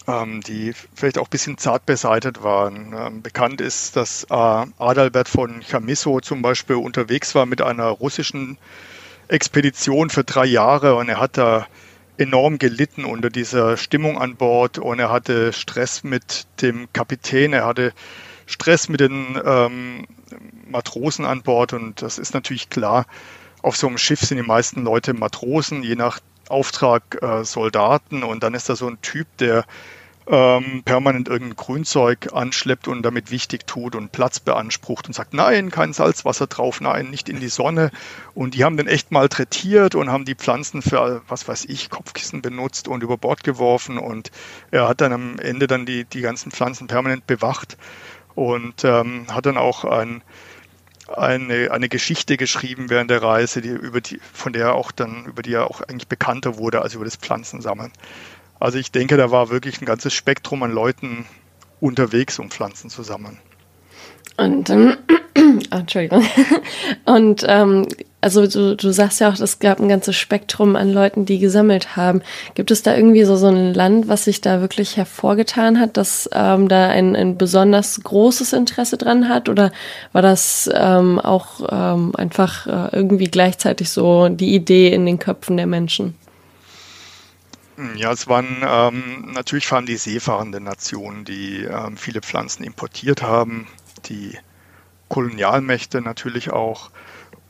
ähm, 0.08 0.42
die 0.42 0.74
vielleicht 0.96 1.18
auch 1.18 1.28
ein 1.28 1.32
bisschen 1.32 1.58
zart 1.58 1.86
beseitet 1.86 2.44
waren. 2.44 2.94
Ähm, 2.98 3.22
bekannt 3.22 3.62
ist, 3.62 3.96
dass 3.96 4.26
äh, 4.26 4.34
Adalbert 4.34 5.30
von 5.30 5.62
Chamisso 5.62 6.20
zum 6.20 6.42
Beispiel 6.42 6.78
unterwegs 6.78 7.36
war 7.36 7.46
mit 7.46 7.62
einer 7.62 7.88
russischen 7.88 8.58
Expedition 9.30 10.10
für 10.10 10.24
drei 10.24 10.46
Jahre 10.46 10.96
und 10.96 11.10
er 11.10 11.20
hat 11.20 11.38
da 11.38 11.68
enorm 12.18 12.58
gelitten 12.58 13.06
unter 13.06 13.30
dieser 13.30 13.78
Stimmung 13.78 14.18
an 14.18 14.38
Bord 14.38 14.80
und 14.80 15.00
er 15.00 15.12
hatte 15.12 15.54
Stress 15.54 16.04
mit 16.04 16.48
dem 16.62 16.92
Kapitän, 16.94 17.54
er 17.54 17.66
hatte 17.66 17.94
Stress 18.48 18.90
mit 18.90 19.02
den 19.02 19.40
ähm, 19.46 20.08
Matrosen 20.68 21.26
an 21.26 21.44
Bord 21.44 21.74
und 21.74 22.02
das 22.02 22.18
ist 22.18 22.34
natürlich 22.34 22.70
klar. 22.70 23.06
Auf 23.62 23.76
so 23.76 23.88
einem 23.88 23.98
Schiff 23.98 24.22
sind 24.22 24.38
die 24.38 24.44
meisten 24.44 24.84
Leute 24.84 25.14
Matrosen, 25.14 25.84
je 25.84 25.96
nach 25.96 26.20
Auftrag 26.50 27.22
äh, 27.22 27.44
Soldaten 27.44 28.24
und 28.24 28.42
dann 28.42 28.54
ist 28.54 28.70
da 28.70 28.76
so 28.76 28.88
ein 28.88 29.02
Typ, 29.02 29.28
der 29.38 29.66
ähm, 30.30 30.84
permanent 30.84 31.30
irgendein 31.30 31.56
Grünzeug 31.56 32.34
anschleppt 32.34 32.88
und 32.88 33.02
damit 33.04 33.32
wichtig 33.32 33.66
tut 33.66 33.96
und 33.96 34.12
Platz 34.12 34.40
beansprucht 34.40 35.08
und 35.08 35.14
sagt, 35.14 35.34
nein, 35.34 35.72
kein 35.72 35.94
Salzwasser 35.94 36.48
drauf, 36.48 36.82
nein, 36.82 37.10
nicht 37.10 37.30
in 37.30 37.40
die 37.40 37.48
Sonne. 37.48 37.92
Und 38.34 38.54
die 38.54 38.66
haben 38.66 38.76
den 38.76 38.88
echt 38.88 39.12
malträtiert 39.12 39.96
und 39.96 40.12
haben 40.12 40.26
die 40.26 40.36
Pflanzen 40.36 40.82
für, 40.82 41.22
was 41.30 41.48
weiß 41.48 41.66
ich, 41.66 41.90
Kopfkissen 41.90 42.42
benutzt 42.42 42.90
und 42.90 43.04
über 43.04 43.18
Bord 43.18 43.44
geworfen. 43.44 43.98
Und 43.98 44.32
er 44.70 44.90
hat 44.90 45.00
dann 45.00 45.14
am 45.14 45.40
Ende 45.40 45.68
dann 45.68 45.86
die, 45.86 46.04
die 46.04 46.22
ganzen 46.22 46.52
Pflanzen 46.52 46.88
permanent 46.88 47.26
bewacht 47.26 47.78
und 48.38 48.84
ähm, 48.84 49.26
hat 49.32 49.48
dann 49.48 49.58
auch 49.58 49.84
ein, 49.84 50.22
eine, 51.08 51.72
eine 51.72 51.90
Geschichte 51.90 52.38
geschrieben 52.38 52.92
während 52.92 53.10
der 53.10 53.24
Reise, 53.24 53.62
die, 53.62 53.70
über 53.70 54.00
die, 54.00 54.20
von 54.32 54.54
der 54.54 54.68
er 54.68 54.76
auch 54.76 54.92
dann, 54.92 55.26
über 55.26 55.42
die 55.42 55.54
er 55.54 55.66
auch 55.66 55.82
eigentlich 55.82 56.08
bekannter 56.08 56.58
wurde 56.58 56.84
als 56.84 56.94
über 56.94 57.04
das 57.04 57.16
Pflanzensammeln. 57.16 57.92
Also 58.60 58.78
ich 58.78 58.92
denke, 58.92 59.18
da 59.18 59.32
war 59.32 59.50
wirklich 59.50 59.82
ein 59.82 59.86
ganzes 59.86 60.14
Spektrum 60.14 60.62
an 60.62 60.72
Leuten 60.72 61.26
unterwegs, 61.80 62.38
um 62.38 62.52
Pflanzen 62.52 62.92
zu 62.92 63.02
sammeln. 63.02 63.40
Und 64.38 64.70
ähm, 64.70 64.98
Entschuldigung. 65.72 66.26
Und 67.06 67.44
ähm, 67.48 67.88
also 68.22 68.48
du, 68.48 68.76
du 68.76 68.92
sagst 68.92 69.20
ja 69.20 69.30
auch, 69.30 69.40
es 69.40 69.60
gab 69.60 69.80
ein 69.80 69.90
ganzes 69.90 70.16
Spektrum 70.16 70.76
an 70.76 70.92
Leuten, 70.92 71.26
die 71.26 71.40
gesammelt 71.40 71.96
haben. 71.96 72.22
Gibt 72.56 72.72
es 72.72 72.82
da 72.82 72.96
irgendwie 72.96 73.24
so, 73.24 73.36
so 73.36 73.48
ein 73.48 73.74
Land, 73.74 74.08
was 74.08 74.26
sich 74.26 74.42
da 74.42 74.62
wirklich 74.62 74.98
hervorgetan 74.98 75.80
hat, 75.80 75.98
dass 75.98 76.30
ähm, 76.34 76.68
da 76.68 76.88
ein, 76.88 77.16
ein 77.16 77.38
besonders 77.38 78.02
großes 78.04 78.54
Interesse 78.54 78.98
dran 78.98 79.30
hat? 79.30 79.50
Oder 79.50 79.72
war 80.14 80.22
das 80.22 80.70
ähm, 80.74 81.20
auch 81.20 81.68
ähm, 81.70 82.16
einfach 82.16 82.68
äh, 82.68 82.96
irgendwie 82.96 83.28
gleichzeitig 83.28 83.90
so 83.90 84.30
die 84.30 84.56
Idee 84.56 84.92
in 84.92 85.06
den 85.06 85.20
Köpfen 85.20 85.58
der 85.58 85.68
Menschen? 85.68 86.16
Ja, 87.96 88.12
es 88.12 88.28
waren 88.28 88.66
ähm, 88.68 89.32
natürlich 89.34 89.72
allem 89.72 89.86
die 89.86 89.98
seefahrenden 89.98 90.64
Nationen, 90.64 91.26
die 91.26 91.64
ähm, 91.64 91.96
viele 91.96 92.22
Pflanzen 92.22 92.64
importiert 92.64 93.22
haben, 93.22 93.68
die 94.08 94.36
Kolonialmächte 95.10 96.02
natürlich 96.02 96.52
auch 96.52 96.92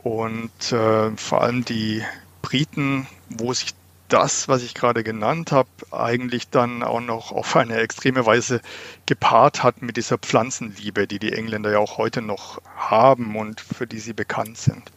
und 0.02 0.72
äh, 0.72 1.10
vor 1.16 1.42
allem 1.42 1.64
die 1.64 2.02
Briten, 2.42 3.06
wo 3.28 3.52
sich 3.52 3.74
das, 4.08 4.48
was 4.48 4.62
ich 4.62 4.74
gerade 4.74 5.04
genannt 5.04 5.52
habe, 5.52 5.68
eigentlich 5.90 6.48
dann 6.48 6.82
auch 6.82 7.00
noch 7.00 7.30
auf 7.32 7.54
eine 7.56 7.76
extreme 7.76 8.24
Weise 8.24 8.60
gepaart 9.06 9.62
hat 9.62 9.82
mit 9.82 9.96
dieser 9.96 10.18
Pflanzenliebe, 10.18 11.06
die 11.06 11.18
die 11.18 11.32
Engländer 11.32 11.70
ja 11.70 11.78
auch 11.78 11.98
heute 11.98 12.22
noch 12.22 12.60
haben 12.76 13.36
und 13.36 13.60
für 13.60 13.86
die 13.86 13.98
sie 13.98 14.14
bekannt 14.14 14.56
sind. 14.56 14.90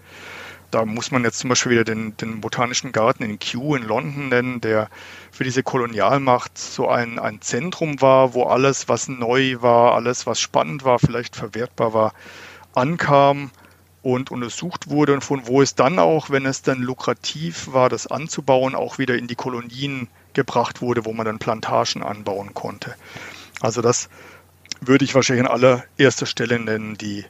Da 0.72 0.86
muss 0.86 1.12
man 1.12 1.26
jetzt 1.26 1.40
zum 1.40 1.50
Beispiel 1.50 1.74
wieder 1.74 1.84
den, 1.84 2.16
den 2.16 2.40
Botanischen 2.40 2.94
Garten 2.94 3.24
in 3.24 3.40
Kew 3.40 3.76
in 3.76 3.84
London 3.84 4.30
nennen, 4.30 4.62
der 4.62 4.90
für 5.30 5.44
diese 5.44 5.64
Kolonialmacht 5.64 6.58
so 6.58 6.88
ein, 6.88 7.20
ein 7.20 7.42
Zentrum 7.42 8.02
war, 8.02 8.34
wo 8.34 8.44
alles, 8.44 8.88
was 8.88 9.10
neu 9.10 9.58
war, 9.60 9.96
alles, 9.96 10.26
was 10.26 10.40
spannend 10.40 10.86
war, 10.86 10.98
vielleicht 10.98 11.36
verwertbar 11.36 11.94
war, 11.94 12.14
ankam 12.76 13.52
und 14.02 14.32
untersucht 14.32 14.90
wurde 14.90 15.14
und 15.14 15.24
von 15.24 15.48
wo 15.48 15.62
es 15.62 15.76
dann 15.76 16.00
auch, 16.00 16.30
wenn 16.30 16.46
es 16.46 16.62
dann 16.62 16.82
lukrativ 16.82 17.72
war, 17.72 17.90
das 17.90 18.08
anzubauen, 18.08 18.76
auch 18.76 18.98
wieder 18.98 19.16
in 19.18 19.28
die 19.28 19.36
Kolonien 19.36 20.08
gebracht 20.34 20.82
wurde, 20.82 21.06
wo 21.06 21.14
man 21.14 21.26
dann 21.26 21.40
Plantagen 21.40 22.04
anbauen 22.04 22.54
konnte. 22.54 22.96
Also 23.60 23.82
das 23.82 24.10
würde 24.80 25.06
ich 25.06 25.14
wahrscheinlich 25.14 25.46
an 25.46 25.52
allererster 25.52 26.26
Stelle 26.26 26.60
nennen. 26.60 26.98
Die 26.98 27.26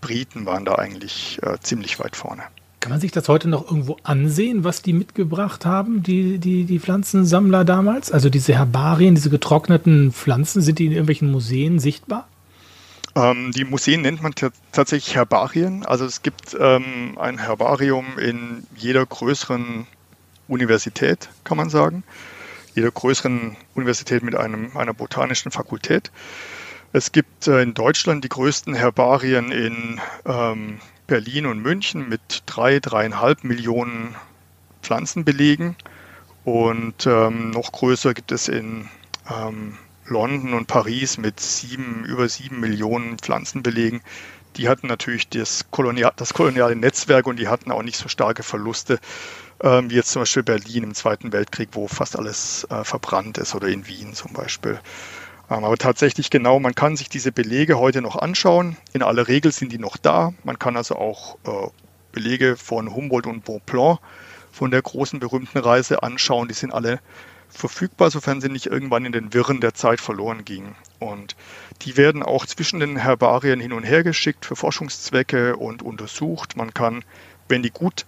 Briten 0.00 0.46
waren 0.46 0.64
da 0.64 0.76
eigentlich 0.76 1.38
äh, 1.42 1.58
ziemlich 1.60 1.98
weit 1.98 2.16
vorne. 2.16 2.42
Kann 2.80 2.90
man 2.90 3.00
sich 3.00 3.12
das 3.12 3.28
heute 3.28 3.48
noch 3.48 3.64
irgendwo 3.64 3.96
ansehen, 4.02 4.62
was 4.62 4.82
die 4.82 4.92
mitgebracht 4.92 5.64
haben, 5.64 6.02
die, 6.02 6.38
die, 6.38 6.64
die 6.64 6.78
Pflanzensammler 6.78 7.64
damals? 7.64 8.12
Also 8.12 8.28
diese 8.28 8.54
Herbarien, 8.54 9.14
diese 9.14 9.30
getrockneten 9.30 10.12
Pflanzen, 10.12 10.60
sind 10.60 10.78
die 10.78 10.86
in 10.86 10.92
irgendwelchen 10.92 11.30
Museen 11.30 11.78
sichtbar? 11.78 12.28
Ähm, 13.16 13.52
die 13.52 13.64
Museen 13.64 14.02
nennt 14.02 14.22
man 14.22 14.34
tatsächlich 14.72 15.14
Herbarien. 15.14 15.86
Also 15.86 16.04
es 16.04 16.22
gibt 16.22 16.56
ähm, 16.58 17.16
ein 17.18 17.38
Herbarium 17.38 18.18
in 18.18 18.66
jeder 18.76 19.06
größeren 19.06 19.86
Universität, 20.48 21.28
kann 21.44 21.56
man 21.56 21.70
sagen. 21.70 22.02
Jeder 22.74 22.90
größeren 22.90 23.56
Universität 23.74 24.22
mit 24.22 24.34
einem, 24.34 24.76
einer 24.76 24.94
botanischen 24.94 25.52
Fakultät. 25.52 26.10
Es 26.92 27.12
gibt 27.12 27.46
äh, 27.46 27.62
in 27.62 27.74
Deutschland 27.74 28.24
die 28.24 28.28
größten 28.28 28.74
Herbarien 28.74 29.52
in 29.52 30.00
ähm, 30.26 30.80
Berlin 31.06 31.46
und 31.46 31.60
München 31.60 32.08
mit 32.08 32.42
drei, 32.46 32.80
dreieinhalb 32.80 33.44
Millionen 33.44 34.16
Pflanzenbelegen. 34.82 35.76
Und 36.44 37.06
ähm, 37.06 37.50
noch 37.50 37.72
größer 37.72 38.12
gibt 38.12 38.32
es 38.32 38.48
in 38.48 38.88
ähm, 39.30 39.78
London 40.06 40.54
und 40.54 40.66
Paris 40.66 41.18
mit 41.18 41.40
sieben, 41.40 42.04
über 42.04 42.28
sieben 42.28 42.60
Millionen 42.60 43.18
Pflanzenbelegen. 43.18 44.02
Die 44.56 44.68
hatten 44.68 44.86
natürlich 44.86 45.28
das, 45.28 45.70
Kolonial, 45.70 46.12
das 46.16 46.34
koloniale 46.34 46.76
Netzwerk 46.76 47.26
und 47.26 47.38
die 47.38 47.48
hatten 47.48 47.72
auch 47.72 47.82
nicht 47.82 47.96
so 47.96 48.08
starke 48.08 48.42
Verluste 48.42 49.00
ähm, 49.62 49.90
wie 49.90 49.96
jetzt 49.96 50.10
zum 50.10 50.22
Beispiel 50.22 50.42
Berlin 50.42 50.84
im 50.84 50.94
Zweiten 50.94 51.32
Weltkrieg, 51.32 51.70
wo 51.72 51.88
fast 51.88 52.18
alles 52.18 52.64
äh, 52.70 52.84
verbrannt 52.84 53.38
ist 53.38 53.54
oder 53.54 53.68
in 53.68 53.86
Wien 53.86 54.14
zum 54.14 54.32
Beispiel. 54.32 54.80
Ähm, 55.50 55.64
aber 55.64 55.76
tatsächlich 55.76 56.30
genau, 56.30 56.60
man 56.60 56.74
kann 56.74 56.96
sich 56.96 57.08
diese 57.08 57.32
Belege 57.32 57.78
heute 57.78 58.02
noch 58.02 58.16
anschauen. 58.16 58.76
In 58.92 59.02
aller 59.02 59.28
Regel 59.28 59.52
sind 59.52 59.72
die 59.72 59.78
noch 59.78 59.96
da. 59.96 60.32
Man 60.44 60.58
kann 60.58 60.76
also 60.76 60.96
auch 60.96 61.38
äh, 61.44 61.68
Belege 62.12 62.56
von 62.56 62.94
Humboldt 62.94 63.26
und 63.26 63.44
Beauplan 63.44 63.98
von 64.52 64.70
der 64.70 64.82
großen 64.82 65.18
berühmten 65.18 65.58
Reise 65.58 66.02
anschauen. 66.02 66.48
Die 66.48 66.54
sind 66.54 66.72
alle 66.72 67.00
verfügbar, 67.54 68.10
sofern 68.10 68.40
sie 68.40 68.48
nicht 68.48 68.66
irgendwann 68.66 69.04
in 69.04 69.12
den 69.12 69.32
Wirren 69.32 69.60
der 69.60 69.74
Zeit 69.74 70.00
verloren 70.00 70.44
gingen. 70.44 70.74
Und 70.98 71.36
die 71.82 71.96
werden 71.96 72.22
auch 72.22 72.46
zwischen 72.46 72.80
den 72.80 72.96
Herbarien 72.96 73.60
hin 73.60 73.72
und 73.72 73.84
her 73.84 74.02
geschickt 74.02 74.44
für 74.44 74.56
Forschungszwecke 74.56 75.56
und 75.56 75.82
untersucht. 75.82 76.56
Man 76.56 76.74
kann, 76.74 77.04
wenn 77.48 77.62
die 77.62 77.70
gut 77.70 78.06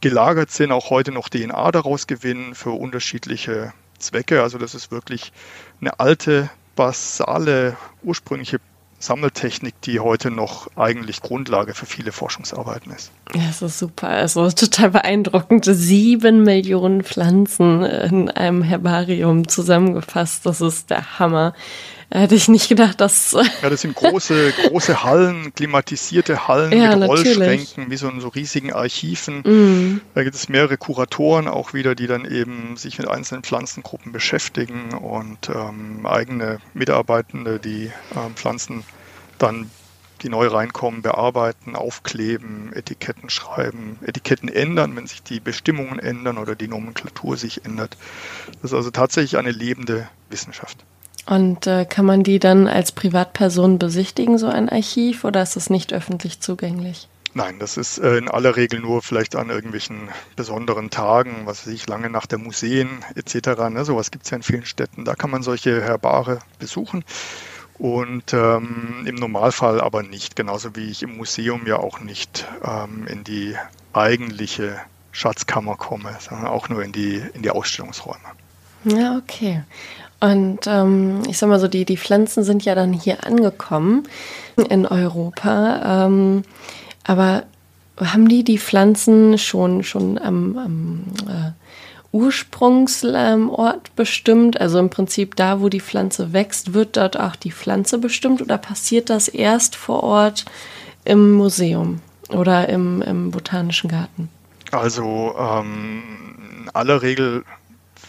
gelagert 0.00 0.50
sind, 0.50 0.72
auch 0.72 0.90
heute 0.90 1.12
noch 1.12 1.28
DNA 1.28 1.70
daraus 1.72 2.06
gewinnen 2.06 2.54
für 2.54 2.70
unterschiedliche 2.70 3.72
Zwecke. 3.98 4.42
Also 4.42 4.58
das 4.58 4.74
ist 4.74 4.90
wirklich 4.90 5.32
eine 5.80 5.98
alte, 6.00 6.50
basale, 6.74 7.76
ursprüngliche 8.02 8.60
Sammeltechnik, 8.98 9.80
die 9.82 10.00
heute 10.00 10.30
noch 10.30 10.68
eigentlich 10.76 11.20
Grundlage 11.20 11.74
für 11.74 11.86
viele 11.86 12.12
Forschungsarbeiten 12.12 12.92
ist. 12.92 13.12
Ja, 13.34 13.42
das 13.46 13.62
ist 13.62 13.78
super. 13.78 14.08
Also 14.08 14.50
total 14.50 14.90
beeindruckend. 14.90 15.64
Sieben 15.66 16.42
Millionen 16.42 17.02
Pflanzen 17.02 17.82
in 17.82 18.30
einem 18.30 18.62
Herbarium 18.62 19.48
zusammengefasst. 19.48 20.46
Das 20.46 20.60
ist 20.60 20.90
der 20.90 21.18
Hammer. 21.18 21.54
Hätte 22.08 22.36
ich 22.36 22.48
nicht 22.48 22.68
gedacht, 22.68 23.00
dass. 23.00 23.32
Ja, 23.32 23.68
das 23.68 23.80
sind 23.80 23.96
große, 23.96 24.52
große 24.68 25.02
Hallen, 25.02 25.52
klimatisierte 25.54 26.46
Hallen 26.46 26.72
ja, 26.72 26.94
mit 26.94 27.08
Rollschränken, 27.08 27.90
wie 27.90 27.96
so 27.96 28.08
in 28.08 28.20
so 28.20 28.28
riesigen 28.28 28.72
Archiven. 28.72 29.40
Mm. 29.40 30.00
Da 30.14 30.22
gibt 30.22 30.36
es 30.36 30.48
mehrere 30.48 30.76
Kuratoren 30.76 31.48
auch 31.48 31.74
wieder, 31.74 31.96
die 31.96 32.06
dann 32.06 32.24
eben 32.24 32.76
sich 32.76 32.98
mit 32.98 33.08
einzelnen 33.08 33.42
Pflanzengruppen 33.42 34.12
beschäftigen 34.12 34.94
und 34.94 35.48
ähm, 35.48 36.06
eigene 36.06 36.58
Mitarbeitende, 36.74 37.58
die 37.58 37.90
ähm, 38.14 38.36
Pflanzen 38.36 38.84
dann, 39.38 39.68
die 40.22 40.28
neu 40.28 40.46
reinkommen, 40.46 41.02
bearbeiten, 41.02 41.74
aufkleben, 41.74 42.72
Etiketten 42.72 43.30
schreiben, 43.30 43.98
Etiketten 44.06 44.48
ändern, 44.48 44.94
wenn 44.94 45.08
sich 45.08 45.24
die 45.24 45.40
Bestimmungen 45.40 45.98
ändern 45.98 46.38
oder 46.38 46.54
die 46.54 46.68
Nomenklatur 46.68 47.36
sich 47.36 47.64
ändert. 47.64 47.96
Das 48.62 48.70
ist 48.70 48.76
also 48.76 48.90
tatsächlich 48.92 49.38
eine 49.38 49.50
lebende 49.50 50.08
Wissenschaft. 50.30 50.84
Und 51.26 51.66
äh, 51.66 51.84
kann 51.84 52.06
man 52.06 52.22
die 52.22 52.38
dann 52.38 52.68
als 52.68 52.92
Privatperson 52.92 53.78
besichtigen, 53.78 54.38
so 54.38 54.46
ein 54.46 54.68
Archiv, 54.68 55.24
oder 55.24 55.42
ist 55.42 55.56
es 55.56 55.70
nicht 55.70 55.92
öffentlich 55.92 56.40
zugänglich? 56.40 57.08
Nein, 57.34 57.58
das 57.58 57.76
ist 57.76 57.98
äh, 57.98 58.16
in 58.16 58.30
aller 58.30 58.56
Regel 58.56 58.80
nur 58.80 59.02
vielleicht 59.02 59.36
an 59.36 59.50
irgendwelchen 59.50 60.08
besonderen 60.36 60.88
Tagen, 60.88 61.42
was 61.44 61.66
weiß 61.66 61.74
ich, 61.74 61.86
lange 61.86 62.08
nach 62.08 62.24
der 62.24 62.38
Museen 62.38 63.04
etc. 63.14 63.68
Ne? 63.70 63.84
Sowas 63.84 64.10
gibt 64.10 64.24
es 64.24 64.30
ja 64.30 64.38
in 64.38 64.42
vielen 64.42 64.64
Städten. 64.64 65.04
Da 65.04 65.14
kann 65.14 65.30
man 65.30 65.42
solche 65.42 65.82
Herbare 65.82 66.38
besuchen. 66.58 67.04
Und 67.76 68.32
ähm, 68.32 69.04
im 69.04 69.16
Normalfall 69.16 69.82
aber 69.82 70.02
nicht, 70.02 70.34
genauso 70.34 70.76
wie 70.76 70.90
ich 70.90 71.02
im 71.02 71.18
Museum 71.18 71.66
ja 71.66 71.76
auch 71.76 72.00
nicht 72.00 72.46
ähm, 72.64 73.06
in 73.06 73.22
die 73.22 73.54
eigentliche 73.92 74.80
Schatzkammer 75.12 75.76
komme, 75.76 76.16
sondern 76.20 76.46
auch 76.46 76.70
nur 76.70 76.82
in 76.82 76.92
die, 76.92 77.22
in 77.34 77.42
die 77.42 77.50
Ausstellungsräume. 77.50 78.24
Ja, 78.84 79.18
okay. 79.18 79.62
Und 80.20 80.60
ähm, 80.66 81.22
ich 81.28 81.38
sag 81.38 81.48
mal 81.48 81.60
so, 81.60 81.68
die, 81.68 81.84
die 81.84 81.98
Pflanzen 81.98 82.42
sind 82.42 82.64
ja 82.64 82.74
dann 82.74 82.92
hier 82.92 83.26
angekommen 83.26 84.04
in 84.68 84.86
Europa. 84.86 86.06
Ähm, 86.06 86.42
aber 87.04 87.44
haben 87.98 88.28
die 88.28 88.44
die 88.44 88.58
Pflanzen 88.58 89.38
schon, 89.38 89.82
schon 89.82 90.18
am, 90.18 90.58
am 90.58 91.02
äh, 91.28 91.52
Ursprungsort 92.12 93.94
bestimmt? 93.94 94.60
Also 94.60 94.78
im 94.78 94.90
Prinzip 94.90 95.36
da, 95.36 95.60
wo 95.60 95.68
die 95.68 95.80
Pflanze 95.80 96.32
wächst, 96.32 96.72
wird 96.72 96.96
dort 96.96 97.18
auch 97.18 97.36
die 97.36 97.52
Pflanze 97.52 97.98
bestimmt 97.98 98.40
oder 98.40 98.58
passiert 98.58 99.10
das 99.10 99.28
erst 99.28 99.76
vor 99.76 100.02
Ort 100.02 100.44
im 101.04 101.32
Museum 101.32 102.00
oder 102.30 102.68
im, 102.68 103.02
im 103.02 103.30
Botanischen 103.30 103.90
Garten? 103.90 104.28
Also 104.72 105.34
ähm, 105.38 106.02
in 106.62 106.70
aller 106.70 107.02
Regel 107.02 107.44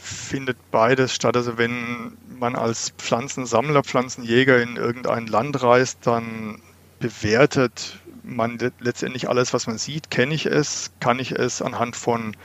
findet 0.07 0.57
beides 0.71 1.13
statt. 1.13 1.35
Also 1.35 1.57
wenn 1.57 2.17
man 2.39 2.55
als 2.55 2.91
Pflanzensammler, 2.97 3.83
Pflanzenjäger 3.83 4.61
in 4.61 4.77
irgendein 4.77 5.27
Land 5.27 5.61
reist, 5.61 5.99
dann 6.03 6.61
bewertet 6.99 7.99
man 8.23 8.57
letztendlich 8.79 9.29
alles, 9.29 9.53
was 9.53 9.67
man 9.67 9.77
sieht. 9.77 10.09
Kenne 10.09 10.33
ich 10.33 10.45
es? 10.45 10.91
Kann 10.99 11.19
ich 11.19 11.31
es 11.31 11.61
anhand 11.61 11.95
von 11.95 12.35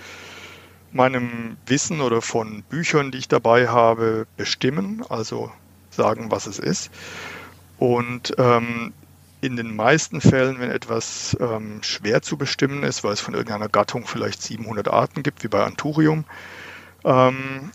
meinem 0.92 1.56
Wissen 1.66 2.00
oder 2.00 2.20
von 2.20 2.62
Büchern, 2.64 3.10
die 3.10 3.18
ich 3.18 3.28
dabei 3.28 3.68
habe, 3.68 4.26
bestimmen? 4.36 5.04
Also 5.08 5.50
sagen, 5.90 6.30
was 6.30 6.46
es 6.46 6.58
ist. 6.58 6.90
Und 7.78 8.34
ähm, 8.38 8.92
in 9.40 9.56
den 9.56 9.74
meisten 9.74 10.20
Fällen, 10.20 10.60
wenn 10.60 10.70
etwas 10.70 11.36
ähm, 11.40 11.82
schwer 11.82 12.22
zu 12.22 12.36
bestimmen 12.36 12.84
ist, 12.84 13.02
weil 13.02 13.12
es 13.12 13.20
von 13.20 13.34
irgendeiner 13.34 13.68
Gattung 13.68 14.06
vielleicht 14.06 14.40
700 14.40 14.88
Arten 14.88 15.22
gibt, 15.22 15.42
wie 15.42 15.48
bei 15.48 15.64
Anthurium, 15.64 16.24
ähm, 17.04 17.70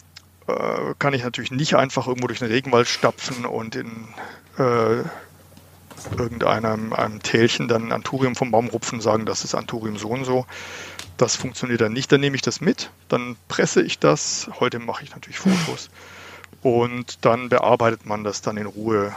äh, 0.47 0.93
kann 0.99 1.13
ich 1.13 1.23
natürlich 1.23 1.51
nicht 1.51 1.75
einfach 1.75 2.07
irgendwo 2.07 2.27
durch 2.27 2.39
den 2.39 2.47
Regenwald 2.47 2.87
stapfen 2.87 3.45
und 3.45 3.75
in 3.75 4.07
äh, 4.57 5.03
irgendeinem 6.17 6.93
einem 6.93 7.21
Tälchen 7.21 7.67
dann 7.67 7.91
Anturium 7.91 8.35
vom 8.35 8.51
Baum 8.51 8.67
rupfen 8.67 8.97
und 8.97 9.01
sagen, 9.01 9.25
das 9.25 9.43
ist 9.43 9.55
Anturium 9.55 9.97
so 9.97 10.09
und 10.09 10.25
so. 10.25 10.45
Das 11.17 11.35
funktioniert 11.35 11.81
dann 11.81 11.93
nicht. 11.93 12.11
Dann 12.11 12.21
nehme 12.21 12.35
ich 12.35 12.41
das 12.41 12.61
mit, 12.61 12.91
dann 13.09 13.35
presse 13.47 13.81
ich 13.81 13.99
das. 13.99 14.49
Heute 14.59 14.79
mache 14.79 15.03
ich 15.03 15.11
natürlich 15.11 15.39
Fotos. 15.39 15.89
Und 16.61 17.25
dann 17.25 17.49
bearbeitet 17.49 18.05
man 18.05 18.23
das 18.23 18.41
dann 18.41 18.57
in 18.57 18.67
Ruhe 18.67 19.13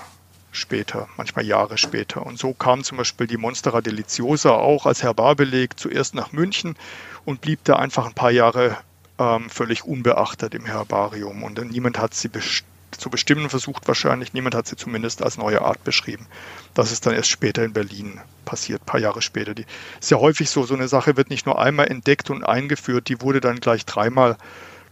später, 0.53 1.09
manchmal 1.17 1.45
Jahre 1.47 1.79
später. 1.79 2.25
Und 2.27 2.39
so 2.39 2.53
kam 2.53 2.83
zum 2.83 2.99
Beispiel 2.99 3.27
die 3.27 3.37
Monstera 3.37 3.81
deliciosa 3.81 4.51
auch 4.51 4.87
als 4.87 5.03
Herbarbeleg 5.03 5.79
zuerst 5.79 6.15
nach 6.15 6.33
München 6.33 6.77
und 7.25 7.41
blieb 7.41 7.61
da 7.65 7.77
einfach 7.77 8.07
ein 8.07 8.15
paar 8.15 8.31
Jahre 8.31 8.77
ähm, 9.21 9.51
völlig 9.51 9.85
unbeachtet 9.85 10.55
im 10.55 10.65
Herbarium. 10.65 11.45
Und 11.45 11.63
niemand 11.71 11.99
hat 11.99 12.15
sie 12.15 12.29
best 12.29 12.65
zu 12.91 13.11
bestimmen 13.11 13.49
versucht, 13.49 13.87
wahrscheinlich. 13.87 14.33
Niemand 14.33 14.55
hat 14.55 14.67
sie 14.67 14.77
zumindest 14.77 15.23
als 15.23 15.39
neue 15.39 15.63
Art 15.63 15.85
beschrieben. 15.85 16.27
Das 16.75 16.91
ist 16.91 17.07
dann 17.07 17.15
erst 17.15 17.31
später 17.31 17.65
in 17.65 17.73
Berlin 17.73 18.21
passiert, 18.45 18.83
ein 18.83 18.87
paar 18.87 19.01
Jahre 19.01 19.23
später. 19.23 19.55
Die 19.55 19.67
ist 20.01 20.11
ja 20.11 20.19
häufig 20.19 20.51
so, 20.51 20.65
so 20.65 20.75
eine 20.75 20.89
Sache 20.89 21.17
wird 21.17 21.31
nicht 21.31 21.47
nur 21.47 21.61
einmal 21.61 21.87
entdeckt 21.87 22.31
und 22.31 22.43
eingeführt, 22.43 23.09
die 23.09 23.21
wurde 23.21 23.41
dann 23.41 23.61
gleich 23.61 23.87
dreimal 23.87 24.37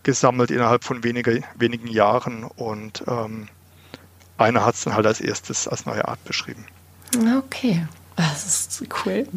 gesammelt 0.04 0.50
innerhalb 0.50 0.84
von 0.84 1.02
weniger, 1.02 1.32
wenigen 1.56 1.88
Jahren 1.88 2.44
und 2.44 3.02
ähm, 3.08 3.48
einer 4.36 4.64
hat 4.64 4.76
es 4.76 4.84
dann 4.84 4.94
halt 4.94 5.06
als 5.06 5.20
erstes 5.20 5.66
als 5.66 5.86
neue 5.86 6.06
Art 6.06 6.24
beschrieben. 6.24 6.64
Okay. 7.36 7.86
Das 8.18 8.44
ist 8.44 8.84
cool. 9.06 9.28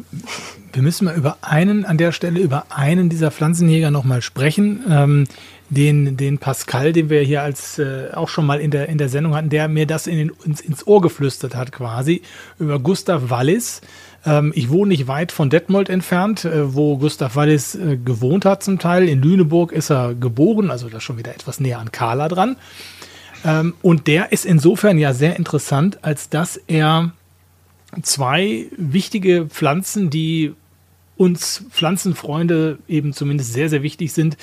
Wir 0.73 0.81
müssen 0.81 1.05
mal 1.05 1.15
über 1.15 1.37
einen, 1.41 1.85
an 1.85 1.99
der 1.99 2.11
Stelle 2.11 2.39
über 2.39 2.65
einen 2.69 3.09
dieser 3.09 3.29
Pflanzenjäger 3.29 3.91
nochmal 3.91 4.23
sprechen. 4.23 4.83
Ähm, 4.89 5.27
den, 5.69 6.17
den 6.17 6.39
Pascal, 6.39 6.91
den 6.91 7.11
wir 7.11 7.21
hier 7.21 7.43
als 7.43 7.77
äh, 7.77 8.09
auch 8.11 8.27
schon 8.27 8.47
mal 8.47 8.59
in 8.59 8.71
der, 8.71 8.89
in 8.89 8.97
der 8.97 9.07
Sendung 9.07 9.35
hatten, 9.35 9.49
der 9.49 9.67
mir 9.67 9.85
das 9.85 10.07
in 10.07 10.17
den, 10.17 10.31
ins, 10.43 10.61
ins 10.61 10.87
Ohr 10.87 10.99
geflüstert 10.99 11.53
hat, 11.53 11.71
quasi, 11.71 12.23
über 12.57 12.79
Gustav 12.79 13.29
Wallis. 13.29 13.81
Ähm, 14.25 14.51
ich 14.55 14.71
wohne 14.71 14.89
nicht 14.89 15.07
weit 15.07 15.31
von 15.31 15.51
Detmold 15.51 15.87
entfernt, 15.87 16.43
äh, 16.43 16.73
wo 16.73 16.97
Gustav 16.97 17.35
Wallis 17.35 17.75
äh, 17.75 17.97
gewohnt 17.97 18.45
hat 18.45 18.63
zum 18.63 18.79
Teil. 18.79 19.07
In 19.07 19.21
Lüneburg 19.21 19.73
ist 19.73 19.91
er 19.91 20.15
geboren, 20.15 20.71
also 20.71 20.89
da 20.89 20.99
schon 20.99 21.19
wieder 21.19 21.35
etwas 21.35 21.59
näher 21.59 21.77
an 21.77 21.91
Kala 21.91 22.29
dran. 22.29 22.57
Ähm, 23.45 23.75
und 23.83 24.07
der 24.07 24.31
ist 24.31 24.43
insofern 24.43 24.97
ja 24.97 25.13
sehr 25.13 25.35
interessant, 25.35 25.99
als 26.01 26.29
dass 26.29 26.57
er 26.57 27.11
zwei 28.01 28.67
wichtige 28.77 29.45
Pflanzen, 29.47 30.09
die 30.09 30.53
uns 31.17 31.65
Pflanzenfreunde 31.69 32.79
eben 32.87 33.13
zumindest 33.13 33.53
sehr, 33.53 33.69
sehr 33.69 33.83
wichtig 33.83 34.13
sind, 34.13 34.37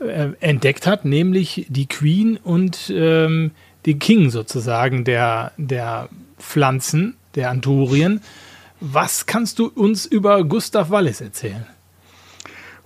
äh, 0.00 0.30
entdeckt 0.40 0.86
hat, 0.86 1.04
nämlich 1.04 1.66
die 1.68 1.86
Queen 1.86 2.36
und 2.36 2.92
ähm, 2.94 3.52
den 3.86 3.98
King 3.98 4.30
sozusagen 4.30 5.04
der, 5.04 5.52
der 5.56 6.08
Pflanzen, 6.38 7.16
der 7.34 7.50
Anturien. 7.50 8.20
Was 8.80 9.26
kannst 9.26 9.58
du 9.58 9.66
uns 9.66 10.06
über 10.06 10.42
Gustav 10.44 10.90
Wallis 10.90 11.20
erzählen? 11.20 11.66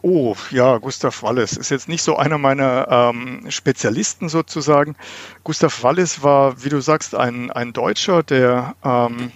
Oh, 0.00 0.36
ja, 0.50 0.78
Gustav 0.78 1.22
Wallis 1.22 1.56
ist 1.56 1.70
jetzt 1.70 1.88
nicht 1.88 2.02
so 2.02 2.16
einer 2.16 2.38
meiner 2.38 2.86
ähm, 2.88 3.46
Spezialisten 3.48 4.28
sozusagen. 4.28 4.94
Gustav 5.42 5.82
Wallis 5.82 6.22
war, 6.22 6.62
wie 6.62 6.68
du 6.68 6.80
sagst, 6.80 7.16
ein, 7.16 7.50
ein 7.50 7.72
Deutscher, 7.72 8.22
der 8.22 8.76
ähm, 8.84 9.32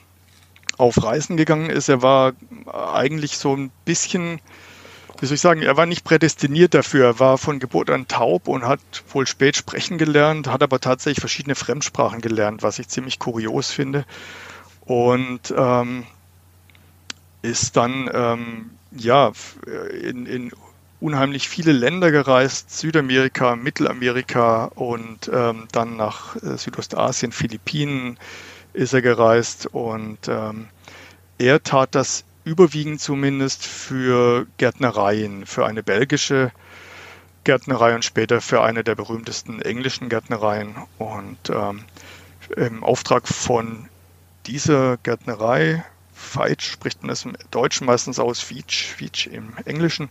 auf 0.78 1.02
Reisen 1.02 1.36
gegangen 1.36 1.70
ist. 1.70 1.88
Er 1.88 2.02
war 2.02 2.32
eigentlich 2.66 3.36
so 3.36 3.54
ein 3.56 3.70
bisschen, 3.84 4.40
wie 5.20 5.26
soll 5.26 5.34
ich 5.34 5.40
sagen, 5.40 5.62
er 5.62 5.76
war 5.76 5.86
nicht 5.86 6.04
prädestiniert 6.04 6.74
dafür. 6.74 7.06
Er 7.06 7.20
war 7.20 7.38
von 7.38 7.58
Geburt 7.58 7.90
an 7.90 8.08
taub 8.08 8.48
und 8.48 8.66
hat 8.66 8.80
wohl 9.10 9.26
spät 9.26 9.56
sprechen 9.56 9.98
gelernt, 9.98 10.48
hat 10.48 10.62
aber 10.62 10.80
tatsächlich 10.80 11.20
verschiedene 11.20 11.54
Fremdsprachen 11.54 12.20
gelernt, 12.20 12.62
was 12.62 12.78
ich 12.78 12.88
ziemlich 12.88 13.18
kurios 13.18 13.70
finde. 13.70 14.04
Und 14.84 15.54
ähm, 15.56 16.04
ist 17.42 17.76
dann 17.76 18.10
ähm, 18.12 18.70
ja 18.96 19.32
in, 20.02 20.26
in 20.26 20.52
unheimlich 21.02 21.48
viele 21.48 21.72
Länder 21.72 22.12
gereist, 22.12 22.76
Südamerika, 22.78 23.56
Mittelamerika 23.56 24.66
und 24.66 25.30
ähm, 25.32 25.66
dann 25.72 25.96
nach 25.96 26.36
äh, 26.36 26.56
Südostasien, 26.56 27.32
Philippinen, 27.32 28.18
ist 28.72 28.92
er 28.92 29.02
gereist 29.02 29.66
und 29.66 30.28
ähm, 30.28 30.68
er 31.38 31.62
tat 31.62 31.94
das 31.94 32.24
überwiegend 32.44 33.00
zumindest 33.00 33.66
für 33.66 34.46
Gärtnereien, 34.56 35.46
für 35.46 35.66
eine 35.66 35.82
belgische 35.82 36.52
Gärtnerei 37.44 37.94
und 37.94 38.04
später 38.04 38.40
für 38.40 38.62
eine 38.62 38.84
der 38.84 38.94
berühmtesten 38.94 39.60
englischen 39.60 40.08
Gärtnereien. 40.08 40.74
Und 40.98 41.50
ähm, 41.50 41.84
im 42.56 42.84
Auftrag 42.84 43.26
von 43.26 43.88
dieser 44.46 44.96
Gärtnerei, 44.98 45.84
Feitsch 46.14 46.70
spricht 46.70 47.02
man 47.02 47.10
es 47.10 47.24
im 47.24 47.36
Deutschen 47.50 47.86
meistens 47.86 48.18
aus, 48.18 48.40
Feitsch, 48.40 48.86
Feitsch 48.86 49.26
im 49.26 49.54
Englischen. 49.64 50.08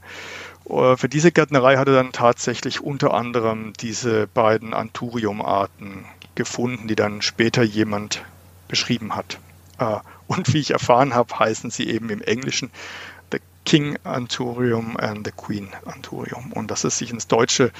Äh, 0.69 0.97
für 0.97 1.09
diese 1.09 1.31
Gärtnerei 1.31 1.77
hat 1.77 1.87
er 1.87 1.95
dann 1.95 2.11
tatsächlich 2.11 2.81
unter 2.81 3.13
anderem 3.13 3.73
diese 3.79 4.27
beiden 4.27 4.73
Anthurium-Arten 4.73 6.05
gefunden, 6.35 6.87
die 6.87 6.95
dann 6.95 7.21
später 7.21 7.63
jemand 7.63 8.23
beschrieben 8.71 9.15
hat. 9.15 9.37
Äh, 9.77 9.97
und 10.27 10.51
wie 10.53 10.59
ich 10.59 10.71
erfahren 10.71 11.13
habe, 11.13 11.37
heißen 11.37 11.69
sie 11.69 11.87
eben 11.89 12.09
im 12.09 12.21
Englischen 12.21 12.71
The 13.31 13.39
King 13.65 13.97
Anthurium 14.03 14.97
and 14.97 15.25
the 15.25 15.33
Queen 15.35 15.69
Anthurium. 15.85 16.51
Und 16.53 16.71
dass 16.71 16.83
es 16.83 16.97
sich 16.97 17.11
ins 17.11 17.27
Deutsche 17.27 17.71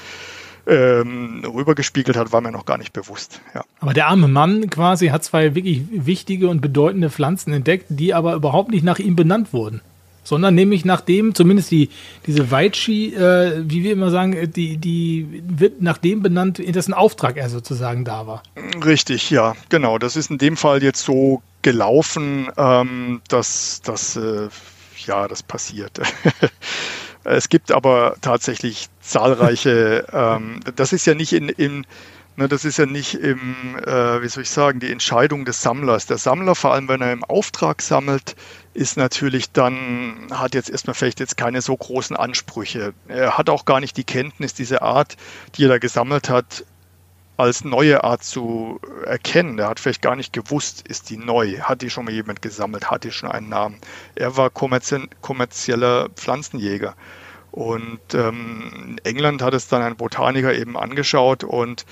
ähm, 0.66 1.42
rübergespiegelt 1.44 2.16
hat, 2.16 2.30
war 2.30 2.40
mir 2.40 2.52
noch 2.52 2.66
gar 2.66 2.78
nicht 2.78 2.92
bewusst. 2.92 3.40
Ja. 3.54 3.64
Aber 3.80 3.94
der 3.94 4.06
arme 4.06 4.28
Mann 4.28 4.70
quasi 4.70 5.08
hat 5.08 5.24
zwei 5.24 5.54
wirklich 5.54 5.82
wichtige 5.90 6.48
und 6.48 6.60
bedeutende 6.60 7.10
Pflanzen 7.10 7.52
entdeckt, 7.52 7.86
die 7.88 8.14
aber 8.14 8.34
überhaupt 8.34 8.70
nicht 8.70 8.84
nach 8.84 8.98
ihm 8.98 9.16
benannt 9.16 9.52
wurden. 9.52 9.80
Sondern 10.24 10.54
nämlich 10.54 10.84
nachdem, 10.84 11.34
zumindest 11.34 11.70
die, 11.70 11.88
diese 12.26 12.50
Weitschi, 12.50 13.14
äh, 13.14 13.64
wie 13.66 13.82
wir 13.82 13.92
immer 13.92 14.10
sagen, 14.10 14.52
die, 14.52 14.76
die 14.76 15.42
wird 15.48 15.82
nach 15.82 15.98
dem 15.98 16.22
benannt, 16.22 16.58
dessen 16.58 16.94
Auftrag 16.94 17.36
er 17.36 17.48
sozusagen 17.48 18.04
da 18.04 18.26
war. 18.26 18.42
Richtig, 18.84 19.30
ja, 19.30 19.54
genau. 19.68 19.98
Das 19.98 20.16
ist 20.16 20.30
in 20.30 20.38
dem 20.38 20.56
Fall 20.56 20.82
jetzt 20.82 21.02
so 21.02 21.42
gelaufen, 21.62 22.48
ähm, 22.56 23.20
dass, 23.28 23.82
dass 23.82 24.16
äh, 24.16 24.48
ja, 25.06 25.26
das 25.26 25.42
passiert. 25.42 26.00
Es 27.24 27.48
gibt 27.48 27.70
aber 27.70 28.16
tatsächlich 28.20 28.88
zahlreiche, 29.00 30.06
ähm, 30.12 30.60
das 30.74 30.92
ist 30.92 31.06
ja 31.06 31.14
nicht 31.14 31.32
in, 31.32 31.48
in 31.48 31.86
ne, 32.36 32.48
das 32.48 32.64
ist 32.64 32.78
ja 32.78 32.86
nicht 32.86 33.14
im, 33.14 33.76
äh, 33.78 34.22
wie 34.22 34.28
soll 34.28 34.42
ich 34.42 34.50
sagen, 34.50 34.80
die 34.80 34.90
Entscheidung 34.90 35.44
des 35.44 35.62
Sammlers. 35.62 36.06
Der 36.06 36.18
Sammler, 36.18 36.54
vor 36.54 36.72
allem 36.72 36.88
wenn 36.88 37.00
er 37.00 37.12
im 37.12 37.24
Auftrag 37.24 37.82
sammelt, 37.82 38.34
ist 38.74 38.96
natürlich 38.96 39.52
dann, 39.52 40.28
hat 40.30 40.54
jetzt 40.54 40.70
erstmal 40.70 40.94
vielleicht 40.94 41.20
jetzt 41.20 41.36
keine 41.36 41.60
so 41.60 41.76
großen 41.76 42.16
Ansprüche. 42.16 42.94
Er 43.08 43.36
hat 43.36 43.50
auch 43.50 43.64
gar 43.64 43.80
nicht 43.80 43.96
die 43.96 44.04
Kenntnis, 44.04 44.54
diese 44.54 44.82
Art, 44.82 45.16
die 45.54 45.64
er 45.64 45.68
da 45.68 45.78
gesammelt 45.78 46.30
hat, 46.30 46.64
als 47.36 47.64
neue 47.64 48.04
Art 48.04 48.22
zu 48.22 48.80
erkennen. 49.04 49.58
Er 49.58 49.68
hat 49.68 49.80
vielleicht 49.80 50.02
gar 50.02 50.16
nicht 50.16 50.32
gewusst, 50.32 50.86
ist 50.86 51.10
die 51.10 51.16
neu, 51.16 51.58
hat 51.60 51.82
die 51.82 51.90
schon 51.90 52.04
mal 52.04 52.14
jemand 52.14 52.40
gesammelt, 52.40 52.90
hat 52.90 53.04
die 53.04 53.10
schon 53.10 53.30
einen 53.30 53.48
Namen. 53.48 53.78
Er 54.14 54.36
war 54.36 54.50
kommerzieller 54.50 56.08
Pflanzenjäger. 56.10 56.94
Und 57.50 58.00
ähm, 58.14 58.96
in 58.96 58.98
England 59.04 59.42
hat 59.42 59.52
es 59.52 59.68
dann 59.68 59.82
ein 59.82 59.96
Botaniker 59.96 60.54
eben 60.54 60.76
angeschaut 60.76 61.44
und 61.44 61.84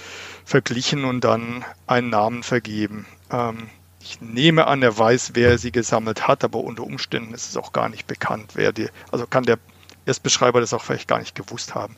verglichen 0.47 1.05
und 1.05 1.22
dann 1.22 1.64
einen 1.87 2.09
Namen 2.09 2.43
vergeben. 2.43 3.07
Ähm, 3.31 3.68
ich 4.03 4.20
nehme 4.20 4.66
an, 4.66 4.82
er 4.82 4.96
weiß, 4.96 5.32
wer 5.34 5.59
sie 5.59 5.72
gesammelt 5.72 6.26
hat, 6.26 6.42
aber 6.42 6.61
unter 6.61 6.84
Umständen 6.84 7.34
ist 7.34 7.51
es 7.51 7.57
auch 7.57 7.72
gar 7.72 7.88
nicht 7.88 8.07
bekannt, 8.07 8.53
wer 8.55 8.72
die, 8.72 8.88
also 9.12 9.26
kann 9.26 9.44
der 9.44 9.59
Erstbeschreiber 10.07 10.61
das 10.61 10.72
auch 10.72 10.82
vielleicht 10.82 11.09
gar 11.09 11.18
nicht 11.18 11.34
gewusst 11.34 11.74
haben. 11.74 11.96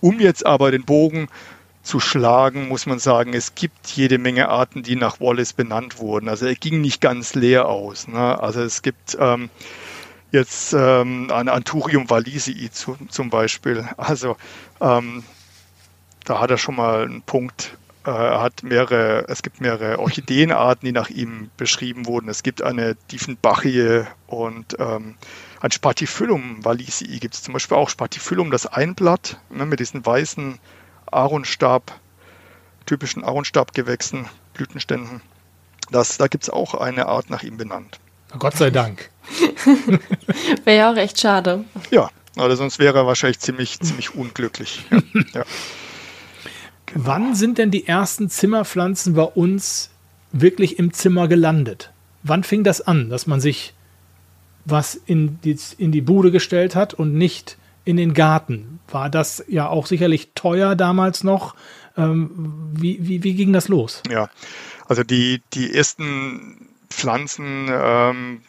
Um 0.00 0.20
jetzt 0.20 0.46
aber 0.46 0.70
den 0.70 0.84
Bogen 0.84 1.28
zu 1.82 2.00
schlagen, 2.00 2.68
muss 2.68 2.86
man 2.86 2.98
sagen, 2.98 3.34
es 3.34 3.54
gibt 3.54 3.88
jede 3.88 4.18
Menge 4.18 4.48
Arten, 4.48 4.82
die 4.82 4.96
nach 4.96 5.20
Wallace 5.20 5.52
benannt 5.52 5.98
wurden. 5.98 6.28
Also 6.28 6.46
er 6.46 6.54
ging 6.54 6.80
nicht 6.80 7.00
ganz 7.00 7.34
leer 7.34 7.66
aus. 7.66 8.08
Ne? 8.08 8.40
Also 8.40 8.62
es 8.62 8.82
gibt 8.82 9.16
ähm, 9.18 9.48
jetzt 10.30 10.74
ähm, 10.74 11.30
ein 11.32 11.48
Anthurium 11.48 12.10
walisii 12.10 12.70
zu, 12.70 12.96
zum 13.08 13.30
Beispiel. 13.30 13.88
Also 13.96 14.36
ähm, 14.80 15.24
da 16.24 16.40
hat 16.40 16.50
er 16.50 16.58
schon 16.58 16.76
mal 16.76 17.04
einen 17.04 17.22
Punkt. 17.22 17.76
Äh, 18.06 18.10
er 18.10 18.40
hat 18.40 18.62
mehrere, 18.62 19.26
es 19.28 19.42
gibt 19.42 19.60
mehrere 19.60 19.98
Orchideenarten, 19.98 20.86
die 20.86 20.92
nach 20.92 21.10
ihm 21.10 21.50
beschrieben 21.56 22.06
wurden. 22.06 22.28
Es 22.28 22.42
gibt 22.42 22.62
eine 22.62 22.96
Diefenbachie 23.10 24.02
und 24.26 24.76
ähm, 24.78 25.16
ein 25.60 25.72
Spatifyllum 25.72 26.64
walisii 26.64 27.18
gibt 27.18 27.34
es 27.34 27.42
zum 27.42 27.54
Beispiel 27.54 27.76
auch. 27.76 27.88
Spatifyllum, 27.88 28.50
das 28.50 28.66
Einblatt 28.66 29.40
ne, 29.50 29.66
mit 29.66 29.80
diesen 29.80 30.04
weißen 30.04 30.58
Aaronstab, 31.10 31.98
typischen 32.86 33.24
Aaronstabgewächsen, 33.24 34.26
Blütenständen. 34.54 35.20
Das, 35.90 36.18
da 36.18 36.28
gibt 36.28 36.44
es 36.44 36.50
auch 36.50 36.74
eine 36.74 37.06
Art 37.06 37.30
nach 37.30 37.42
ihm 37.42 37.56
benannt. 37.56 37.98
Gott 38.38 38.56
sei 38.56 38.70
Dank. 38.70 39.10
wäre 40.64 40.76
ja 40.76 40.92
auch 40.92 40.96
echt 40.96 41.18
schade. 41.18 41.64
Ja, 41.90 42.10
oder 42.36 42.56
sonst 42.56 42.78
wäre 42.78 42.98
er 42.98 43.06
wahrscheinlich 43.06 43.40
ziemlich, 43.40 43.80
ziemlich 43.80 44.14
unglücklich. 44.14 44.84
Ja, 44.90 45.00
ja. 45.34 45.44
Genau. 46.92 47.06
Wann 47.06 47.34
sind 47.34 47.58
denn 47.58 47.70
die 47.70 47.86
ersten 47.86 48.28
Zimmerpflanzen 48.28 49.14
bei 49.14 49.22
uns 49.22 49.90
wirklich 50.32 50.78
im 50.78 50.92
Zimmer 50.92 51.28
gelandet? 51.28 51.92
Wann 52.22 52.44
fing 52.44 52.64
das 52.64 52.80
an, 52.80 53.10
dass 53.10 53.26
man 53.26 53.40
sich 53.40 53.74
was 54.70 54.94
in 54.94 55.40
die, 55.40 55.58
in 55.78 55.92
die 55.92 56.00
Bude 56.00 56.30
gestellt 56.30 56.74
hat 56.74 56.94
und 56.94 57.14
nicht 57.14 57.56
in 57.84 57.96
den 57.96 58.14
Garten. 58.14 58.80
War 58.88 59.08
das 59.08 59.44
ja 59.48 59.68
auch 59.68 59.86
sicherlich 59.86 60.32
teuer 60.34 60.76
damals 60.76 61.24
noch. 61.24 61.54
Ähm, 61.96 62.70
wie, 62.74 62.98
wie, 63.00 63.22
wie 63.24 63.34
ging 63.34 63.52
das 63.52 63.68
los? 63.68 64.02
Ja, 64.10 64.28
also 64.86 65.02
die, 65.02 65.42
die 65.54 65.74
ersten 65.74 66.68
Pflanzen 66.90 67.68
ähm, 67.70 68.42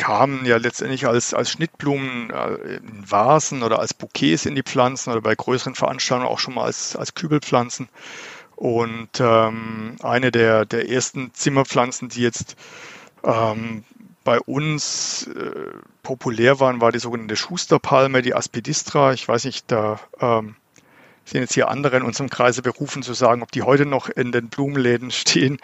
kamen 0.00 0.46
ja 0.46 0.56
letztendlich 0.56 1.06
als, 1.06 1.34
als 1.34 1.50
Schnittblumen 1.50 2.30
äh, 2.30 2.76
in 2.76 3.10
Vasen 3.10 3.62
oder 3.62 3.80
als 3.80 3.92
Bouquets 3.92 4.46
in 4.46 4.54
die 4.54 4.62
Pflanzen 4.62 5.10
oder 5.10 5.20
bei 5.20 5.34
größeren 5.34 5.74
Veranstaltungen 5.74 6.26
auch 6.26 6.38
schon 6.38 6.54
mal 6.54 6.64
als, 6.64 6.96
als 6.96 7.14
Kübelpflanzen. 7.14 7.90
Und 8.56 9.20
ähm, 9.20 9.96
eine 10.02 10.30
der, 10.32 10.64
der 10.64 10.88
ersten 10.88 11.34
Zimmerpflanzen, 11.34 12.08
die 12.08 12.22
jetzt 12.22 12.56
ähm, 13.24 13.84
bei 14.24 14.40
uns 14.40 15.26
äh, 15.26 15.66
populär 16.02 16.60
waren, 16.60 16.80
war 16.80 16.92
die 16.92 16.98
sogenannte 16.98 17.36
Schusterpalme, 17.36 18.22
die 18.22 18.34
Aspidistra. 18.34 19.12
Ich 19.12 19.28
weiß 19.28 19.44
nicht, 19.44 19.70
da 19.70 20.00
ähm, 20.18 20.56
sind 21.26 21.42
jetzt 21.42 21.52
hier 21.52 21.68
andere 21.68 21.98
in 21.98 22.04
unserem 22.04 22.30
Kreise 22.30 22.62
berufen 22.62 23.02
zu 23.02 23.12
sagen, 23.12 23.42
ob 23.42 23.52
die 23.52 23.62
heute 23.62 23.84
noch 23.84 24.08
in 24.08 24.32
den 24.32 24.48
Blumenläden 24.48 25.10
stehen. 25.10 25.58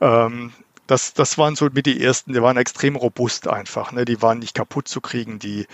Ähm, 0.00 0.54
das, 0.86 1.14
das 1.14 1.38
waren 1.38 1.56
so 1.56 1.68
mit 1.72 1.86
die 1.86 2.02
ersten, 2.02 2.32
die 2.32 2.42
waren 2.42 2.56
extrem 2.56 2.96
robust 2.96 3.48
einfach. 3.48 3.92
Ne? 3.92 4.04
Die 4.04 4.20
waren 4.20 4.38
nicht 4.38 4.54
kaputt 4.54 4.88
zu 4.88 5.00
kriegen, 5.00 5.38
die 5.38 5.66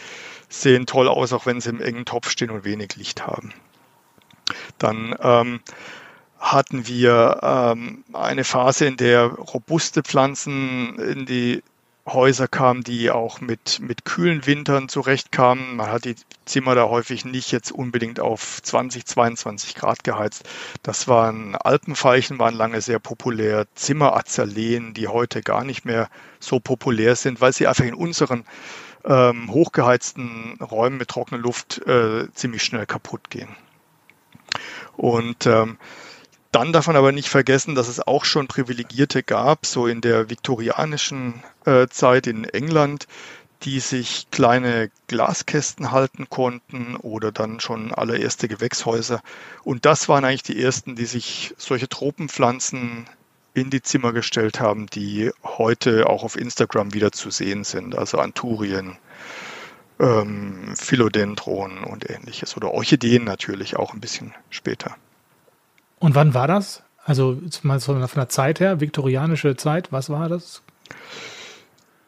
sehen 0.48 0.86
toll 0.86 1.08
aus, 1.08 1.32
auch 1.32 1.46
wenn 1.46 1.60
sie 1.60 1.70
im 1.70 1.80
engen 1.80 2.04
Topf 2.04 2.30
stehen 2.30 2.50
und 2.50 2.64
wenig 2.64 2.96
Licht 2.96 3.26
haben. 3.26 3.52
Dann 4.78 5.14
ähm, 5.20 5.60
hatten 6.38 6.86
wir 6.86 7.40
ähm, 7.42 8.04
eine 8.12 8.44
Phase, 8.44 8.86
in 8.86 8.96
der 8.96 9.26
robuste 9.26 10.02
Pflanzen 10.02 10.98
in 10.98 11.26
die 11.26 11.62
Häuser 12.12 12.48
kamen, 12.48 12.82
die 12.82 13.10
auch 13.10 13.40
mit, 13.40 13.80
mit 13.80 14.04
kühlen 14.04 14.46
Wintern 14.46 14.88
zurechtkamen. 14.88 15.76
Man 15.76 15.90
hat 15.90 16.04
die 16.04 16.16
Zimmer 16.44 16.74
da 16.74 16.88
häufig 16.88 17.24
nicht 17.24 17.52
jetzt 17.52 17.72
unbedingt 17.72 18.20
auf 18.20 18.60
20, 18.62 19.06
22 19.06 19.74
Grad 19.74 20.04
geheizt. 20.04 20.48
Das 20.82 21.08
waren 21.08 21.54
Alpenfeichen, 21.56 22.38
waren 22.38 22.54
lange 22.54 22.80
sehr 22.80 22.98
populär. 22.98 23.66
Zimmerazaleen, 23.74 24.94
die 24.94 25.08
heute 25.08 25.42
gar 25.42 25.64
nicht 25.64 25.84
mehr 25.84 26.08
so 26.38 26.60
populär 26.60 27.16
sind, 27.16 27.40
weil 27.40 27.52
sie 27.52 27.66
einfach 27.66 27.84
in 27.84 27.94
unseren 27.94 28.44
ähm, 29.04 29.50
hochgeheizten 29.50 30.58
Räumen 30.60 30.98
mit 30.98 31.08
trockener 31.08 31.40
Luft 31.40 31.78
äh, 31.86 32.32
ziemlich 32.34 32.62
schnell 32.62 32.86
kaputt 32.86 33.30
gehen. 33.30 33.48
Und 34.96 35.46
ähm, 35.46 35.78
dann 36.52 36.72
darf 36.72 36.88
man 36.88 36.96
aber 36.96 37.12
nicht 37.12 37.28
vergessen, 37.28 37.74
dass 37.74 37.88
es 37.88 38.00
auch 38.00 38.24
schon 38.24 38.48
Privilegierte 38.48 39.22
gab, 39.22 39.66
so 39.66 39.86
in 39.86 40.00
der 40.00 40.30
viktorianischen 40.30 41.42
äh, 41.64 41.86
Zeit 41.88 42.26
in 42.26 42.44
England, 42.44 43.06
die 43.62 43.80
sich 43.80 44.26
kleine 44.30 44.90
Glaskästen 45.06 45.92
halten 45.92 46.28
konnten 46.28 46.96
oder 46.96 47.30
dann 47.30 47.60
schon 47.60 47.92
allererste 47.92 48.48
Gewächshäuser. 48.48 49.20
Und 49.64 49.84
das 49.84 50.08
waren 50.08 50.24
eigentlich 50.24 50.42
die 50.42 50.62
ersten, 50.62 50.96
die 50.96 51.04
sich 51.04 51.54
solche 51.58 51.88
Tropenpflanzen 51.88 53.06
in 53.52 53.70
die 53.70 53.82
Zimmer 53.82 54.12
gestellt 54.12 54.60
haben, 54.60 54.86
die 54.86 55.30
heute 55.44 56.08
auch 56.08 56.24
auf 56.24 56.36
Instagram 56.36 56.94
wieder 56.94 57.12
zu 57.12 57.30
sehen 57.30 57.64
sind. 57.64 57.96
Also 57.96 58.18
Anturien, 58.18 58.96
ähm, 59.98 60.74
Philodendron 60.76 61.84
und 61.84 62.08
ähnliches. 62.08 62.56
Oder 62.56 62.72
Orchideen 62.72 63.24
natürlich 63.24 63.76
auch 63.76 63.92
ein 63.92 64.00
bisschen 64.00 64.34
später. 64.48 64.96
Und 66.00 66.16
wann 66.16 66.34
war 66.34 66.48
das? 66.48 66.82
Also 67.04 67.40
von 67.62 67.80
der 68.16 68.28
Zeit 68.28 68.58
her, 68.58 68.80
viktorianische 68.80 69.56
Zeit, 69.56 69.92
was 69.92 70.10
war 70.10 70.28
das? 70.28 70.62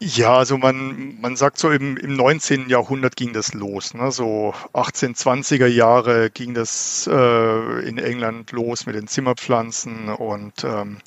Ja, 0.00 0.36
also 0.38 0.58
man, 0.58 1.20
man 1.20 1.36
sagt 1.36 1.58
so 1.58 1.70
im, 1.70 1.96
im 1.96 2.16
19. 2.16 2.68
Jahrhundert 2.68 3.14
ging 3.14 3.32
das 3.32 3.54
los. 3.54 3.94
Ne? 3.94 4.10
So 4.10 4.52
1820er 4.72 5.66
Jahre 5.66 6.28
ging 6.30 6.54
das 6.54 7.08
äh, 7.10 7.88
in 7.88 7.98
England 7.98 8.50
los 8.50 8.84
mit 8.86 8.96
den 8.96 9.06
Zimmerpflanzen 9.06 10.08
und 10.08 10.64
ähm, 10.64 10.98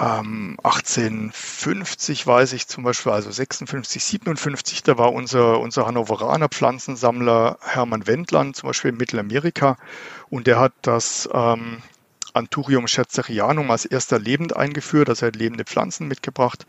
ähm, 0.00 0.56
1850 0.62 2.26
weiß 2.26 2.54
ich 2.54 2.66
zum 2.66 2.84
Beispiel, 2.84 3.12
also 3.12 3.30
56, 3.30 4.02
57, 4.02 4.82
da 4.82 4.96
war 4.96 5.12
unser, 5.12 5.60
unser 5.60 5.86
Hannoveraner 5.86 6.48
Pflanzensammler 6.48 7.58
Hermann 7.60 8.06
Wendland 8.06 8.56
zum 8.56 8.68
Beispiel 8.68 8.92
in 8.92 8.96
Mittelamerika. 8.96 9.76
Und 10.30 10.46
der 10.46 10.58
hat 10.58 10.72
das 10.82 11.28
ähm, 11.34 11.82
Anthurium 12.32 12.86
scherzerianum 12.86 13.70
als 13.70 13.84
erster 13.84 14.18
lebend 14.18 14.56
eingeführt, 14.56 15.10
also 15.10 15.26
er 15.26 15.28
hat 15.28 15.36
lebende 15.36 15.64
Pflanzen 15.64 16.08
mitgebracht. 16.08 16.66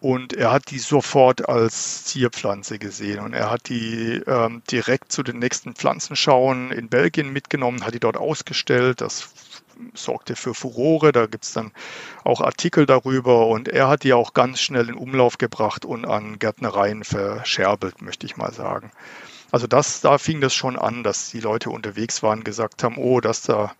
Und 0.00 0.34
er 0.34 0.52
hat 0.52 0.70
die 0.70 0.80
sofort 0.80 1.48
als 1.48 2.04
Zierpflanze 2.04 2.78
gesehen. 2.78 3.20
Und 3.20 3.32
er 3.32 3.50
hat 3.50 3.68
die 3.70 4.20
ähm, 4.26 4.62
direkt 4.70 5.12
zu 5.12 5.22
den 5.22 5.38
nächsten 5.38 5.74
Pflanzenschauen 5.74 6.72
in 6.72 6.88
Belgien 6.88 7.32
mitgenommen, 7.32 7.86
hat 7.86 7.94
die 7.94 8.00
dort 8.00 8.18
ausgestellt. 8.18 9.00
Das 9.00 9.30
sorgte 9.94 10.36
für 10.36 10.54
Furore, 10.54 11.12
da 11.12 11.26
gibt 11.26 11.44
es 11.44 11.52
dann 11.52 11.72
auch 12.24 12.40
Artikel 12.40 12.86
darüber 12.86 13.46
und 13.48 13.68
er 13.68 13.88
hat 13.88 14.02
die 14.02 14.12
auch 14.12 14.34
ganz 14.34 14.60
schnell 14.60 14.88
in 14.88 14.94
Umlauf 14.94 15.38
gebracht 15.38 15.84
und 15.84 16.04
an 16.04 16.38
Gärtnereien 16.38 17.04
verscherbelt, 17.04 18.02
möchte 18.02 18.26
ich 18.26 18.36
mal 18.36 18.52
sagen. 18.52 18.90
Also 19.50 19.66
das, 19.66 20.00
da 20.00 20.18
fing 20.18 20.40
das 20.40 20.54
schon 20.54 20.76
an, 20.78 21.04
dass 21.04 21.30
die 21.30 21.40
Leute 21.40 21.70
unterwegs 21.70 22.22
waren, 22.22 22.44
gesagt 22.44 22.82
haben, 22.82 22.96
oh, 22.96 23.20
dass 23.20 23.42
da 23.42 23.72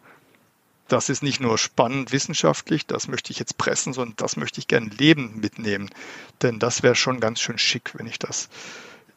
das 0.89 1.09
ist 1.09 1.23
nicht 1.23 1.41
nur 1.41 1.57
spannend 1.57 2.13
wissenschaftlich, 2.13 2.87
das 2.87 3.09
möchte 3.09 3.33
ich 3.33 3.39
jetzt 3.39 3.57
pressen, 3.57 3.93
sondern 3.93 4.17
das 4.17 4.37
möchte 4.37 4.61
ich 4.61 4.69
gern 4.69 4.91
lebend 4.91 5.41
mitnehmen. 5.41 5.91
Denn 6.43 6.59
das 6.59 6.83
wäre 6.83 6.95
schon 6.95 7.21
ganz 7.21 7.41
schön 7.41 7.59
schick, 7.59 7.93
wenn 7.95 8.07
ich 8.07 8.19
das 8.19 8.51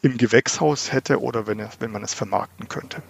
im 0.02 0.18
Gewächshaus 0.18 0.92
hätte 0.92 1.22
oder 1.22 1.46
wenn, 1.46 1.68
wenn 1.80 1.92
man 1.92 2.04
es 2.04 2.14
vermarkten 2.14 2.70
könnte. 2.70 3.04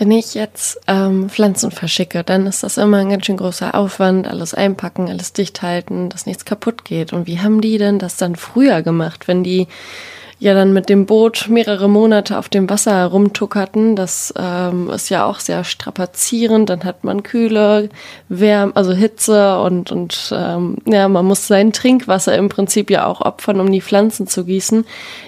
Wenn 0.00 0.12
ich 0.12 0.32
jetzt 0.32 0.80
ähm, 0.86 1.28
Pflanzen 1.28 1.70
verschicke, 1.70 2.24
dann 2.24 2.46
ist 2.46 2.62
das 2.62 2.78
immer 2.78 2.96
ein 2.96 3.10
ganz 3.10 3.26
schön 3.26 3.36
großer 3.36 3.74
Aufwand, 3.74 4.26
alles 4.26 4.54
einpacken, 4.54 5.10
alles 5.10 5.34
dicht 5.34 5.60
halten, 5.60 6.08
dass 6.08 6.24
nichts 6.24 6.46
kaputt 6.46 6.86
geht. 6.86 7.12
Und 7.12 7.26
wie 7.26 7.40
haben 7.40 7.60
die 7.60 7.76
denn 7.76 7.98
das 7.98 8.16
dann 8.16 8.34
früher 8.34 8.80
gemacht, 8.80 9.28
wenn 9.28 9.44
die 9.44 9.68
ja 10.40 10.54
dann 10.54 10.72
mit 10.72 10.88
dem 10.88 11.04
Boot 11.04 11.48
mehrere 11.48 11.88
Monate 11.88 12.38
auf 12.38 12.48
dem 12.48 12.68
Wasser 12.68 12.96
herumtuckerten. 12.96 13.94
Das 13.94 14.32
ähm, 14.36 14.88
ist 14.90 15.10
ja 15.10 15.26
auch 15.26 15.38
sehr 15.38 15.64
strapazierend. 15.64 16.70
Dann 16.70 16.82
hat 16.84 17.04
man 17.04 17.22
Kühle, 17.22 17.90
Wärme, 18.30 18.74
also 18.74 18.92
Hitze 18.92 19.60
und, 19.60 19.92
und 19.92 20.32
ähm, 20.34 20.78
ja, 20.86 21.08
man 21.08 21.26
muss 21.26 21.46
sein 21.46 21.72
Trinkwasser 21.72 22.36
im 22.36 22.48
Prinzip 22.48 22.90
ja 22.90 23.06
auch 23.06 23.20
opfern, 23.20 23.60
um 23.60 23.70
die 23.70 23.82
Pflanzen 23.82 24.26
zu 24.26 24.46
gießen. 24.46 24.86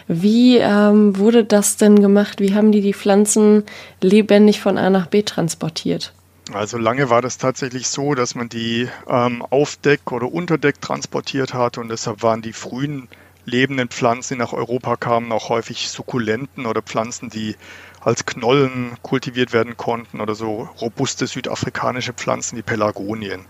Wie 0.08 0.56
ähm, 0.56 1.16
wurde 1.18 1.44
das 1.44 1.76
denn 1.76 2.00
gemacht? 2.00 2.40
Wie 2.40 2.54
haben 2.54 2.72
die 2.72 2.80
die 2.80 2.94
Pflanzen 2.94 3.64
lebendig 4.00 4.62
von 4.62 4.78
A 4.78 4.88
nach 4.88 5.06
B 5.08 5.22
transportiert? 5.22 6.14
Also 6.54 6.78
lange 6.78 7.10
war 7.10 7.20
das 7.20 7.36
tatsächlich 7.36 7.86
so, 7.86 8.14
dass 8.14 8.34
man 8.34 8.48
die 8.48 8.88
ähm, 9.08 9.44
auf 9.50 9.76
Deck 9.76 10.10
oder 10.10 10.32
unter 10.32 10.56
Deck 10.56 10.80
transportiert 10.80 11.52
hat 11.52 11.76
und 11.76 11.90
deshalb 11.90 12.22
waren 12.22 12.40
die 12.40 12.52
frühen 12.54 13.08
lebenden 13.44 13.88
Pflanzen, 13.88 14.34
die 14.34 14.38
nach 14.38 14.52
Europa 14.52 14.96
kamen, 14.96 15.32
auch 15.32 15.48
häufig 15.48 15.88
Sukkulenten 15.88 16.66
oder 16.66 16.82
Pflanzen, 16.82 17.28
die 17.28 17.56
als 18.00 18.26
Knollen 18.26 18.96
kultiviert 19.02 19.52
werden 19.52 19.76
konnten 19.76 20.20
oder 20.20 20.34
so 20.34 20.68
robuste 20.80 21.26
südafrikanische 21.26 22.12
Pflanzen, 22.12 22.56
die 22.56 22.62
Pelagonien. 22.62 23.46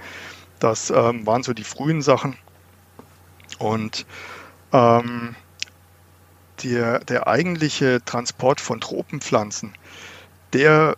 Das 0.59 0.91
ähm, 0.91 1.27
waren 1.27 1.43
so 1.43 1.53
die 1.53 1.65
frühen 1.65 2.03
Sachen. 2.03 2.37
Und 3.59 4.07
ähm, 4.73 5.35
der, 6.63 7.01
der 7.01 7.27
eigentliche 7.27 8.01
Transport 8.05 8.61
von 8.61 8.81
Tropenpflanzen, 8.81 9.73
der 10.53 10.97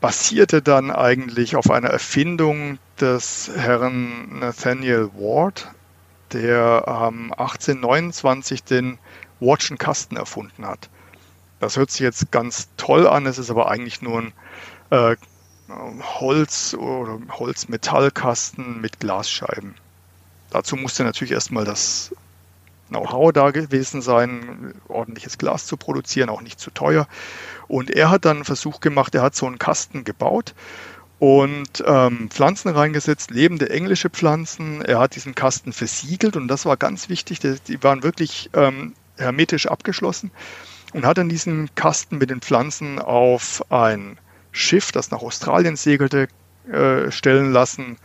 basierte 0.00 0.62
dann 0.62 0.90
eigentlich 0.90 1.56
auf 1.56 1.70
einer 1.70 1.88
Erfindung 1.88 2.78
des 3.00 3.50
Herrn 3.56 4.38
Nathaniel 4.38 5.10
Ward, 5.14 5.72
der 6.34 6.84
ähm, 6.86 7.32
1829 7.32 8.64
den 8.64 8.98
Watschen 9.40 9.78
Kasten 9.78 10.16
erfunden 10.16 10.66
hat. 10.66 10.90
Das 11.60 11.76
hört 11.76 11.90
sich 11.90 12.00
jetzt 12.00 12.30
ganz 12.30 12.68
toll 12.76 13.06
an, 13.06 13.26
es 13.26 13.38
ist 13.38 13.50
aber 13.50 13.70
eigentlich 13.70 14.02
nur 14.02 14.20
ein 14.20 14.32
äh, 14.90 15.16
Holz- 16.20 16.74
oder 16.74 17.18
Holzmetallkasten 17.30 18.80
mit 18.80 19.00
Glasscheiben. 19.00 19.74
Dazu 20.50 20.76
musste 20.76 21.04
natürlich 21.04 21.32
erstmal 21.32 21.64
das 21.64 22.14
Know-how 22.88 23.32
da 23.32 23.50
gewesen 23.50 24.02
sein, 24.02 24.74
ordentliches 24.88 25.38
Glas 25.38 25.66
zu 25.66 25.76
produzieren, 25.76 26.28
auch 26.28 26.42
nicht 26.42 26.60
zu 26.60 26.70
teuer. 26.70 27.08
Und 27.66 27.90
er 27.90 28.10
hat 28.10 28.26
dann 28.26 28.38
einen 28.38 28.44
Versuch 28.44 28.80
gemacht, 28.80 29.14
er 29.14 29.22
hat 29.22 29.34
so 29.34 29.46
einen 29.46 29.58
Kasten 29.58 30.04
gebaut 30.04 30.54
und 31.24 31.82
ähm, 31.86 32.28
Pflanzen 32.28 32.68
reingesetzt, 32.68 33.30
lebende 33.30 33.70
englische 33.70 34.10
Pflanzen. 34.10 34.82
Er 34.82 34.98
hat 34.98 35.16
diesen 35.16 35.34
Kasten 35.34 35.72
versiegelt 35.72 36.36
und 36.36 36.48
das 36.48 36.66
war 36.66 36.76
ganz 36.76 37.08
wichtig. 37.08 37.40
Die, 37.40 37.82
waren 37.82 38.02
wirklich 38.02 38.50
ähm, 38.52 38.92
hermetisch 39.16 39.66
abgeschlossen 39.66 40.30
und 40.92 41.06
hat 41.06 41.16
dann 41.16 41.30
diesen 41.30 41.74
Kasten 41.76 42.18
mit 42.18 42.28
den 42.28 42.42
Pflanzen 42.42 42.98
auf 42.98 43.64
ein 43.72 44.18
Schiff, 44.52 44.92
das 44.92 45.10
nach 45.10 45.22
Australien 45.22 45.76
segelte, 45.76 46.28
äh, 46.70 47.10
stellen 47.10 47.52
lassen. 47.52 47.96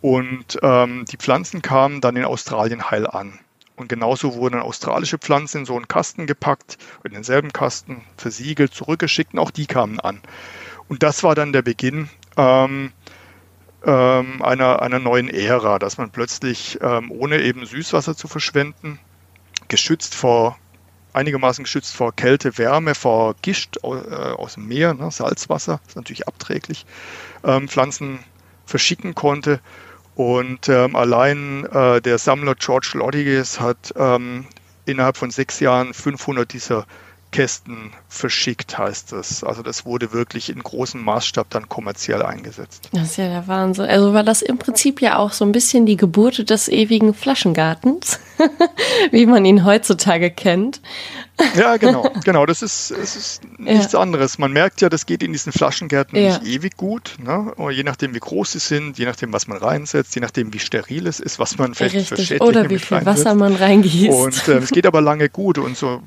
Und 0.00 0.58
ähm, 0.60 1.04
die 1.08 1.16
Pflanzen 1.16 1.62
kamen 1.62 2.00
dann 2.00 2.16
in 2.16 2.24
Australien 2.24 2.90
heil 2.90 3.06
an. 3.06 3.38
Und 3.76 3.88
genauso 3.88 4.34
wurden 4.34 4.58
australische 4.58 5.18
Pflanzen 5.18 5.58
in 5.58 5.64
so 5.64 5.76
einen 5.76 5.86
Kasten 5.86 6.26
gepackt, 6.26 6.76
in 7.04 7.12
denselben 7.12 7.52
Kasten 7.52 8.02
versiegelt, 8.16 8.74
zurückgeschickt 8.74 9.34
und 9.34 9.38
auch 9.38 9.52
die 9.52 9.66
kamen 9.66 10.00
an. 10.00 10.20
Und 10.88 11.04
das 11.04 11.22
war 11.22 11.36
dann 11.36 11.52
der 11.52 11.62
Beginn 11.62 12.08
ähm, 12.38 12.92
ähm, 13.84 14.42
einer, 14.42 14.82
einer 14.82 14.98
neuen 14.98 15.28
Ära, 15.28 15.78
dass 15.78 15.98
man 15.98 16.10
plötzlich, 16.10 16.78
ähm, 16.80 17.10
ohne 17.10 17.40
eben 17.42 17.66
Süßwasser 17.66 18.16
zu 18.16 18.28
verschwenden, 18.28 18.98
geschützt 19.68 20.14
vor, 20.14 20.58
einigermaßen 21.12 21.64
geschützt 21.64 21.94
vor 21.94 22.14
Kälte, 22.14 22.58
Wärme, 22.58 22.94
vor 22.94 23.34
Gischt 23.42 23.82
aus, 23.82 24.04
äh, 24.06 24.14
aus 24.14 24.54
dem 24.54 24.66
Meer, 24.66 24.94
ne, 24.94 25.10
Salzwasser, 25.10 25.80
ist 25.86 25.96
natürlich 25.96 26.26
abträglich, 26.26 26.86
ähm, 27.44 27.68
Pflanzen 27.68 28.20
verschicken 28.66 29.14
konnte. 29.14 29.60
Und 30.14 30.68
ähm, 30.68 30.96
allein 30.96 31.64
äh, 31.66 32.00
der 32.00 32.18
Sammler 32.18 32.56
George 32.56 32.90
Loddiges 32.94 33.60
hat 33.60 33.94
ähm, 33.96 34.46
innerhalb 34.84 35.16
von 35.16 35.30
sechs 35.30 35.60
Jahren 35.60 35.94
500 35.94 36.52
dieser 36.52 36.86
Kästen 37.30 37.92
verschickt, 38.08 38.78
heißt 38.78 39.12
es. 39.12 39.44
Also 39.44 39.62
das 39.62 39.84
wurde 39.84 40.12
wirklich 40.12 40.48
in 40.50 40.62
großem 40.62 41.02
Maßstab 41.02 41.50
dann 41.50 41.68
kommerziell 41.68 42.22
eingesetzt. 42.22 42.88
Das 42.92 43.10
ist 43.10 43.16
ja 43.18 43.28
der 43.28 43.46
Wahnsinn. 43.46 43.84
Also 43.84 44.14
war 44.14 44.22
das 44.22 44.40
im 44.40 44.58
Prinzip 44.58 45.02
ja 45.02 45.18
auch 45.18 45.32
so 45.32 45.44
ein 45.44 45.52
bisschen 45.52 45.84
die 45.84 45.96
Geburt 45.96 46.48
des 46.48 46.68
ewigen 46.68 47.12
Flaschengartens, 47.12 48.18
wie 49.10 49.26
man 49.26 49.44
ihn 49.44 49.64
heutzutage 49.64 50.30
kennt. 50.30 50.80
Ja, 51.54 51.76
genau, 51.76 52.10
genau. 52.24 52.46
Das 52.46 52.62
ist, 52.62 52.90
es 52.90 53.14
ist 53.14 53.42
nichts 53.58 53.92
ja. 53.92 54.00
anderes. 54.00 54.38
Man 54.38 54.52
merkt 54.52 54.80
ja, 54.80 54.88
das 54.88 55.06
geht 55.06 55.22
in 55.22 55.32
diesen 55.32 55.52
Flaschengärten 55.52 56.18
ja. 56.18 56.38
nicht 56.38 56.44
ewig 56.44 56.76
gut. 56.76 57.16
Ne? 57.22 57.52
je 57.70 57.82
nachdem, 57.84 58.14
wie 58.14 58.20
groß 58.20 58.52
sie 58.52 58.58
sind, 58.58 58.98
je 58.98 59.04
nachdem, 59.04 59.32
was 59.32 59.46
man 59.46 59.58
reinsetzt, 59.58 60.14
je 60.14 60.20
nachdem, 60.20 60.52
wie 60.52 60.58
steril 60.58 61.06
es 61.06 61.20
ist, 61.20 61.38
was 61.38 61.58
man 61.58 61.74
vielleicht 61.74 62.10
Richtig. 62.12 62.40
Oder 62.40 62.70
wie 62.70 62.78
viel 62.78 63.04
Wasser 63.04 63.34
man 63.34 63.54
reingießt. 63.54 64.10
Und 64.10 64.48
äh, 64.48 64.58
es 64.58 64.70
geht 64.70 64.86
aber 64.86 65.00
lange 65.00 65.28
gut. 65.28 65.58
Und 65.58 65.76
so 65.76 66.02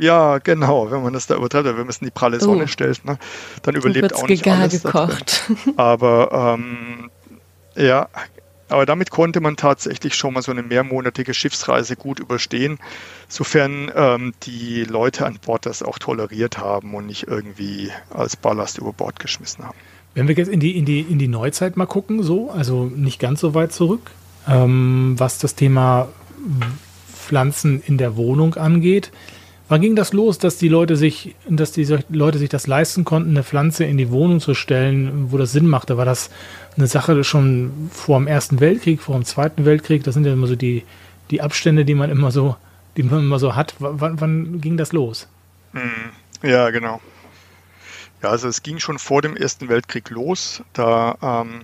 ja, 0.00 0.38
genau, 0.38 0.90
wenn 0.90 1.02
man 1.02 1.12
das 1.12 1.26
da 1.26 1.36
übertreibt, 1.36 1.66
wenn 1.66 1.76
man 1.76 1.88
es 1.88 1.98
in 1.98 2.06
die 2.06 2.10
pralle 2.10 2.40
Sonne 2.40 2.64
uh, 2.64 2.66
stellt, 2.66 3.04
ne, 3.04 3.18
dann 3.62 3.74
überlebt 3.74 4.14
auch 4.14 4.26
nicht 4.26 4.48
alles. 4.48 4.82
gekocht. 4.82 5.42
Aber 5.76 6.56
ähm, 6.58 7.10
ja, 7.76 8.08
aber 8.70 8.86
damit 8.86 9.10
konnte 9.10 9.40
man 9.40 9.56
tatsächlich 9.56 10.14
schon 10.14 10.32
mal 10.32 10.42
so 10.42 10.52
eine 10.52 10.62
mehrmonatige 10.62 11.34
Schiffsreise 11.34 11.96
gut 11.96 12.20
überstehen, 12.20 12.78
sofern 13.28 13.90
ähm, 13.94 14.32
die 14.44 14.84
Leute 14.84 15.26
an 15.26 15.38
Bord 15.44 15.66
das 15.66 15.82
auch 15.82 15.98
toleriert 15.98 16.58
haben 16.58 16.94
und 16.94 17.06
nicht 17.06 17.26
irgendwie 17.26 17.90
als 18.08 18.36
Ballast 18.36 18.78
über 18.78 18.92
Bord 18.92 19.18
geschmissen 19.18 19.64
haben. 19.64 19.76
Wenn 20.14 20.28
wir 20.28 20.34
jetzt 20.34 20.48
in 20.48 20.60
die, 20.60 20.78
in 20.78 20.84
die, 20.84 21.00
in 21.00 21.18
die 21.18 21.28
Neuzeit 21.28 21.76
mal 21.76 21.86
gucken, 21.86 22.22
so, 22.22 22.50
also 22.50 22.84
nicht 22.84 23.20
ganz 23.20 23.40
so 23.40 23.54
weit 23.54 23.72
zurück, 23.72 24.12
ähm, 24.48 25.14
was 25.18 25.38
das 25.38 25.56
Thema 25.56 26.08
Pflanzen 27.12 27.82
in 27.84 27.98
der 27.98 28.16
Wohnung 28.16 28.54
angeht, 28.54 29.10
Wann 29.70 29.82
ging 29.82 29.94
das 29.94 30.12
los, 30.12 30.38
dass 30.38 30.56
die 30.56 30.66
Leute 30.66 30.96
sich, 30.96 31.36
dass 31.48 31.70
die 31.70 31.84
Leute 32.08 32.38
sich 32.38 32.48
das 32.48 32.66
leisten 32.66 33.04
konnten, 33.04 33.30
eine 33.30 33.44
Pflanze 33.44 33.84
in 33.84 33.98
die 33.98 34.10
Wohnung 34.10 34.40
zu 34.40 34.52
stellen, 34.52 35.30
wo 35.30 35.38
das 35.38 35.52
Sinn 35.52 35.68
machte? 35.68 35.96
War 35.96 36.04
das 36.04 36.28
eine 36.76 36.88
Sache 36.88 37.22
schon 37.22 37.88
vor 37.92 38.18
dem 38.18 38.26
Ersten 38.26 38.58
Weltkrieg, 38.58 39.00
vor 39.00 39.14
dem 39.14 39.24
Zweiten 39.24 39.64
Weltkrieg? 39.64 40.02
Das 40.02 40.14
sind 40.14 40.26
ja 40.26 40.32
immer 40.32 40.48
so 40.48 40.56
die, 40.56 40.82
die 41.30 41.40
Abstände, 41.40 41.84
die 41.84 41.94
man 41.94 42.10
immer 42.10 42.32
so, 42.32 42.56
die 42.96 43.04
man 43.04 43.20
immer 43.20 43.38
so 43.38 43.54
hat. 43.54 43.80
W 43.80 43.86
wann, 43.92 44.60
ging 44.60 44.76
das 44.76 44.90
los? 44.90 45.28
Hm, 45.72 46.10
ja, 46.42 46.70
genau. 46.70 47.00
Ja, 48.24 48.30
also 48.30 48.48
es 48.48 48.64
ging 48.64 48.80
schon 48.80 48.98
vor 48.98 49.22
dem 49.22 49.36
Ersten 49.36 49.68
Weltkrieg 49.68 50.10
los. 50.10 50.64
Da 50.72 51.16
ähm, 51.22 51.60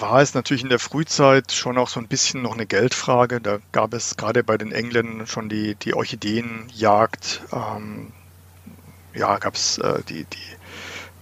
war 0.00 0.20
es 0.20 0.34
natürlich 0.34 0.62
in 0.62 0.68
der 0.68 0.78
Frühzeit 0.78 1.52
schon 1.52 1.78
auch 1.78 1.88
so 1.88 2.00
ein 2.00 2.08
bisschen 2.08 2.42
noch 2.42 2.54
eine 2.54 2.66
Geldfrage. 2.66 3.40
Da 3.40 3.58
gab 3.72 3.94
es 3.94 4.16
gerade 4.16 4.44
bei 4.44 4.58
den 4.58 4.72
Engländern 4.72 5.26
schon 5.26 5.48
die, 5.48 5.74
die 5.76 5.94
Orchideenjagd. 5.94 7.42
Ähm, 7.52 8.12
ja, 9.14 9.38
gab 9.38 9.54
es 9.54 9.78
äh, 9.78 10.02
die, 10.08 10.24
die 10.24 10.38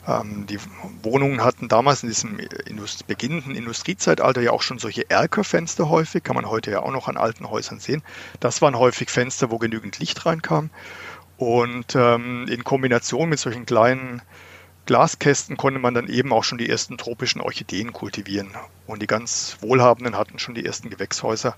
ähm, 0.07 0.47
die 0.47 0.59
Wohnungen 1.03 1.45
hatten 1.45 1.69
damals 1.69 2.03
in 2.03 2.09
diesem 2.09 2.39
Indust 2.39 3.07
beginnenden 3.07 3.55
Industriezeitalter 3.55 4.41
ja 4.41 4.51
auch 4.51 4.63
schon 4.63 4.79
solche 4.79 5.09
Erkerfenster 5.09 5.89
häufig, 5.89 6.25
kann 6.25 6.35
man 6.35 6.49
heute 6.49 6.73
ja 6.73 6.81
auch 6.81 6.91
noch 6.91 7.09
an 7.09 7.17
alten 7.17 7.49
Häusern 7.49 7.79
sehen. 7.79 8.03
Das 8.41 8.63
waren 8.63 8.77
häufig 8.77 9.11
Fenster, 9.11 9.51
wo 9.51 9.59
genügend 9.59 9.99
Licht 9.99 10.27
reinkam. 10.27 10.71
Und 11.37 11.95
ähm, 11.95 12.47
in 12.49 12.65
Kombination 12.65 13.29
mit 13.29 13.39
solchen 13.39 13.67
kleinen 13.67 14.23
Glaskästen 14.87 15.57
konnte 15.57 15.79
man 15.79 15.95
dann 15.95 16.09
eben 16.09 16.33
auch 16.33 16.45
schon 16.45 16.59
die 16.59 16.69
ersten 16.69 16.99
tropischen 16.99 17.41
Orchideen 17.41 17.93
kultivieren. 17.93 18.51
Und 18.87 19.01
die 19.03 19.07
ganz 19.07 19.57
Wohlhabenden 19.61 20.17
hatten 20.17 20.39
schon 20.39 20.55
die 20.55 20.65
ersten 20.65 20.91
Gewächshäuser. 20.91 21.57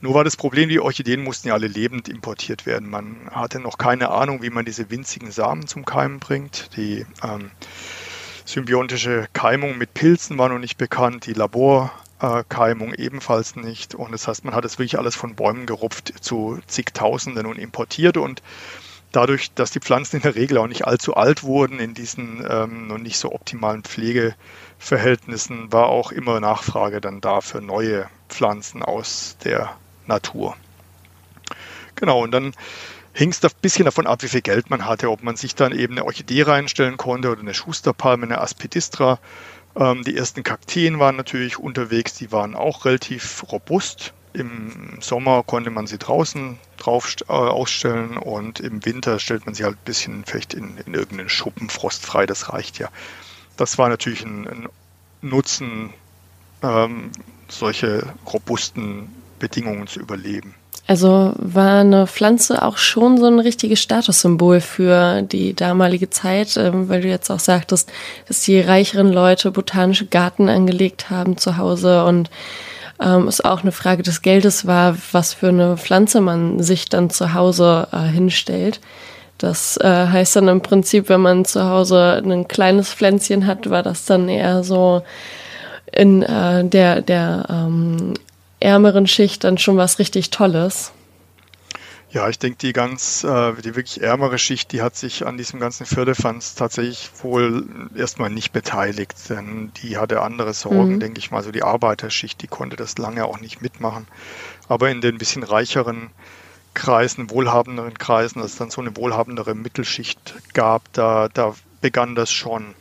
Nur 0.00 0.14
war 0.14 0.24
das 0.24 0.36
Problem, 0.36 0.68
die 0.68 0.80
Orchideen 0.80 1.22
mussten 1.24 1.48
ja 1.48 1.54
alle 1.54 1.66
lebend 1.66 2.08
importiert 2.08 2.66
werden. 2.66 2.90
Man 2.90 3.16
hatte 3.30 3.58
noch 3.58 3.78
keine 3.78 4.10
Ahnung, 4.10 4.42
wie 4.42 4.50
man 4.50 4.64
diese 4.64 4.90
winzigen 4.90 5.30
Samen 5.30 5.66
zum 5.66 5.84
Keimen 5.84 6.20
bringt. 6.20 6.76
Die 6.76 7.06
ähm, 7.22 7.50
symbiontische 8.44 9.28
Keimung 9.32 9.78
mit 9.78 9.94
Pilzen 9.94 10.36
war 10.36 10.48
noch 10.48 10.58
nicht 10.58 10.76
bekannt, 10.76 11.26
die 11.26 11.32
Laborkeimung 11.32 12.92
äh, 12.92 13.02
ebenfalls 13.02 13.56
nicht. 13.56 13.94
Und 13.94 14.12
das 14.12 14.28
heißt, 14.28 14.44
man 14.44 14.54
hat 14.54 14.64
es 14.64 14.78
wirklich 14.78 14.98
alles 14.98 15.16
von 15.16 15.34
Bäumen 15.34 15.66
gerupft 15.66 16.12
zu 16.20 16.60
zigtausenden 16.66 17.46
und 17.46 17.58
importiert. 17.58 18.16
Und 18.16 18.42
dadurch, 19.14 19.52
dass 19.54 19.70
die 19.70 19.80
Pflanzen 19.80 20.16
in 20.16 20.22
der 20.22 20.34
Regel 20.34 20.58
auch 20.58 20.66
nicht 20.66 20.86
allzu 20.86 21.14
alt 21.14 21.42
wurden 21.42 21.78
in 21.78 21.94
diesen 21.94 22.46
ähm, 22.48 22.88
noch 22.88 22.98
nicht 22.98 23.18
so 23.18 23.32
optimalen 23.32 23.82
Pflegeverhältnissen, 23.84 25.72
war 25.72 25.86
auch 25.86 26.12
immer 26.12 26.40
Nachfrage 26.40 27.00
dann 27.00 27.20
da 27.20 27.40
für 27.40 27.60
neue 27.60 28.08
Pflanzen 28.28 28.82
aus 28.82 29.36
der 29.44 29.76
Natur. 30.06 30.56
Genau, 31.94 32.22
und 32.22 32.32
dann 32.32 32.52
hing 33.12 33.30
es 33.30 33.42
ein 33.42 33.50
bisschen 33.62 33.84
davon 33.84 34.06
ab, 34.06 34.22
wie 34.22 34.28
viel 34.28 34.42
Geld 34.42 34.70
man 34.70 34.86
hatte, 34.86 35.10
ob 35.10 35.22
man 35.22 35.36
sich 35.36 35.54
dann 35.54 35.72
eben 35.72 35.94
eine 35.94 36.04
Orchidee 36.04 36.42
reinstellen 36.42 36.96
konnte 36.96 37.30
oder 37.30 37.40
eine 37.40 37.54
Schusterpalme, 37.54 38.24
eine 38.24 38.40
Aspidistra. 38.40 39.20
Ähm, 39.76 40.02
die 40.02 40.16
ersten 40.16 40.42
Kakteen 40.42 40.98
waren 40.98 41.16
natürlich 41.16 41.58
unterwegs, 41.58 42.14
die 42.14 42.32
waren 42.32 42.56
auch 42.56 42.84
relativ 42.84 43.44
robust. 43.50 44.12
Im 44.34 44.98
Sommer 45.00 45.42
konnte 45.44 45.70
man 45.70 45.86
sie 45.86 45.96
draußen 45.96 46.58
drauf 46.76 47.16
äh, 47.28 47.32
ausstellen 47.32 48.16
und 48.16 48.60
im 48.60 48.84
Winter 48.84 49.18
stellt 49.18 49.46
man 49.46 49.54
sie 49.54 49.64
halt 49.64 49.76
ein 49.76 49.84
bisschen 49.84 50.24
vielleicht 50.26 50.54
in, 50.54 50.76
in 50.84 50.94
irgendeinen 50.94 51.28
Schuppen 51.28 51.70
frostfrei, 51.70 52.26
das 52.26 52.52
reicht 52.52 52.78
ja. 52.78 52.88
Das 53.56 53.78
war 53.78 53.88
natürlich 53.88 54.24
ein, 54.24 54.46
ein 54.48 54.68
Nutzen, 55.22 55.94
ähm, 56.62 57.10
solche 57.48 58.12
robusten 58.26 59.08
Bedingungen 59.38 59.86
zu 59.86 60.00
überleben. 60.00 60.54
Also 60.86 61.32
war 61.36 61.80
eine 61.80 62.06
Pflanze 62.06 62.62
auch 62.62 62.76
schon 62.76 63.16
so 63.16 63.26
ein 63.26 63.38
richtiges 63.38 63.80
Statussymbol 63.80 64.60
für 64.60 65.22
die 65.22 65.54
damalige 65.54 66.10
Zeit, 66.10 66.58
ähm, 66.58 66.90
weil 66.90 67.00
du 67.00 67.08
jetzt 67.08 67.30
auch 67.30 67.38
sagtest, 67.38 67.90
dass 68.28 68.42
die 68.42 68.60
reicheren 68.60 69.10
Leute 69.10 69.50
botanische 69.50 70.04
Garten 70.04 70.50
angelegt 70.50 71.08
haben 71.08 71.38
zu 71.38 71.56
Hause 71.56 72.04
und 72.04 72.28
ähm, 73.04 73.28
es 73.28 73.40
auch 73.42 73.62
eine 73.62 73.72
Frage 73.72 74.02
des 74.02 74.22
Geldes 74.22 74.66
war, 74.66 74.96
was 75.12 75.34
für 75.34 75.48
eine 75.48 75.76
Pflanze 75.76 76.20
man 76.20 76.62
sich 76.62 76.88
dann 76.88 77.10
zu 77.10 77.34
Hause 77.34 77.88
äh, 77.92 77.98
hinstellt. 77.98 78.80
Das 79.38 79.76
äh, 79.76 80.06
heißt 80.06 80.36
dann 80.36 80.48
im 80.48 80.62
Prinzip, 80.62 81.08
wenn 81.08 81.20
man 81.20 81.44
zu 81.44 81.68
Hause 81.68 82.22
ein 82.24 82.48
kleines 82.48 82.92
Pflänzchen 82.94 83.46
hat, 83.46 83.68
war 83.68 83.82
das 83.82 84.04
dann 84.06 84.28
eher 84.28 84.64
so 84.64 85.02
in 85.92 86.22
äh, 86.22 86.64
der, 86.64 87.02
der 87.02 87.46
ähm, 87.50 88.14
ärmeren 88.60 89.06
Schicht 89.06 89.44
dann 89.44 89.58
schon 89.58 89.76
was 89.76 89.98
richtig 89.98 90.30
Tolles. 90.30 90.92
Ja, 92.14 92.28
ich 92.28 92.38
denke, 92.38 92.58
die 92.58 92.72
ganz, 92.72 93.24
äh, 93.24 93.54
die 93.54 93.74
wirklich 93.74 94.00
ärmere 94.00 94.38
Schicht, 94.38 94.70
die 94.70 94.82
hat 94.82 94.94
sich 94.94 95.26
an 95.26 95.36
diesem 95.36 95.58
ganzen 95.58 95.84
Förderfonds 95.84 96.54
tatsächlich 96.54 97.10
wohl 97.24 97.66
erstmal 97.96 98.30
nicht 98.30 98.52
beteiligt, 98.52 99.16
denn 99.28 99.72
die 99.82 99.98
hatte 99.98 100.22
andere 100.22 100.54
Sorgen, 100.54 100.94
mhm. 100.94 101.00
denke 101.00 101.18
ich 101.18 101.32
mal. 101.32 101.42
So 101.42 101.50
die 101.50 101.64
Arbeiterschicht, 101.64 102.40
die 102.40 102.46
konnte 102.46 102.76
das 102.76 102.98
lange 102.98 103.24
auch 103.24 103.40
nicht 103.40 103.62
mitmachen. 103.62 104.06
Aber 104.68 104.90
in 104.90 105.00
den 105.00 105.18
bisschen 105.18 105.42
reicheren 105.42 106.10
Kreisen, 106.72 107.30
wohlhabenderen 107.30 107.98
Kreisen, 107.98 108.40
als 108.40 108.52
es 108.52 108.58
dann 108.58 108.70
so 108.70 108.80
eine 108.80 108.96
wohlhabendere 108.96 109.56
Mittelschicht 109.56 110.34
gab, 110.52 110.84
da, 110.92 111.28
da 111.34 111.56
begann 111.80 112.14
das 112.14 112.30
schon. 112.30 112.76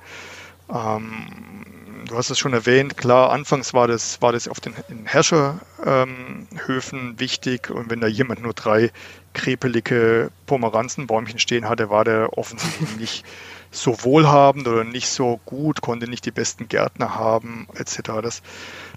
Ähm, 0.70 1.66
du 2.08 2.16
hast 2.16 2.30
es 2.30 2.38
schon 2.38 2.54
erwähnt, 2.54 2.98
klar, 2.98 3.32
anfangs 3.32 3.74
war 3.74 3.88
das, 3.88 4.22
war 4.22 4.32
das 4.32 4.48
auf 4.48 4.60
den 4.60 4.76
Herrscherhöfen 5.06 7.00
ähm, 7.00 7.20
wichtig 7.20 7.72
und 7.72 7.90
wenn 7.90 8.00
da 8.00 8.08
jemand 8.08 8.44
nur 8.44 8.54
drei 8.54 8.92
krepelige 9.34 10.32
Pomeranzenbäumchen 10.46 11.40
stehen 11.40 11.68
hatte, 11.68 11.90
war 11.90 12.04
der 12.04 12.38
offensichtlich 12.38 12.98
nicht 12.98 13.26
so 13.72 14.04
wohlhabend 14.04 14.68
oder 14.68 14.84
nicht 14.84 15.10
so 15.10 15.40
gut, 15.46 15.82
konnte 15.82 16.08
nicht 16.08 16.26
die 16.26 16.32
besten 16.32 16.68
Gärtner 16.68 17.16
haben, 17.16 17.68
etc. 17.76 18.02
Das, 18.22 18.42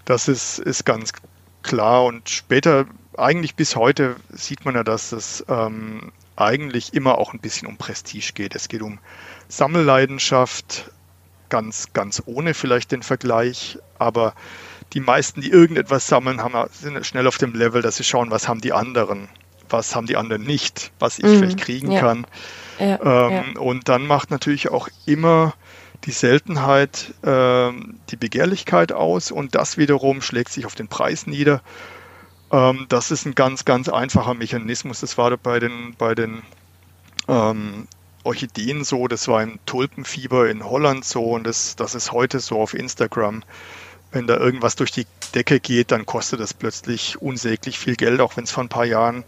das 0.04 0.28
ist, 0.28 0.58
ist 0.58 0.84
ganz 0.84 1.12
klar 1.62 2.04
und 2.04 2.28
später, 2.28 2.86
eigentlich 3.16 3.54
bis 3.54 3.74
heute, 3.76 4.16
sieht 4.30 4.64
man 4.64 4.74
ja, 4.74 4.84
dass 4.84 5.12
es 5.12 5.44
ähm, 5.48 6.12
eigentlich 6.36 6.92
immer 6.92 7.18
auch 7.18 7.32
ein 7.32 7.40
bisschen 7.40 7.66
um 7.66 7.78
Prestige 7.78 8.32
geht. 8.34 8.54
Es 8.54 8.68
geht 8.68 8.82
um 8.82 8.98
Sammelleidenschaft, 9.48 10.90
ganz, 11.48 11.92
ganz 11.92 12.22
ohne 12.26 12.54
vielleicht 12.54 12.92
den 12.92 13.02
Vergleich, 13.02 13.78
aber 13.98 14.34
die 14.92 15.00
meisten, 15.00 15.40
die 15.40 15.50
irgendetwas 15.50 16.06
sammeln, 16.06 16.42
haben, 16.42 16.68
sind 16.72 17.04
schnell 17.06 17.26
auf 17.26 17.38
dem 17.38 17.54
Level, 17.54 17.82
dass 17.82 17.96
sie 17.96 18.04
schauen, 18.04 18.30
was 18.30 18.48
haben 18.48 18.60
die 18.60 18.72
anderen, 18.72 19.28
was 19.68 19.94
haben 19.94 20.06
die 20.06 20.16
anderen 20.16 20.42
nicht, 20.42 20.92
was 20.98 21.18
ich 21.18 21.24
mhm. 21.24 21.38
vielleicht 21.38 21.58
kriegen 21.58 21.90
ja. 21.90 22.00
kann. 22.00 22.26
Ja, 22.78 23.28
ähm, 23.28 23.54
ja. 23.54 23.60
Und 23.60 23.88
dann 23.88 24.06
macht 24.06 24.30
natürlich 24.30 24.70
auch 24.70 24.88
immer 25.06 25.54
die 26.04 26.12
Seltenheit 26.12 27.14
ähm, 27.24 27.98
die 28.10 28.16
Begehrlichkeit 28.16 28.92
aus 28.92 29.30
und 29.30 29.54
das 29.54 29.76
wiederum 29.76 30.22
schlägt 30.22 30.50
sich 30.52 30.66
auf 30.66 30.74
den 30.74 30.88
Preis 30.88 31.26
nieder. 31.26 31.62
Ähm, 32.52 32.86
das 32.88 33.10
ist 33.10 33.26
ein 33.26 33.34
ganz, 33.34 33.64
ganz 33.64 33.88
einfacher 33.88 34.34
Mechanismus. 34.34 35.00
Das 35.00 35.18
war 35.18 35.36
bei 35.36 35.58
den, 35.58 35.94
bei 35.98 36.14
den 36.14 36.42
ähm, 37.28 37.88
Orchideen 38.22 38.84
so, 38.84 39.08
das 39.08 39.28
war 39.28 39.42
im 39.42 39.58
Tulpenfieber 39.66 40.48
in 40.48 40.64
Holland 40.64 41.04
so 41.04 41.22
und 41.32 41.44
das, 41.44 41.76
das 41.76 41.94
ist 41.94 42.12
heute 42.12 42.40
so 42.40 42.60
auf 42.60 42.74
Instagram. 42.74 43.42
Wenn 44.16 44.26
da 44.26 44.38
irgendwas 44.38 44.76
durch 44.76 44.92
die 44.92 45.04
Decke 45.34 45.60
geht, 45.60 45.92
dann 45.92 46.06
kostet 46.06 46.40
das 46.40 46.54
plötzlich 46.54 47.20
unsäglich 47.20 47.78
viel 47.78 47.96
Geld, 47.96 48.22
auch 48.22 48.38
wenn 48.38 48.44
es 48.44 48.50
vor 48.50 48.64
ein 48.64 48.70
paar 48.70 48.86
Jahren 48.86 49.24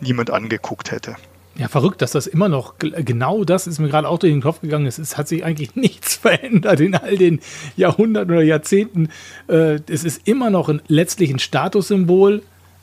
niemand 0.00 0.30
angeguckt 0.30 0.90
hätte. 0.90 1.14
Ja, 1.54 1.68
verrückt, 1.68 2.02
dass 2.02 2.10
das 2.10 2.26
immer 2.26 2.48
noch, 2.48 2.74
genau 2.80 3.44
das 3.44 3.68
ist 3.68 3.78
mir 3.78 3.88
gerade 3.88 4.08
auch 4.08 4.18
durch 4.18 4.32
den 4.32 4.42
Kopf 4.42 4.60
gegangen. 4.60 4.86
Es, 4.86 4.98
es 4.98 5.16
hat 5.16 5.28
sich 5.28 5.44
eigentlich 5.44 5.76
nichts 5.76 6.16
verändert 6.16 6.80
in 6.80 6.96
all 6.96 7.16
den 7.16 7.38
Jahrhunderten 7.76 8.32
oder 8.32 8.42
Jahrzehnten. 8.42 9.10
Äh, 9.46 9.78
es 9.88 10.02
ist 10.02 10.26
immer 10.26 10.50
noch 10.50 10.68
ein, 10.68 10.82
letztlich 10.88 11.30
ein 11.30 11.38
Statussymbol. 11.38 12.42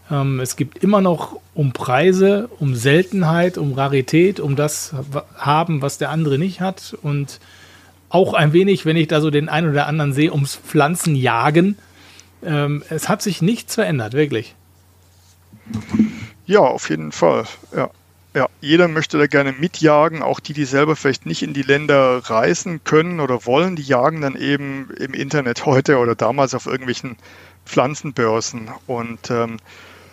Ähm, 0.09 0.39
es 0.39 0.55
gibt 0.55 0.81
immer 0.81 1.01
noch 1.01 1.41
um 1.53 1.73
Preise, 1.73 2.49
um 2.59 2.73
Seltenheit, 2.73 3.57
um 3.57 3.73
Rarität, 3.73 4.39
um 4.39 4.55
das 4.55 4.93
haben, 5.35 5.81
was 5.81 5.97
der 5.97 6.09
andere 6.09 6.39
nicht 6.39 6.61
hat. 6.61 6.95
Und 7.01 7.41
auch 8.09 8.33
ein 8.33 8.53
wenig, 8.53 8.85
wenn 8.85 8.97
ich 8.97 9.07
da 9.07 9.21
so 9.21 9.29
den 9.29 9.49
einen 9.49 9.69
oder 9.69 9.87
anderen 9.87 10.13
sehe, 10.13 10.31
ums 10.31 10.55
Pflanzenjagen. 10.55 11.77
Ähm, 12.43 12.83
es 12.89 13.09
hat 13.09 13.21
sich 13.21 13.41
nichts 13.41 13.75
verändert, 13.75 14.13
wirklich. 14.13 14.55
Ja, 16.45 16.59
auf 16.59 16.89
jeden 16.89 17.11
Fall. 17.11 17.45
Ja. 17.75 17.89
Ja, 18.35 18.47
jeder 18.61 18.87
möchte 18.87 19.17
da 19.17 19.25
gerne 19.25 19.53
mitjagen, 19.53 20.21
auch 20.21 20.39
die, 20.39 20.53
die 20.53 20.65
selber 20.65 20.95
vielleicht 20.95 21.25
nicht 21.25 21.41
in 21.41 21.53
die 21.53 21.63
Länder 21.63 22.21
reisen 22.23 22.83
können 22.83 23.21
oder 23.21 23.47
wollen, 23.47 23.75
die 23.75 23.81
jagen 23.81 24.21
dann 24.21 24.35
eben 24.35 24.91
im 24.99 25.15
Internet 25.15 25.65
heute 25.65 25.97
oder 25.97 26.13
damals 26.13 26.53
auf 26.53 26.67
irgendwelchen 26.67 27.17
Pflanzenbörsen. 27.65 28.69
Und 28.85 29.31
ähm, 29.31 29.57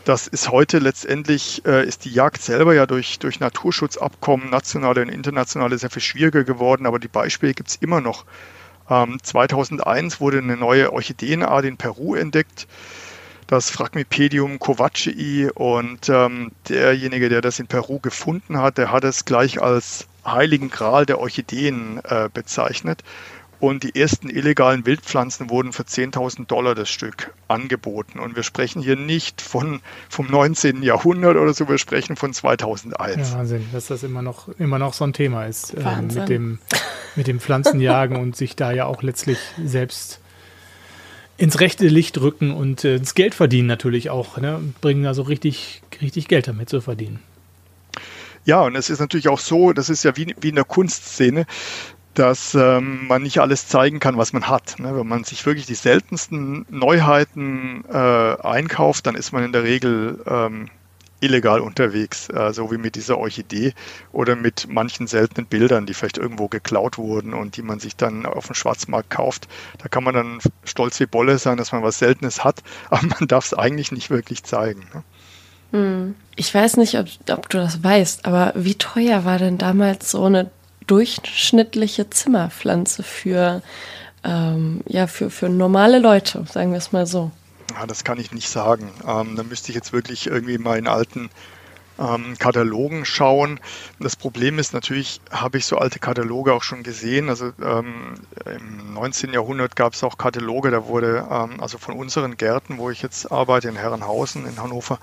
das 0.06 0.28
ist 0.28 0.52
heute 0.52 0.78
letztendlich, 0.78 1.66
äh, 1.66 1.84
ist 1.84 2.04
die 2.04 2.12
Jagd 2.12 2.40
selber 2.40 2.74
ja 2.74 2.86
durch, 2.86 3.18
durch 3.18 3.40
Naturschutzabkommen, 3.40 4.50
nationale 4.50 5.02
und 5.02 5.08
internationale, 5.08 5.76
sehr 5.78 5.90
viel 5.90 6.00
schwieriger 6.00 6.44
geworden, 6.44 6.86
aber 6.86 7.00
die 7.00 7.08
Beispiele 7.08 7.54
gibt 7.54 7.70
es 7.70 7.76
immer 7.76 8.00
noch. 8.00 8.24
Ähm, 8.88 9.18
2001 9.20 10.20
wurde 10.20 10.38
eine 10.38 10.56
neue 10.56 10.92
Orchideenart 10.92 11.64
in 11.64 11.76
Peru 11.76 12.14
entdeckt, 12.14 12.68
das 13.48 13.68
Phragmipedium 13.70 14.60
covacei 14.60 15.50
und 15.52 16.08
ähm, 16.08 16.52
derjenige, 16.68 17.28
der 17.28 17.40
das 17.40 17.58
in 17.58 17.66
Peru 17.66 17.98
gefunden 17.98 18.58
hat, 18.58 18.78
der 18.78 18.92
hat 18.92 19.02
es 19.02 19.24
gleich 19.24 19.60
als 19.60 20.06
heiligen 20.24 20.70
Gral 20.70 21.04
der 21.04 21.18
Orchideen 21.18 22.00
äh, 22.04 22.28
bezeichnet. 22.32 23.02
Und 23.58 23.84
die 23.84 23.98
ersten 23.98 24.28
illegalen 24.28 24.84
Wildpflanzen 24.84 25.48
wurden 25.48 25.72
für 25.72 25.84
10.000 25.84 26.46
Dollar 26.46 26.74
das 26.74 26.90
Stück 26.90 27.32
angeboten. 27.48 28.18
Und 28.18 28.36
wir 28.36 28.42
sprechen 28.42 28.82
hier 28.82 28.96
nicht 28.96 29.40
von, 29.40 29.80
vom 30.10 30.30
19. 30.30 30.82
Jahrhundert 30.82 31.36
oder 31.36 31.54
so, 31.54 31.68
wir 31.68 31.78
sprechen 31.78 32.16
von 32.16 32.34
2001. 32.34 33.30
Ja, 33.30 33.38
Wahnsinn, 33.38 33.66
dass 33.72 33.86
das 33.86 34.02
immer 34.02 34.20
noch, 34.20 34.48
immer 34.58 34.78
noch 34.78 34.92
so 34.92 35.04
ein 35.04 35.14
Thema 35.14 35.46
ist 35.46 35.72
äh, 35.74 36.02
mit, 36.02 36.28
dem, 36.28 36.58
mit 37.14 37.26
dem 37.26 37.40
Pflanzenjagen 37.40 38.18
und 38.18 38.36
sich 38.36 38.56
da 38.56 38.72
ja 38.72 38.84
auch 38.84 39.02
letztlich 39.02 39.38
selbst 39.64 40.20
ins 41.38 41.60
rechte 41.60 41.86
Licht 41.88 42.20
rücken 42.20 42.50
und 42.50 42.84
äh, 42.84 42.96
ins 42.96 43.14
Geld 43.14 43.34
verdienen 43.34 43.68
natürlich 43.68 44.10
auch. 44.10 44.36
Ne? 44.36 44.60
Bringen 44.80 45.06
also 45.06 45.22
richtig, 45.22 45.82
richtig 46.00 46.28
Geld 46.28 46.48
damit 46.48 46.68
zu 46.68 46.80
verdienen. 46.80 47.20
Ja, 48.44 48.60
und 48.62 48.76
es 48.76 48.90
ist 48.90 49.00
natürlich 49.00 49.28
auch 49.28 49.40
so, 49.40 49.72
das 49.72 49.90
ist 49.90 50.04
ja 50.04 50.16
wie, 50.16 50.34
wie 50.40 50.50
in 50.50 50.54
der 50.54 50.64
Kunstszene, 50.64 51.46
dass 52.18 52.54
ähm, 52.54 53.06
man 53.06 53.22
nicht 53.22 53.38
alles 53.40 53.68
zeigen 53.68 54.00
kann, 54.00 54.16
was 54.16 54.32
man 54.32 54.48
hat. 54.48 54.78
Ne? 54.78 54.96
Wenn 54.96 55.06
man 55.06 55.24
sich 55.24 55.44
wirklich 55.44 55.66
die 55.66 55.74
seltensten 55.74 56.64
Neuheiten 56.70 57.84
äh, 57.92 57.96
einkauft, 57.96 59.06
dann 59.06 59.14
ist 59.14 59.32
man 59.32 59.44
in 59.44 59.52
der 59.52 59.64
Regel 59.64 60.22
ähm, 60.26 60.70
illegal 61.20 61.60
unterwegs, 61.60 62.28
äh, 62.30 62.52
so 62.52 62.70
wie 62.72 62.78
mit 62.78 62.94
dieser 62.94 63.18
Orchidee 63.18 63.74
oder 64.12 64.34
mit 64.34 64.66
manchen 64.68 65.06
seltenen 65.06 65.46
Bildern, 65.46 65.84
die 65.84 65.94
vielleicht 65.94 66.18
irgendwo 66.18 66.48
geklaut 66.48 66.98
wurden 66.98 67.34
und 67.34 67.56
die 67.56 67.62
man 67.62 67.80
sich 67.80 67.96
dann 67.96 68.24
auf 68.24 68.46
dem 68.46 68.54
Schwarzmarkt 68.54 69.10
kauft. 69.10 69.46
Da 69.78 69.88
kann 69.88 70.04
man 70.04 70.14
dann 70.14 70.38
stolz 70.64 70.98
wie 71.00 71.06
Bolle 71.06 71.38
sein, 71.38 71.58
dass 71.58 71.72
man 71.72 71.82
was 71.82 71.98
Seltenes 71.98 72.44
hat, 72.44 72.62
aber 72.90 73.06
man 73.06 73.28
darf 73.28 73.44
es 73.44 73.54
eigentlich 73.54 73.92
nicht 73.92 74.10
wirklich 74.10 74.42
zeigen. 74.42 74.86
Ne? 74.94 75.04
Hm. 75.72 76.14
Ich 76.36 76.54
weiß 76.54 76.76
nicht, 76.76 76.98
ob, 76.98 77.06
ob, 77.30 77.48
du 77.48 77.58
das 77.58 77.82
weißt, 77.82 78.24
aber 78.24 78.52
wie 78.54 78.76
teuer 78.76 79.24
war 79.24 79.38
denn 79.38 79.58
damals 79.58 80.10
so 80.10 80.24
eine 80.24 80.50
durchschnittliche 80.86 82.10
Zimmerpflanze 82.10 83.02
für, 83.02 83.62
ähm, 84.24 84.80
ja, 84.86 85.06
für, 85.06 85.30
für 85.30 85.48
normale 85.48 85.98
Leute, 85.98 86.44
sagen 86.50 86.70
wir 86.70 86.78
es 86.78 86.92
mal 86.92 87.06
so? 87.06 87.30
Ja, 87.72 87.86
das 87.86 88.04
kann 88.04 88.18
ich 88.18 88.32
nicht 88.32 88.48
sagen. 88.48 88.90
Ähm, 89.06 89.36
da 89.36 89.42
müsste 89.42 89.70
ich 89.70 89.74
jetzt 89.74 89.92
wirklich 89.92 90.26
irgendwie 90.26 90.58
mal 90.58 90.78
in 90.78 90.86
alten 90.86 91.30
ähm, 91.98 92.36
Katalogen 92.38 93.04
schauen. 93.04 93.60
Das 93.98 94.16
Problem 94.16 94.58
ist 94.58 94.72
natürlich, 94.72 95.20
habe 95.30 95.58
ich 95.58 95.66
so 95.66 95.78
alte 95.78 95.98
Kataloge 95.98 96.52
auch 96.52 96.62
schon 96.62 96.82
gesehen. 96.82 97.28
Also 97.28 97.52
ähm, 97.62 98.14
im 98.44 98.94
19. 98.94 99.32
Jahrhundert 99.32 99.76
gab 99.76 99.94
es 99.94 100.04
auch 100.04 100.18
Kataloge, 100.18 100.70
da 100.70 100.86
wurde 100.86 101.26
ähm, 101.30 101.60
also 101.60 101.78
von 101.78 101.96
unseren 101.96 102.36
Gärten, 102.36 102.78
wo 102.78 102.90
ich 102.90 103.02
jetzt 103.02 103.30
arbeite, 103.32 103.68
in 103.68 103.76
Herrenhausen 103.76 104.46
in 104.46 104.60
Hannover, 104.60 104.98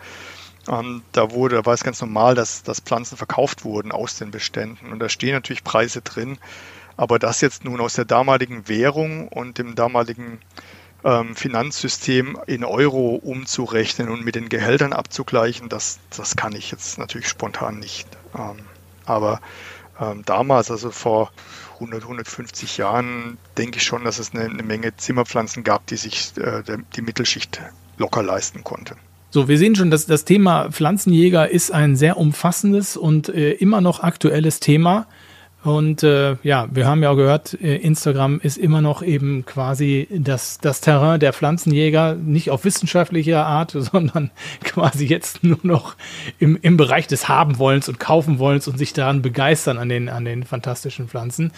ähm, 0.67 1.03
da 1.11 1.31
wurde, 1.31 1.57
da 1.57 1.65
war 1.65 1.73
es 1.73 1.83
ganz 1.83 1.99
normal, 2.01 2.35
dass, 2.35 2.63
dass 2.63 2.79
Pflanzen 2.79 3.17
verkauft 3.17 3.65
wurden 3.65 3.91
aus 3.91 4.17
den 4.17 4.31
Beständen. 4.31 4.91
Und 4.91 4.99
da 4.99 5.09
stehen 5.09 5.33
natürlich 5.33 5.63
Preise 5.63 6.01
drin. 6.01 6.37
Aber 6.95 7.19
das 7.19 7.41
jetzt 7.41 7.65
nun 7.65 7.81
aus 7.81 7.93
der 7.93 8.05
damaligen 8.05 8.67
Währung 8.67 9.27
und 9.27 9.57
dem 9.57 9.75
damaligen 9.75 10.39
ähm, 11.03 11.35
Finanzsystem 11.35 12.37
in 12.45 12.63
Euro 12.63 13.15
umzurechnen 13.15 14.09
und 14.09 14.23
mit 14.23 14.35
den 14.35 14.47
Gehältern 14.47 14.93
abzugleichen, 14.93 15.69
das, 15.69 15.99
das 16.15 16.35
kann 16.35 16.55
ich 16.55 16.71
jetzt 16.71 16.97
natürlich 16.97 17.27
spontan 17.27 17.79
nicht. 17.79 18.07
Ähm, 18.37 18.59
aber 19.05 19.41
ähm, 19.99 20.23
damals, 20.25 20.71
also 20.71 20.91
vor 20.91 21.31
100, 21.73 22.03
150 22.03 22.77
Jahren, 22.77 23.37
denke 23.57 23.77
ich 23.77 23.83
schon, 23.83 24.03
dass 24.03 24.19
es 24.19 24.33
eine, 24.33 24.45
eine 24.45 24.63
Menge 24.63 24.95
Zimmerpflanzen 24.95 25.63
gab, 25.63 25.85
die 25.87 25.97
sich 25.97 26.37
äh, 26.37 26.63
die 26.95 27.01
Mittelschicht 27.01 27.59
locker 27.97 28.23
leisten 28.23 28.63
konnte. 28.63 28.95
So, 29.33 29.47
wir 29.47 29.57
sehen 29.57 29.73
schon, 29.73 29.89
dass 29.89 30.05
das 30.05 30.25
Thema 30.25 30.71
Pflanzenjäger 30.71 31.49
ist 31.49 31.71
ein 31.71 31.95
sehr 31.95 32.17
umfassendes 32.17 32.95
und 32.95 33.29
äh, 33.29 33.53
immer 33.53 33.81
noch 33.81 34.01
aktuelles 34.01 34.59
Thema. 34.59 35.07
Und 35.63 36.03
äh, 36.03 36.35
ja, 36.43 36.67
wir 36.71 36.87
haben 36.87 37.01
ja 37.01 37.09
auch 37.09 37.15
gehört, 37.15 37.53
äh, 37.61 37.77
Instagram 37.77 38.41
ist 38.41 38.57
immer 38.57 38.81
noch 38.81 39.01
eben 39.01 39.45
quasi 39.45 40.07
das, 40.11 40.57
das 40.59 40.81
Terrain 40.81 41.21
der 41.21 41.31
Pflanzenjäger, 41.31 42.15
nicht 42.15 42.51
auf 42.51 42.65
wissenschaftlicher 42.65 43.45
Art, 43.45 43.71
sondern 43.77 44.31
quasi 44.63 45.05
jetzt 45.05 45.43
nur 45.43 45.59
noch 45.63 45.95
im, 46.39 46.59
im 46.61 46.75
Bereich 46.75 47.07
des 47.07 47.29
Habenwollens 47.29 47.87
und 47.87 47.99
Kaufenwollens 47.99 48.67
und 48.67 48.77
sich 48.77 48.91
daran 48.91 49.21
begeistern 49.21 49.77
an 49.77 49.87
den, 49.87 50.09
an 50.09 50.25
den 50.25 50.43
fantastischen 50.43 51.07
Pflanzen. 51.07 51.51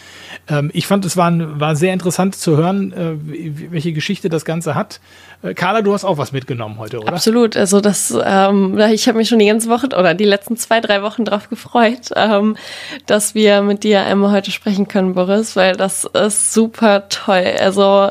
Ähm, 0.47 0.69
ich 0.73 0.85
fand, 0.85 1.03
es 1.05 1.17
war, 1.17 1.59
war 1.59 1.75
sehr 1.75 1.93
interessant 1.93 2.35
zu 2.35 2.57
hören, 2.57 2.93
äh, 2.93 3.71
welche 3.71 3.91
Geschichte 3.91 4.29
das 4.29 4.45
Ganze 4.45 4.75
hat. 4.75 4.99
Äh, 5.41 5.55
Carla, 5.55 5.81
du 5.81 5.93
hast 5.93 6.05
auch 6.05 6.19
was 6.19 6.31
mitgenommen 6.31 6.77
heute, 6.77 6.99
oder? 6.99 7.13
Absolut. 7.13 7.57
Also 7.57 7.81
das, 7.81 8.15
ähm, 8.23 8.77
ich 8.91 9.07
habe 9.07 9.17
mich 9.17 9.29
schon 9.29 9.39
die 9.39 9.47
ganze 9.47 9.67
Woche 9.69 9.87
oder 9.87 10.13
die 10.13 10.25
letzten 10.25 10.57
zwei, 10.57 10.79
drei 10.79 11.01
Wochen 11.01 11.25
darauf 11.25 11.49
gefreut, 11.49 12.11
ähm, 12.15 12.55
dass 13.07 13.33
wir 13.33 13.63
mit 13.63 13.83
dir 13.83 13.94
einmal 14.03 14.31
heute 14.31 14.51
sprechen 14.51 14.87
können, 14.87 15.13
Boris, 15.13 15.55
weil 15.55 15.75
das 15.75 16.05
ist 16.05 16.53
super 16.53 17.07
toll. 17.09 17.55
Also 17.59 18.09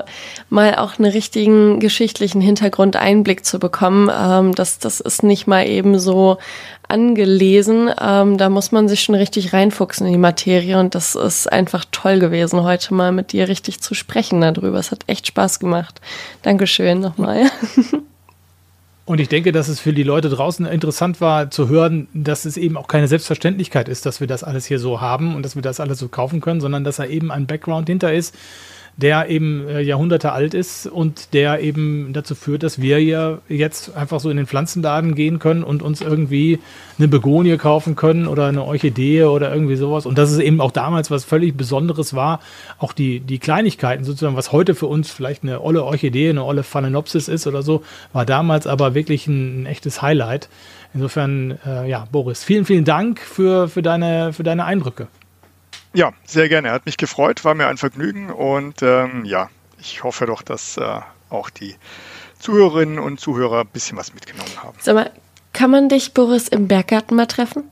mal 0.49 0.77
auch 0.77 0.99
einen 0.99 1.11
richtigen 1.11 1.81
geschichtlichen 1.81 2.41
Hintergrundeinblick 2.41 3.45
zu 3.45 3.59
bekommen, 3.59 4.11
ähm, 4.17 4.55
das, 4.55 4.79
das 4.79 5.01
ist 5.01 5.23
nicht 5.23 5.47
mal 5.47 5.67
eben 5.67 5.99
so 5.99 6.39
angelesen. 6.89 7.91
Ähm, 8.01 8.39
da 8.39 8.49
muss 8.49 8.73
man 8.73 8.89
sich 8.89 9.03
schon 9.03 9.15
richtig 9.15 9.53
reinfuchsen 9.53 10.07
in 10.07 10.13
die 10.13 10.19
Materie 10.19 10.79
und 10.79 10.95
das 10.95 11.15
ist 11.15 11.51
einfach 11.51 11.85
toll 11.91 12.19
gewesen, 12.19 12.63
heute 12.63 12.95
mal 12.95 13.13
mit 13.13 13.33
dir 13.33 13.49
richtig 13.49 13.81
zu 13.81 13.95
sprechen 13.95 14.41
darüber. 14.41 14.79
Es 14.79 14.91
hat 14.91 15.05
echt 15.07 15.27
Spaß 15.27 15.59
gemacht. 15.59 16.01
Dankeschön 16.43 17.01
nochmal. 17.01 17.51
Und 19.07 19.21
ich 19.21 19.29
denke, 19.29 19.53
dass 19.53 19.69
es 19.69 19.81
für 19.81 19.93
die 19.93 20.03
Leute 20.03 20.31
draußen 20.31 20.65
interessant 20.65 21.21
war 21.21 21.51
zu 21.51 21.69
hören, 21.69 22.09
dass 22.15 22.47
es 22.47 22.57
eben 22.57 22.79
auch 22.79 22.89
keine 22.89 23.07
Selbstverständlichkeit 23.07 23.87
ist, 23.89 24.07
dass 24.07 24.21
wir 24.21 24.27
das 24.27 24.43
alles 24.43 24.65
hier 24.65 24.79
so 24.79 25.03
haben 25.03 25.37
und 25.37 25.43
dass 25.43 25.57
wir 25.57 25.63
das 25.63 25.79
alles 25.79 25.99
so 25.99 26.09
kaufen 26.09 26.41
können, 26.41 26.63
sondern 26.63 26.85
dass 26.85 26.97
da 26.97 27.05
eben 27.05 27.31
ein 27.31 27.47
Background 27.47 27.89
hinter 27.89 28.15
ist, 28.15 28.35
der 28.97 29.29
eben 29.29 29.69
äh, 29.69 29.81
Jahrhunderte 29.81 30.33
alt 30.33 30.55
ist 30.55 30.87
und 30.87 31.35
der 31.35 31.61
eben 31.61 32.13
dazu 32.13 32.35
führt, 32.35 32.63
dass 32.63 32.81
wir 32.81 33.03
ja 33.03 33.39
jetzt 33.49 33.97
einfach 33.97 34.21
so 34.21 34.31
in 34.31 34.37
den 34.37 34.47
Pflanzenladen 34.47 35.15
gehen 35.15 35.41
können 35.41 35.65
und 35.65 35.83
uns 35.83 36.01
irgendwie 36.01 36.61
eine 36.99 37.09
Begonie 37.09 37.57
kaufen 37.57 37.97
können 37.97 38.29
oder 38.29 38.47
eine 38.47 38.63
Orchidee 38.63 39.25
oder 39.25 39.53
irgendwie 39.53 39.75
sowas. 39.77 40.07
Und 40.07 40.17
dass 40.17 40.31
es 40.31 40.39
eben 40.39 40.61
auch 40.61 40.71
damals 40.71 41.11
was 41.11 41.25
völlig 41.25 41.57
Besonderes 41.57 42.15
war, 42.15 42.41
auch 42.79 42.93
die, 42.93 43.19
die 43.19 43.39
Kleinigkeiten 43.39 44.05
sozusagen, 44.05 44.37
was 44.37 44.53
heute 44.53 44.77
für 44.77 44.87
uns 44.87 45.11
vielleicht 45.11 45.43
eine 45.43 45.61
olle 45.61 45.83
Orchidee, 45.83 46.31
eine 46.31 46.45
olle 46.45 46.63
Phalaenopsis 46.63 47.27
ist 47.27 47.49
oder 47.49 47.63
so, 47.63 47.83
war 48.13 48.25
damals 48.25 48.69
aber 48.69 48.95
wirklich 48.95 49.27
ein, 49.27 49.63
ein 49.63 49.67
echtes 49.67 50.03
Highlight. 50.03 50.49
Insofern, 50.95 51.59
äh, 51.67 51.89
ja, 51.89 52.07
Boris, 52.13 52.45
vielen, 52.45 52.65
vielen 52.65 52.85
Dank 52.85 53.19
für, 53.19 53.67
für, 53.69 53.83
deine, 53.83 54.33
für 54.33 54.45
deine 54.45 54.65
Eindrücke. 54.65 55.09
Ja, 55.95 56.13
sehr 56.27 56.49
gerne. 56.49 56.71
Hat 56.73 56.87
mich 56.87 56.97
gefreut, 56.97 57.45
war 57.45 57.55
mir 57.55 57.69
ein 57.69 57.77
Vergnügen 57.77 58.31
und 58.31 58.83
ähm, 58.83 59.25
ja, 59.25 59.49
ich 59.79 60.03
hoffe 60.03 60.27
doch, 60.27 60.43
dass 60.43 60.77
äh, 60.77 61.01
auch 61.31 61.51
die 61.51 61.77
Zuhörerinnen 62.41 62.99
und 62.99 63.21
Zuhörer 63.21 63.61
ein 63.61 63.69
bisschen 63.69 63.97
was 63.97 64.13
mitgenommen 64.13 64.51
haben. 64.63 64.77
Sag 64.81 64.95
mal, 64.95 65.11
kann 65.53 65.71
man 65.71 65.89
dich, 65.89 66.13
Boris, 66.13 66.49
im 66.49 66.69
Berggarten 66.69 67.17
mal 67.17 67.27
treffen? 67.27 67.71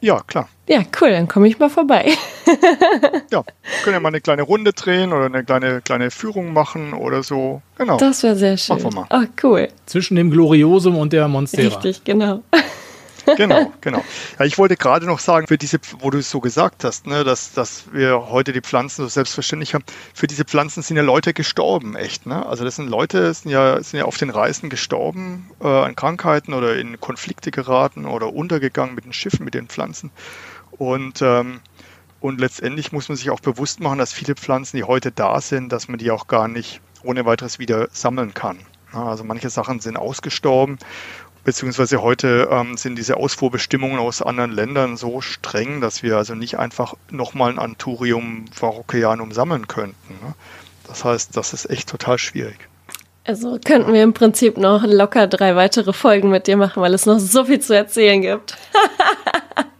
Ja, 0.00 0.20
klar. 0.26 0.48
Ja, 0.68 0.82
cool, 1.00 1.10
dann 1.10 1.28
komme 1.28 1.48
ich 1.48 1.58
mal 1.58 1.68
vorbei. 1.68 2.12
ja, 3.30 3.42
können 3.82 3.94
ja 3.94 4.00
mal 4.00 4.08
eine 4.08 4.20
kleine 4.20 4.42
Runde 4.42 4.72
drehen 4.72 5.12
oder 5.12 5.26
eine 5.26 5.44
kleine, 5.44 5.82
kleine 5.82 6.10
Führung 6.10 6.52
machen 6.52 6.92
oder 6.92 7.22
so. 7.22 7.60
Genau. 7.76 7.96
Das 7.96 8.22
wäre 8.22 8.36
sehr 8.36 8.56
schön. 8.56 8.76
Machen 8.76 8.92
wir 8.92 9.00
mal. 9.00 9.06
Oh, 9.10 9.26
cool. 9.42 9.68
Zwischen 9.86 10.16
dem 10.16 10.30
Gloriosum 10.30 10.96
und 10.96 11.12
der 11.12 11.26
Monstera. 11.28 11.74
Richtig, 11.74 12.04
genau. 12.04 12.42
Genau, 13.36 13.72
genau. 13.80 14.04
Ja, 14.38 14.44
ich 14.44 14.58
wollte 14.58 14.76
gerade 14.76 15.06
noch 15.06 15.18
sagen, 15.18 15.46
für 15.46 15.58
diese, 15.58 15.78
wo 16.00 16.10
du 16.10 16.18
es 16.18 16.30
so 16.30 16.40
gesagt 16.40 16.84
hast, 16.84 17.06
ne, 17.06 17.24
dass, 17.24 17.52
dass 17.52 17.84
wir 17.92 18.28
heute 18.28 18.52
die 18.52 18.60
Pflanzen 18.60 19.02
so 19.02 19.08
selbstverständlich 19.08 19.74
haben, 19.74 19.84
für 20.12 20.26
diese 20.26 20.44
Pflanzen 20.44 20.82
sind 20.82 20.96
ja 20.96 21.02
Leute 21.02 21.32
gestorben, 21.32 21.96
echt. 21.96 22.26
Ne? 22.26 22.44
Also 22.46 22.64
das 22.64 22.76
sind 22.76 22.88
Leute, 22.88 23.32
sind 23.32 23.50
ja, 23.50 23.82
sind 23.82 23.98
ja 23.98 24.04
auf 24.04 24.16
den 24.16 24.30
Reisen 24.30 24.70
gestorben 24.70 25.50
äh, 25.60 25.66
an 25.66 25.96
Krankheiten 25.96 26.54
oder 26.54 26.76
in 26.76 27.00
Konflikte 27.00 27.50
geraten 27.50 28.06
oder 28.06 28.32
untergegangen 28.32 28.94
mit 28.94 29.04
den 29.04 29.12
Schiffen, 29.12 29.44
mit 29.44 29.54
den 29.54 29.68
Pflanzen. 29.68 30.10
Und 30.72 31.22
ähm, 31.22 31.60
und 32.24 32.40
letztendlich 32.40 32.90
muss 32.90 33.10
man 33.10 33.16
sich 33.16 33.28
auch 33.28 33.40
bewusst 33.40 33.80
machen, 33.80 33.98
dass 33.98 34.14
viele 34.14 34.34
Pflanzen, 34.34 34.78
die 34.78 34.84
heute 34.84 35.12
da 35.12 35.42
sind, 35.42 35.70
dass 35.70 35.88
man 35.88 35.98
die 35.98 36.10
auch 36.10 36.26
gar 36.26 36.48
nicht 36.48 36.80
ohne 37.02 37.26
weiteres 37.26 37.58
wieder 37.58 37.88
sammeln 37.92 38.32
kann. 38.32 38.60
Also 38.94 39.24
manche 39.24 39.50
Sachen 39.50 39.80
sind 39.80 39.98
ausgestorben 39.98 40.78
beziehungsweise 41.44 42.02
heute 42.02 42.48
ähm, 42.50 42.76
sind 42.76 42.96
diese 42.96 43.16
Ausfuhrbestimmungen 43.16 43.98
aus 43.98 44.22
anderen 44.22 44.50
Ländern 44.50 44.96
so 44.96 45.20
streng, 45.20 45.80
dass 45.80 46.02
wir 46.02 46.16
also 46.16 46.34
nicht 46.34 46.58
einfach 46.58 46.94
nochmal 47.10 47.52
ein 47.52 47.58
Anturium 47.58 48.46
Varrocaeanum 48.58 49.32
sammeln 49.32 49.68
könnten. 49.68 50.14
Ne? 50.22 50.34
Das 50.86 51.04
heißt, 51.04 51.36
das 51.36 51.52
ist 51.52 51.70
echt 51.70 51.88
total 51.88 52.18
schwierig. 52.18 52.58
Also 53.26 53.58
könnten 53.64 53.92
wir 53.92 54.02
im 54.02 54.12
Prinzip 54.12 54.58
noch 54.58 54.84
locker 54.84 55.26
drei 55.26 55.56
weitere 55.56 55.94
Folgen 55.94 56.28
mit 56.28 56.46
dir 56.46 56.58
machen, 56.58 56.82
weil 56.82 56.92
es 56.92 57.06
noch 57.06 57.18
so 57.18 57.46
viel 57.46 57.60
zu 57.60 57.74
erzählen 57.74 58.20
gibt. 58.20 58.56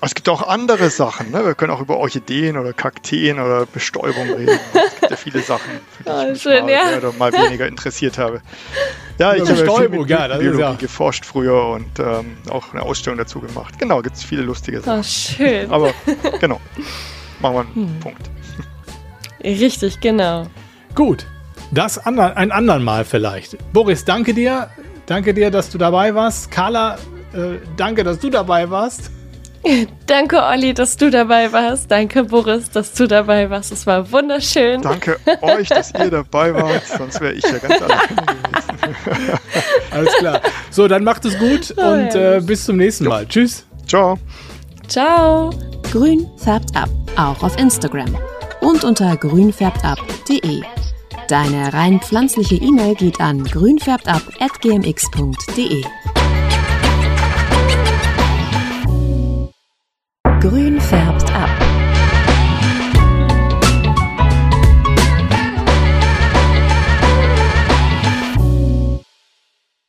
Es 0.00 0.14
gibt 0.14 0.28
auch 0.28 0.46
andere 0.46 0.90
Sachen. 0.90 1.32
Ne? 1.32 1.44
Wir 1.44 1.54
können 1.54 1.72
auch 1.72 1.80
über 1.80 1.96
Orchideen 1.96 2.56
oder 2.56 2.72
Kakteen 2.72 3.40
oder 3.40 3.66
Bestäubung 3.66 4.30
reden. 4.30 4.58
Es 4.72 5.00
gibt 5.00 5.10
ja 5.10 5.16
viele 5.16 5.40
Sachen, 5.40 5.70
für 5.96 6.04
die 6.04 6.10
oh, 6.10 6.22
ich 6.22 6.28
mich 6.28 6.42
schön, 6.42 6.64
mal 6.64 6.70
ja. 6.70 6.84
mehr 6.84 6.98
oder 6.98 7.12
mal 7.12 7.32
weniger 7.32 7.66
interessiert 7.66 8.16
habe. 8.16 8.40
Ja, 9.18 9.34
ich 9.34 9.48
habe 9.48 9.56
viel 9.56 9.88
mit 9.88 10.08
ja, 10.08 10.28
Biologie 10.36 10.60
ja. 10.60 10.72
geforscht 10.74 11.24
früher 11.24 11.66
und 11.66 11.98
ähm, 11.98 12.36
auch 12.50 12.72
eine 12.72 12.82
Ausstellung 12.82 13.18
dazu 13.18 13.40
gemacht. 13.40 13.76
Genau, 13.78 14.00
gibt 14.00 14.14
es 14.14 14.22
viele 14.22 14.42
lustige 14.42 14.80
Sachen. 14.80 15.00
Oh, 15.00 15.02
schön. 15.02 15.68
Aber 15.70 15.92
genau, 16.38 16.60
machen 17.40 17.54
wir 17.54 17.60
einen 17.60 17.74
hm. 17.74 18.00
Punkt. 18.00 18.30
Richtig, 19.42 20.00
genau. 20.00 20.46
Gut, 20.94 21.26
das 21.72 21.98
andern, 21.98 22.32
ein 22.34 22.52
andern 22.52 22.84
Mal 22.84 23.04
vielleicht. 23.04 23.56
Boris, 23.72 24.04
danke 24.04 24.32
dir. 24.32 24.70
Danke 25.06 25.32
dir, 25.32 25.50
dass 25.50 25.70
du 25.70 25.78
dabei 25.78 26.14
warst. 26.14 26.50
Carla, 26.50 26.96
äh, 27.32 27.56
danke, 27.76 28.04
dass 28.04 28.18
du 28.18 28.28
dabei 28.28 28.68
warst. 28.70 29.10
Danke, 30.06 30.42
Olli, 30.42 30.74
dass 30.74 30.96
du 30.96 31.10
dabei 31.10 31.52
warst. 31.52 31.90
Danke, 31.90 32.24
Boris, 32.24 32.70
dass 32.70 32.92
du 32.92 33.06
dabei 33.06 33.48
warst. 33.50 33.72
Es 33.72 33.86
war 33.86 34.10
wunderschön. 34.10 34.82
Danke 34.82 35.18
euch, 35.42 35.68
dass 35.68 35.92
ihr 35.94 36.10
dabei 36.10 36.54
wart. 36.54 36.86
Sonst 36.86 37.20
wäre 37.20 37.34
ich 37.34 37.44
ja 37.44 37.58
ganz 37.58 37.82
allein 37.82 38.08
gewesen. 38.08 38.38
Alles 39.90 40.14
klar. 40.18 40.40
So, 40.70 40.88
dann 40.88 41.04
macht 41.04 41.24
es 41.24 41.38
gut 41.38 41.74
oh, 41.76 41.82
und 41.82 42.14
äh, 42.14 42.40
bis 42.42 42.64
zum 42.64 42.76
nächsten 42.76 43.06
Mal. 43.06 43.26
Tschüss. 43.26 43.66
Ciao. 43.86 44.18
Ciao. 44.86 45.50
Grün 45.90 46.28
färbt 46.36 46.76
ab, 46.76 46.90
auch 47.16 47.42
auf 47.42 47.58
Instagram 47.58 48.14
und 48.60 48.84
unter 48.84 49.16
grünfärbtab.de. 49.16 50.62
Deine 51.28 51.72
rein 51.72 51.98
pflanzliche 52.00 52.56
E-Mail 52.56 52.94
geht 52.94 53.18
an 53.20 53.42
grünfärbtab.gmx.de. 53.44 55.84
Grün 60.42 60.77